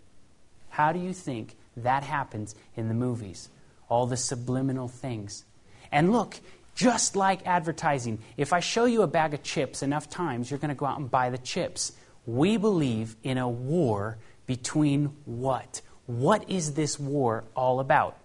How 0.69 0.93
do 0.93 0.99
you 0.99 1.11
think 1.11 1.57
that 1.75 2.03
happens 2.03 2.55
in 2.75 2.87
the 2.87 2.93
movies? 2.93 3.49
All 3.89 4.05
the 4.05 4.15
subliminal 4.15 4.87
things. 4.87 5.43
And 5.91 6.11
look, 6.11 6.39
just 6.75 7.17
like 7.17 7.45
advertising, 7.45 8.19
if 8.37 8.53
I 8.53 8.61
show 8.61 8.85
you 8.85 9.01
a 9.01 9.07
bag 9.07 9.33
of 9.33 9.43
chips 9.43 9.83
enough 9.83 10.09
times, 10.09 10.49
you're 10.49 10.59
going 10.59 10.69
to 10.69 10.75
go 10.75 10.85
out 10.85 10.99
and 10.99 11.11
buy 11.11 11.29
the 11.29 11.37
chips. 11.37 11.91
We 12.25 12.55
believe 12.57 13.15
in 13.23 13.37
a 13.37 13.49
war 13.49 14.17
between 14.49 15.15
what? 15.25 15.79
What 16.07 16.49
is 16.49 16.73
this 16.73 16.99
war 16.99 17.43
all 17.55 17.79
about? 17.79 18.17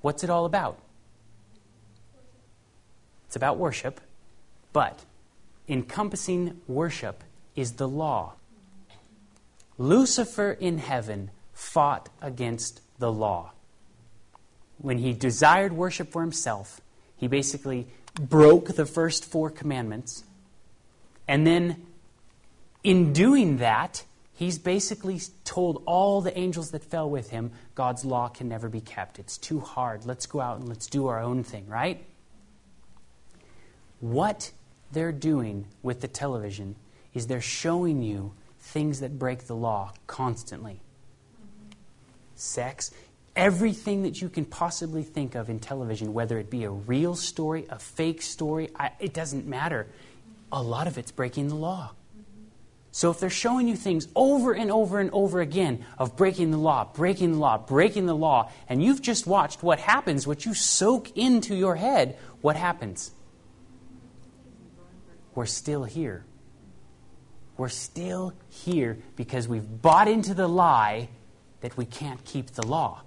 What's 0.00 0.24
it 0.24 0.30
all 0.30 0.46
about? 0.46 0.78
It's 3.26 3.36
about 3.36 3.58
worship, 3.58 4.00
but 4.72 5.04
encompassing 5.68 6.62
worship 6.66 7.22
is 7.54 7.72
the 7.72 7.86
law. 7.86 8.32
Lucifer 9.76 10.52
in 10.52 10.78
heaven 10.78 11.30
fought 11.52 12.08
against 12.22 12.80
the 12.98 13.12
law. 13.12 13.52
When 14.78 14.96
he 14.96 15.12
desired 15.12 15.74
worship 15.74 16.10
for 16.10 16.22
himself, 16.22 16.80
he 17.18 17.28
basically 17.28 17.86
broke 18.18 18.76
the 18.76 18.86
first 18.86 19.26
four 19.26 19.50
commandments. 19.50 20.24
And 21.28 21.46
then, 21.46 21.84
in 22.82 23.12
doing 23.12 23.58
that, 23.58 24.04
he's 24.34 24.58
basically 24.58 25.20
told 25.44 25.82
all 25.86 26.20
the 26.20 26.36
angels 26.36 26.70
that 26.72 26.84
fell 26.84 27.08
with 27.08 27.30
him 27.30 27.52
God's 27.74 28.04
law 28.04 28.28
can 28.28 28.48
never 28.48 28.68
be 28.68 28.80
kept. 28.80 29.18
It's 29.18 29.38
too 29.38 29.60
hard. 29.60 30.04
Let's 30.04 30.26
go 30.26 30.40
out 30.40 30.58
and 30.58 30.68
let's 30.68 30.86
do 30.86 31.06
our 31.06 31.20
own 31.20 31.44
thing, 31.44 31.66
right? 31.68 32.04
What 34.00 34.52
they're 34.92 35.12
doing 35.12 35.66
with 35.82 36.00
the 36.00 36.08
television 36.08 36.76
is 37.14 37.26
they're 37.26 37.40
showing 37.40 38.02
you 38.02 38.32
things 38.58 39.00
that 39.00 39.18
break 39.18 39.46
the 39.46 39.56
law 39.56 39.92
constantly 40.06 40.80
sex, 42.36 42.90
everything 43.36 44.02
that 44.02 44.20
you 44.20 44.28
can 44.28 44.44
possibly 44.44 45.02
think 45.02 45.34
of 45.34 45.48
in 45.48 45.58
television, 45.58 46.12
whether 46.12 46.38
it 46.38 46.50
be 46.50 46.64
a 46.64 46.70
real 46.70 47.14
story, 47.14 47.66
a 47.70 47.78
fake 47.78 48.22
story, 48.22 48.70
I, 48.76 48.90
it 49.00 49.14
doesn't 49.14 49.46
matter. 49.46 49.86
A 50.52 50.62
lot 50.62 50.86
of 50.86 50.98
it's 50.98 51.10
breaking 51.10 51.48
the 51.48 51.54
law. 51.54 51.92
So 52.94 53.10
if 53.10 53.18
they're 53.18 53.28
showing 53.28 53.66
you 53.66 53.74
things 53.74 54.06
over 54.14 54.52
and 54.52 54.70
over 54.70 55.00
and 55.00 55.10
over 55.10 55.40
again 55.40 55.84
of 55.98 56.14
breaking 56.14 56.52
the 56.52 56.58
law, 56.58 56.84
breaking 56.94 57.32
the 57.32 57.38
law, 57.38 57.58
breaking 57.58 58.06
the 58.06 58.14
law, 58.14 58.52
and 58.68 58.80
you've 58.80 59.02
just 59.02 59.26
watched 59.26 59.64
what 59.64 59.80
happens, 59.80 60.28
what 60.28 60.46
you 60.46 60.54
soak 60.54 61.10
into 61.18 61.56
your 61.56 61.74
head, 61.74 62.16
what 62.40 62.54
happens? 62.54 63.10
We're 65.34 65.46
still 65.46 65.82
here. 65.82 66.24
We're 67.56 67.68
still 67.68 68.32
here 68.48 68.98
because 69.16 69.48
we've 69.48 69.82
bought 69.82 70.06
into 70.06 70.32
the 70.32 70.46
lie 70.46 71.08
that 71.62 71.76
we 71.76 71.86
can't 71.86 72.24
keep 72.24 72.52
the 72.52 72.64
law. 72.64 73.02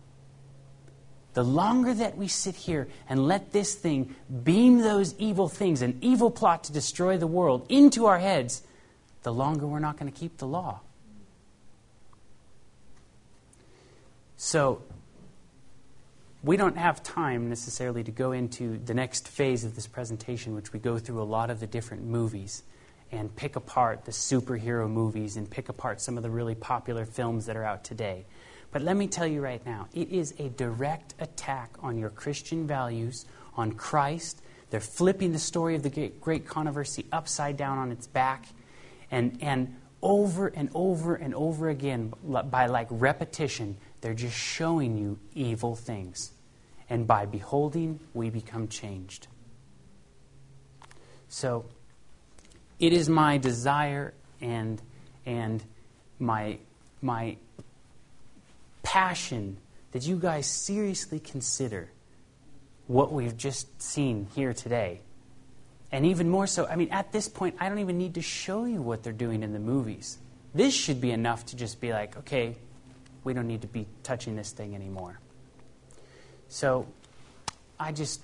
The 1.32 1.46
longer 1.46 1.94
that 1.94 2.18
we 2.18 2.28
sit 2.28 2.56
here 2.56 2.90
and 3.08 3.26
let 3.26 3.54
this 3.54 3.74
thing 3.76 4.14
beam 4.44 4.80
those 4.80 5.16
evil 5.18 5.48
things, 5.48 5.82
an 5.82 5.98
evil 6.02 6.30
plot 6.30 6.66
to 6.66 6.74
destroy 6.74 7.16
the 7.16 7.26
world, 7.26 7.66
into 7.70 8.06
our 8.08 8.20
heads, 8.20 8.64
the 9.28 9.34
longer 9.34 9.68
we're 9.68 9.80
not 9.80 10.00
going 10.00 10.10
to 10.10 10.18
keep 10.18 10.38
the 10.38 10.48
law. 10.48 10.80
So, 14.38 14.82
we 16.42 16.56
don't 16.56 16.78
have 16.78 17.04
time 17.04 17.50
necessarily 17.50 18.06
to 18.06 18.12
go 18.12 18.32
into 18.32 18.78
the 18.78 18.94
next 18.94 19.28
phase 19.28 19.66
of 19.66 19.76
this 19.76 19.86
presentation, 19.86 20.56
which 20.56 20.72
we 20.72 20.80
go 20.80 20.98
through 20.98 21.22
a 21.22 21.28
lot 21.28 21.50
of 21.50 21.60
the 21.60 21.68
different 21.68 22.06
movies 22.06 22.64
and 23.12 23.36
pick 23.36 23.58
apart 23.58 24.06
the 24.06 24.14
superhero 24.14 24.90
movies 24.90 25.36
and 25.36 25.50
pick 25.52 25.68
apart 25.68 26.00
some 26.00 26.16
of 26.16 26.24
the 26.24 26.30
really 26.30 26.56
popular 26.56 27.04
films 27.04 27.48
that 27.48 27.58
are 27.58 27.66
out 27.66 27.84
today. 27.84 28.24
But 28.72 28.82
let 28.82 28.96
me 28.96 29.08
tell 29.08 29.28
you 29.28 29.42
right 29.42 29.66
now, 29.66 29.90
it 29.94 30.10
is 30.10 30.36
a 30.40 30.48
direct 30.48 31.16
attack 31.20 31.72
on 31.82 31.98
your 31.98 32.12
Christian 32.12 32.66
values, 32.66 33.26
on 33.58 33.74
Christ. 33.74 34.42
They're 34.70 34.80
flipping 34.80 35.34
the 35.34 35.40
story 35.40 35.76
of 35.76 35.84
the 35.84 36.14
great 36.22 36.48
controversy 36.48 37.08
upside 37.12 37.58
down 37.58 37.78
on 37.78 37.92
its 37.92 38.08
back. 38.08 38.46
And, 39.12 39.38
and 39.42 39.76
over 40.02 40.48
and 40.48 40.70
over 40.74 41.16
and 41.16 41.34
over 41.34 41.70
again, 41.70 42.14
by 42.24 42.68
like 42.68 42.88
repetition, 42.90 43.78
they're 44.02 44.14
just 44.14 44.36
showing 44.36 44.98
you 44.98 45.20
evil 45.34 45.76
things. 45.76 46.32
And 46.90 47.08
by 47.08 47.26
beholding, 47.26 48.00
we 48.14 48.30
become 48.30 48.68
changed. 48.68 49.28
So, 51.30 51.66
it 52.80 52.94
is 52.94 53.10
my 53.10 53.38
desire 53.38 54.14
and, 54.40 54.82
and 55.26 55.64
my, 56.20 56.60
my 57.02 57.38
passion 58.84 59.58
that 59.92 60.06
you 60.06 60.16
guys 60.16 60.46
seriously 60.46 61.20
consider 61.20 61.90
what 62.86 63.12
we've 63.12 63.36
just 63.36 63.82
seen 63.82 64.28
here 64.36 64.54
today. 64.54 65.02
And 65.92 66.06
even 66.06 66.30
more 66.30 66.48
so, 66.48 66.66
I 66.66 66.76
mean, 66.76 66.90
at 66.92 67.12
this 67.12 67.30
point, 67.30 67.56
I 67.60 67.70
don't 67.70 67.80
even 67.80 67.98
need 67.98 68.16
to 68.16 68.22
show 68.22 68.66
you 68.66 68.82
what 68.82 69.04
they're 69.04 69.14
doing 69.14 69.44
in 69.44 69.54
the 69.54 69.60
movies. 69.60 70.18
This 70.54 70.74
should 70.74 71.00
be 71.00 71.12
enough 71.12 71.46
to 71.48 71.56
just 71.56 71.80
be 71.80 71.94
like, 71.94 72.18
okay, 72.18 72.56
we 73.24 73.34
don't 73.34 73.48
need 73.48 73.62
to 73.62 73.68
be 73.68 73.88
touching 74.04 74.36
this 74.36 74.52
thing 74.52 74.76
anymore. 74.76 75.20
So 76.50 76.88
I 77.80 77.92
just 77.92 78.22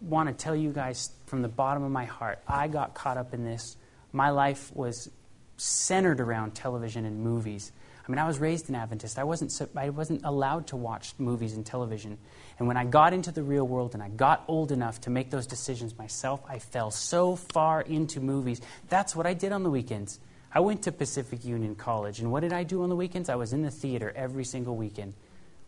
want 0.00 0.28
to 0.28 0.34
tell 0.34 0.54
you 0.54 0.70
guys 0.70 1.10
from 1.26 1.42
the 1.42 1.48
bottom 1.48 1.82
of 1.82 1.90
my 1.90 2.04
heart, 2.04 2.40
I 2.46 2.68
got 2.68 2.94
caught 2.94 3.16
up 3.16 3.32
in 3.32 3.44
this. 3.44 3.76
My 4.12 4.30
life 4.30 4.74
was 4.74 5.10
centered 5.56 6.20
around 6.20 6.54
television 6.54 7.04
and 7.04 7.20
movies. 7.20 7.72
I 8.06 8.10
mean, 8.10 8.18
I 8.20 8.26
was 8.26 8.38
raised 8.38 8.68
an 8.68 8.76
Adventist. 8.76 9.18
I 9.18 9.24
wasn't, 9.24 9.52
I 9.74 9.90
wasn't 9.90 10.24
allowed 10.24 10.68
to 10.68 10.76
watch 10.76 11.14
movies 11.18 11.54
and 11.54 11.66
television. 11.66 12.18
And 12.58 12.68
when 12.68 12.76
I 12.76 12.84
got 12.84 13.12
into 13.12 13.32
the 13.32 13.42
real 13.42 13.66
world 13.66 13.94
and 13.94 14.02
I 14.02 14.08
got 14.08 14.44
old 14.46 14.70
enough 14.70 15.00
to 15.02 15.10
make 15.10 15.30
those 15.30 15.46
decisions 15.46 15.98
myself, 15.98 16.40
I 16.48 16.60
fell 16.60 16.92
so 16.92 17.34
far 17.34 17.80
into 17.80 18.20
movies. 18.20 18.60
That's 18.88 19.16
what 19.16 19.26
I 19.26 19.34
did 19.34 19.50
on 19.50 19.64
the 19.64 19.70
weekends. 19.70 20.20
I 20.54 20.60
went 20.60 20.82
to 20.82 20.92
Pacific 20.92 21.44
Union 21.44 21.74
College, 21.74 22.20
and 22.20 22.30
what 22.30 22.40
did 22.40 22.52
I 22.52 22.62
do 22.62 22.82
on 22.82 22.88
the 22.88 22.96
weekends? 22.96 23.28
I 23.28 23.34
was 23.34 23.52
in 23.52 23.62
the 23.62 23.70
theater 23.70 24.12
every 24.14 24.44
single 24.44 24.76
weekend, 24.76 25.12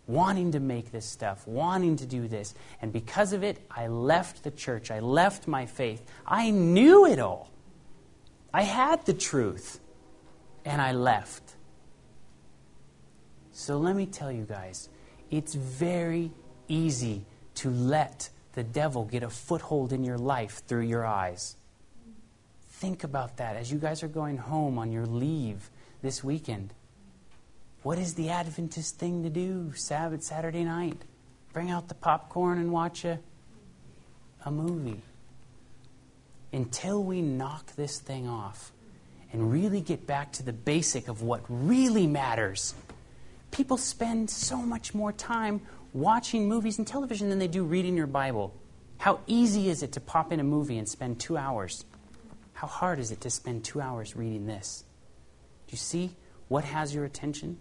wanting 0.07 0.53
to 0.53 0.61
make 0.61 0.93
this 0.93 1.05
stuff, 1.05 1.47
wanting 1.47 1.97
to 1.97 2.07
do 2.07 2.28
this. 2.28 2.55
And 2.80 2.93
because 2.93 3.32
of 3.32 3.43
it, 3.43 3.59
I 3.70 3.89
left 3.89 4.45
the 4.45 4.51
church. 4.53 4.93
I 4.93 5.01
left 5.01 5.49
my 5.49 5.66
faith. 5.66 6.07
I 6.24 6.51
knew 6.51 7.05
it 7.05 7.18
all. 7.18 7.51
I 8.55 8.62
had 8.62 9.05
the 9.05 9.12
truth, 9.12 9.80
and 10.64 10.80
I 10.80 10.93
left. 10.93 11.57
So 13.59 13.76
let 13.76 13.96
me 13.96 14.06
tell 14.06 14.30
you 14.30 14.44
guys, 14.44 14.88
it's 15.32 15.56
very 15.56 16.30
easy 16.68 17.24
to 17.56 17.70
let 17.70 18.30
the 18.52 18.62
devil 18.62 19.04
get 19.04 19.24
a 19.24 19.28
foothold 19.28 19.92
in 19.92 20.04
your 20.04 20.16
life 20.16 20.62
through 20.68 20.82
your 20.82 21.04
eyes. 21.04 21.56
Think 22.70 23.02
about 23.02 23.38
that 23.38 23.56
as 23.56 23.72
you 23.72 23.78
guys 23.78 24.04
are 24.04 24.09
going 24.09 24.36
home 24.36 24.78
on 24.78 24.92
your 24.92 25.06
leave 25.06 25.70
this 26.02 26.22
weekend. 26.22 26.72
What 27.82 27.98
is 27.98 28.14
the 28.14 28.30
Adventist 28.30 28.96
thing 28.96 29.24
to 29.24 29.28
do 29.28 29.72
Sabbath, 29.74 30.22
Saturday 30.22 30.62
night? 30.62 31.02
Bring 31.52 31.68
out 31.68 31.88
the 31.88 31.94
popcorn 31.94 32.59
and 32.59 32.70
watch 32.70 33.04
a, 33.04 33.18
a 34.44 34.52
movie. 34.52 35.02
Until 36.52 37.02
we 37.02 37.22
knock 37.22 37.74
this 37.74 37.98
thing 37.98 38.28
off 38.28 38.70
and 39.32 39.50
really 39.50 39.80
get 39.80 40.06
back 40.06 40.30
to 40.34 40.44
the 40.44 40.52
basic 40.52 41.09
of 41.09 41.22
what 41.22 41.42
really 41.48 42.06
matters 42.06 42.76
people 43.51 43.76
spend 43.76 44.30
so 44.30 44.59
much 44.59 44.94
more 44.94 45.12
time 45.12 45.61
watching 45.92 46.49
movies 46.49 46.78
and 46.78 46.86
television 46.86 47.28
than 47.28 47.38
they 47.38 47.49
do 47.49 47.64
reading 47.64 47.96
your 47.96 48.07
Bible. 48.07 48.55
How 48.99 49.20
easy 49.26 49.68
is 49.68 49.82
it 49.82 49.92
to 49.92 50.01
pop 50.01 50.32
in 50.32 50.40
a 50.40 50.44
movie 50.44 50.78
and 50.78 50.88
spend 50.88 51.20
two 51.20 51.36
hours? 51.36 51.84
How 52.53 52.66
hard 52.66 52.99
is 52.99 53.11
it 53.11 53.20
to 53.22 53.30
spend 53.30 53.64
two 53.64 53.80
hours 53.80 54.16
reading 54.16 54.46
this? 54.46 54.84
Do 55.66 55.72
you 55.72 55.78
see 55.78 56.11
what 56.49 56.64
has 56.64 56.94
your 56.94 57.05
attention? 57.05 57.59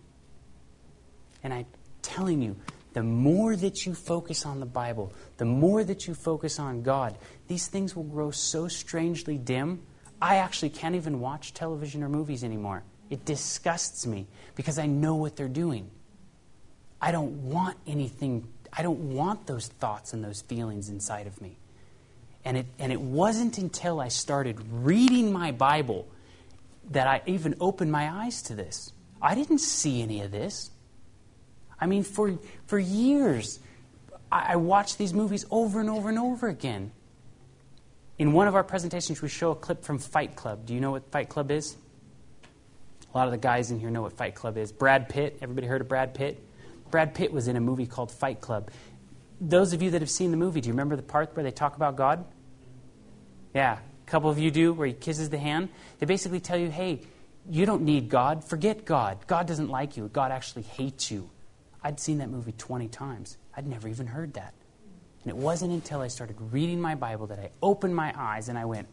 And 1.44 1.54
I'm 1.54 1.66
telling 2.02 2.42
you, 2.42 2.56
the 2.94 3.04
more 3.04 3.56
that 3.56 3.86
you 3.86 3.94
focus 3.94 4.46
on 4.46 4.60
the 4.60 4.66
Bible, 4.66 5.14
the 5.38 5.46
more 5.46 5.84
that 5.84 6.08
you 6.08 6.16
focus 6.16 6.58
on 6.58 6.82
God, 6.82 7.16
these 7.48 7.68
things 7.68 7.96
will 7.96 8.04
grow 8.04 8.32
so 8.32 8.68
strangely 8.68 9.38
dim. 9.38 9.84
I 10.20 10.38
actually 10.38 10.72
can't 10.72 10.96
even 10.96 11.20
watch 11.20 11.54
television 11.54 12.02
or 12.02 12.10
movies 12.10 12.44
anymore. 12.44 12.84
It 13.10 13.26
disgusts 13.26 14.06
me 14.06 14.28
because 14.56 14.78
I 14.80 14.86
know 14.86 15.16
what 15.16 15.36
they're 15.36 15.48
doing. 15.48 15.90
I 17.02 17.12
don't 17.12 17.50
want 17.50 17.78
anything, 17.86 18.48
I 18.74 18.82
don't 18.82 19.14
want 19.14 19.48
those 19.48 19.68
thoughts 19.68 20.14
and 20.14 20.24
those 20.24 20.42
feelings 20.42 20.90
inside 20.90 21.28
of 21.28 21.40
me. 21.42 21.58
And 22.44 22.58
it, 22.58 22.66
and 22.80 22.92
it 22.92 23.02
wasn't 23.02 23.58
until 23.58 24.00
I 24.00 24.08
started 24.08 24.58
reading 24.72 25.32
my 25.32 25.52
Bible 25.52 26.08
that 26.92 27.08
I 27.08 27.22
even 27.26 27.56
opened 27.60 27.92
my 27.92 28.10
eyes 28.10 28.42
to 28.44 28.56
this. 28.56 28.94
I 29.22 29.36
didn't 29.36 29.60
see 29.60 30.02
any 30.02 30.22
of 30.22 30.32
this. 30.32 30.72
I 31.80 31.86
mean, 31.86 32.04
for, 32.04 32.40
for 32.66 32.80
years, 32.80 33.60
I, 34.32 34.54
I 34.54 34.56
watched 34.56 34.98
these 34.98 35.14
movies 35.14 35.46
over 35.52 35.80
and 35.80 35.90
over 35.90 36.10
and 36.10 36.18
over 36.18 36.48
again. 36.48 36.92
In 38.18 38.34
one 38.34 38.48
of 38.48 38.56
our 38.56 38.64
presentations, 38.64 39.22
we 39.22 39.30
show 39.30 39.52
a 39.52 39.56
clip 39.56 39.84
from 39.84 40.00
Fight 40.00 40.36
Club. 40.36 40.66
Do 40.66 40.74
you 40.74 40.80
know 40.80 40.92
what 40.92 41.12
Fight 41.12 41.30
Club 41.30 41.52
is? 41.52 41.78
A 43.14 43.18
lot 43.18 43.28
of 43.28 43.32
the 43.32 43.38
guys 43.38 43.72
in 43.72 43.80
here 43.80 43.90
know 43.90 44.02
what 44.02 44.14
Fight 44.14 44.36
Club 44.36 44.58
is. 44.58 44.72
Brad 44.72 45.10
Pitt, 45.10 45.40
everybody 45.42 45.68
heard 45.68 45.82
of 45.82 45.88
Brad 45.88 46.14
Pitt? 46.14 46.44
Brad 46.92 47.14
Pitt 47.14 47.32
was 47.32 47.48
in 47.48 47.56
a 47.56 47.62
movie 47.62 47.86
called 47.86 48.12
Fight 48.12 48.42
Club. 48.42 48.70
Those 49.40 49.74
of 49.74 49.82
you 49.82 49.92
that 49.92 50.02
have 50.02 50.10
seen 50.10 50.32
the 50.32 50.38
movie, 50.38 50.62
do 50.62 50.68
you 50.68 50.74
remember 50.74 50.96
the 50.96 51.04
part 51.04 51.36
where 51.36 51.44
they 51.44 51.52
talk 51.52 51.76
about 51.76 51.96
God? 51.96 52.26
Yeah, 53.54 53.78
a 53.78 54.10
couple 54.10 54.30
of 54.30 54.40
you 54.40 54.52
do, 54.52 54.74
where 54.74 54.88
he 54.88 54.94
kisses 54.94 55.30
the 55.30 55.38
hand. 55.38 55.70
They 56.00 56.06
basically 56.06 56.40
tell 56.40 56.58
you, 56.58 56.70
hey, 56.70 57.02
you 57.50 57.66
don't 57.66 57.84
need 57.84 58.10
God. 58.10 58.44
Forget 58.44 58.86
God. 58.86 59.26
God 59.28 59.48
doesn't 59.48 59.70
like 59.70 59.98
you. 59.98 60.10
God 60.10 60.32
actually 60.32 60.64
hates 60.64 61.10
you. 61.12 61.30
I'd 61.84 62.00
seen 62.00 62.18
that 62.18 62.30
movie 62.30 62.52
20 62.52 62.88
times. 62.90 63.38
I'd 63.56 63.68
never 63.68 63.88
even 63.88 64.08
heard 64.08 64.34
that. 64.34 64.54
And 65.24 65.30
it 65.30 65.38
wasn't 65.38 65.72
until 65.72 66.02
I 66.02 66.08
started 66.08 66.36
reading 66.52 66.82
my 66.82 66.96
Bible 66.96 67.28
that 67.28 67.40
I 67.40 67.52
opened 67.62 67.96
my 67.96 68.14
eyes 68.18 68.50
and 68.50 68.58
I 68.58 68.66
went, 68.66 68.88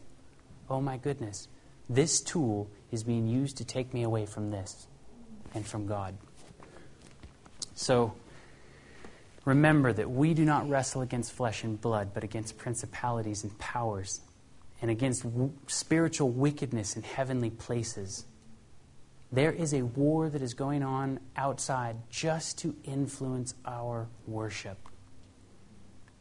oh 0.69 0.81
my 0.81 0.97
goodness, 0.97 1.47
this 1.89 2.21
tool 2.21 2.69
is 2.95 3.03
being 3.03 3.27
used 3.27 3.57
to 3.57 3.65
take 3.65 3.93
me 3.93 4.01
away 4.01 4.25
from 4.25 4.49
this 4.49 4.87
and 5.53 5.65
from 5.65 5.85
God. 5.85 6.17
So, 7.75 8.15
remember 9.43 9.93
that 9.93 10.09
we 10.09 10.33
do 10.33 10.45
not 10.45 10.67
wrestle 10.67 11.01
against 11.01 11.33
flesh 11.33 11.63
and 11.63 11.79
blood, 11.79 12.11
but 12.13 12.23
against 12.23 12.57
principalities 12.57 13.43
and 13.43 13.55
powers, 13.59 14.21
and 14.81 14.89
against 14.89 15.23
w- 15.23 15.51
spiritual 15.67 16.29
wickedness 16.29 16.95
in 16.95 17.03
heavenly 17.03 17.49
places. 17.49 18.25
There 19.31 19.51
is 19.51 19.73
a 19.73 19.81
war 19.81 20.29
that 20.29 20.41
is 20.41 20.53
going 20.53 20.81
on 20.81 21.19
outside 21.35 21.97
just 22.09 22.57
to 22.59 22.75
influence 22.85 23.53
our 23.65 24.07
worship. 24.25 24.77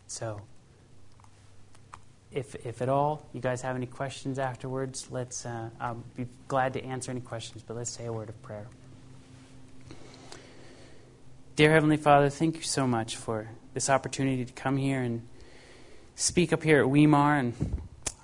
So, 0.09 0.41
if, 2.35 2.67
if 2.67 2.83
at 2.83 2.89
all 2.89 3.27
you 3.33 3.41
guys 3.41 3.63
have 3.63 3.77
any 3.77 3.87
questions 3.87 4.39
afterwards, 4.39 5.09
let's, 5.11 5.47
uh, 5.47 5.71
I'll 5.81 6.03
be 6.17 6.27
glad 6.49 6.73
to 6.73 6.85
answer 6.85 7.11
any 7.11 7.21
questions, 7.21 7.63
but 7.67 7.77
let's 7.77 7.91
say 7.91 8.07
a 8.07 8.13
word 8.13 8.29
of 8.29 8.43
prayer. 8.43 8.67
Dear 11.55 11.71
Heavenly 11.71 11.97
Father, 11.97 12.29
thank 12.31 12.57
you 12.57 12.63
so 12.63 12.87
much 12.87 13.17
for 13.17 13.49
this 13.73 13.89
opportunity 13.89 14.45
to 14.45 14.53
come 14.53 14.77
here 14.77 15.01
and 15.01 15.23
speak 16.17 16.53
up 16.53 16.65
here 16.65 16.81
at 16.81 16.91
Weimar. 16.91 17.39
And 17.39 17.55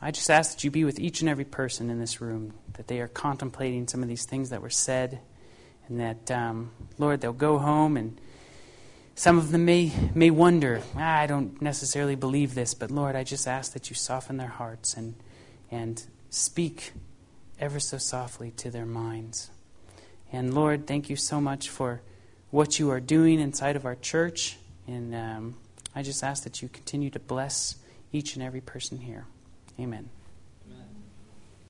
I 0.02 0.10
just 0.10 0.28
ask 0.28 0.56
that 0.56 0.64
you 0.64 0.72
be 0.72 0.84
with 0.84 0.98
each 0.98 1.20
and 1.20 1.30
every 1.30 1.44
person 1.44 1.88
in 1.88 2.00
this 2.00 2.20
room, 2.20 2.52
that 2.72 2.88
they 2.88 3.00
are 3.00 3.08
contemplating 3.08 3.86
some 3.86 4.02
of 4.02 4.08
these 4.08 4.24
things 4.24 4.50
that 4.50 4.60
were 4.60 4.70
said, 4.70 5.20
and 5.86 6.00
that, 6.00 6.30
um, 6.32 6.72
Lord, 6.98 7.20
they'll 7.20 7.32
go 7.32 7.58
home 7.58 7.96
and 7.96 8.20
some 9.20 9.36
of 9.36 9.50
them 9.50 9.66
may, 9.66 9.92
may 10.14 10.30
wonder, 10.30 10.80
ah, 10.96 11.18
I 11.18 11.26
don't 11.26 11.60
necessarily 11.60 12.14
believe 12.14 12.54
this, 12.54 12.72
but 12.72 12.90
Lord, 12.90 13.14
I 13.14 13.22
just 13.22 13.46
ask 13.46 13.74
that 13.74 13.90
you 13.90 13.94
soften 13.94 14.38
their 14.38 14.48
hearts 14.48 14.94
and, 14.94 15.14
and 15.70 16.02
speak 16.30 16.92
ever 17.58 17.78
so 17.78 17.98
softly 17.98 18.50
to 18.52 18.70
their 18.70 18.86
minds. 18.86 19.50
And 20.32 20.54
Lord, 20.54 20.86
thank 20.86 21.10
you 21.10 21.16
so 21.16 21.38
much 21.38 21.68
for 21.68 22.00
what 22.50 22.78
you 22.78 22.88
are 22.88 22.98
doing 22.98 23.40
inside 23.40 23.76
of 23.76 23.84
our 23.84 23.94
church. 23.94 24.56
And 24.86 25.14
um, 25.14 25.56
I 25.94 26.02
just 26.02 26.24
ask 26.24 26.44
that 26.44 26.62
you 26.62 26.70
continue 26.70 27.10
to 27.10 27.18
bless 27.18 27.74
each 28.12 28.36
and 28.36 28.42
every 28.42 28.62
person 28.62 28.96
here. 28.96 29.26
Amen. 29.78 30.08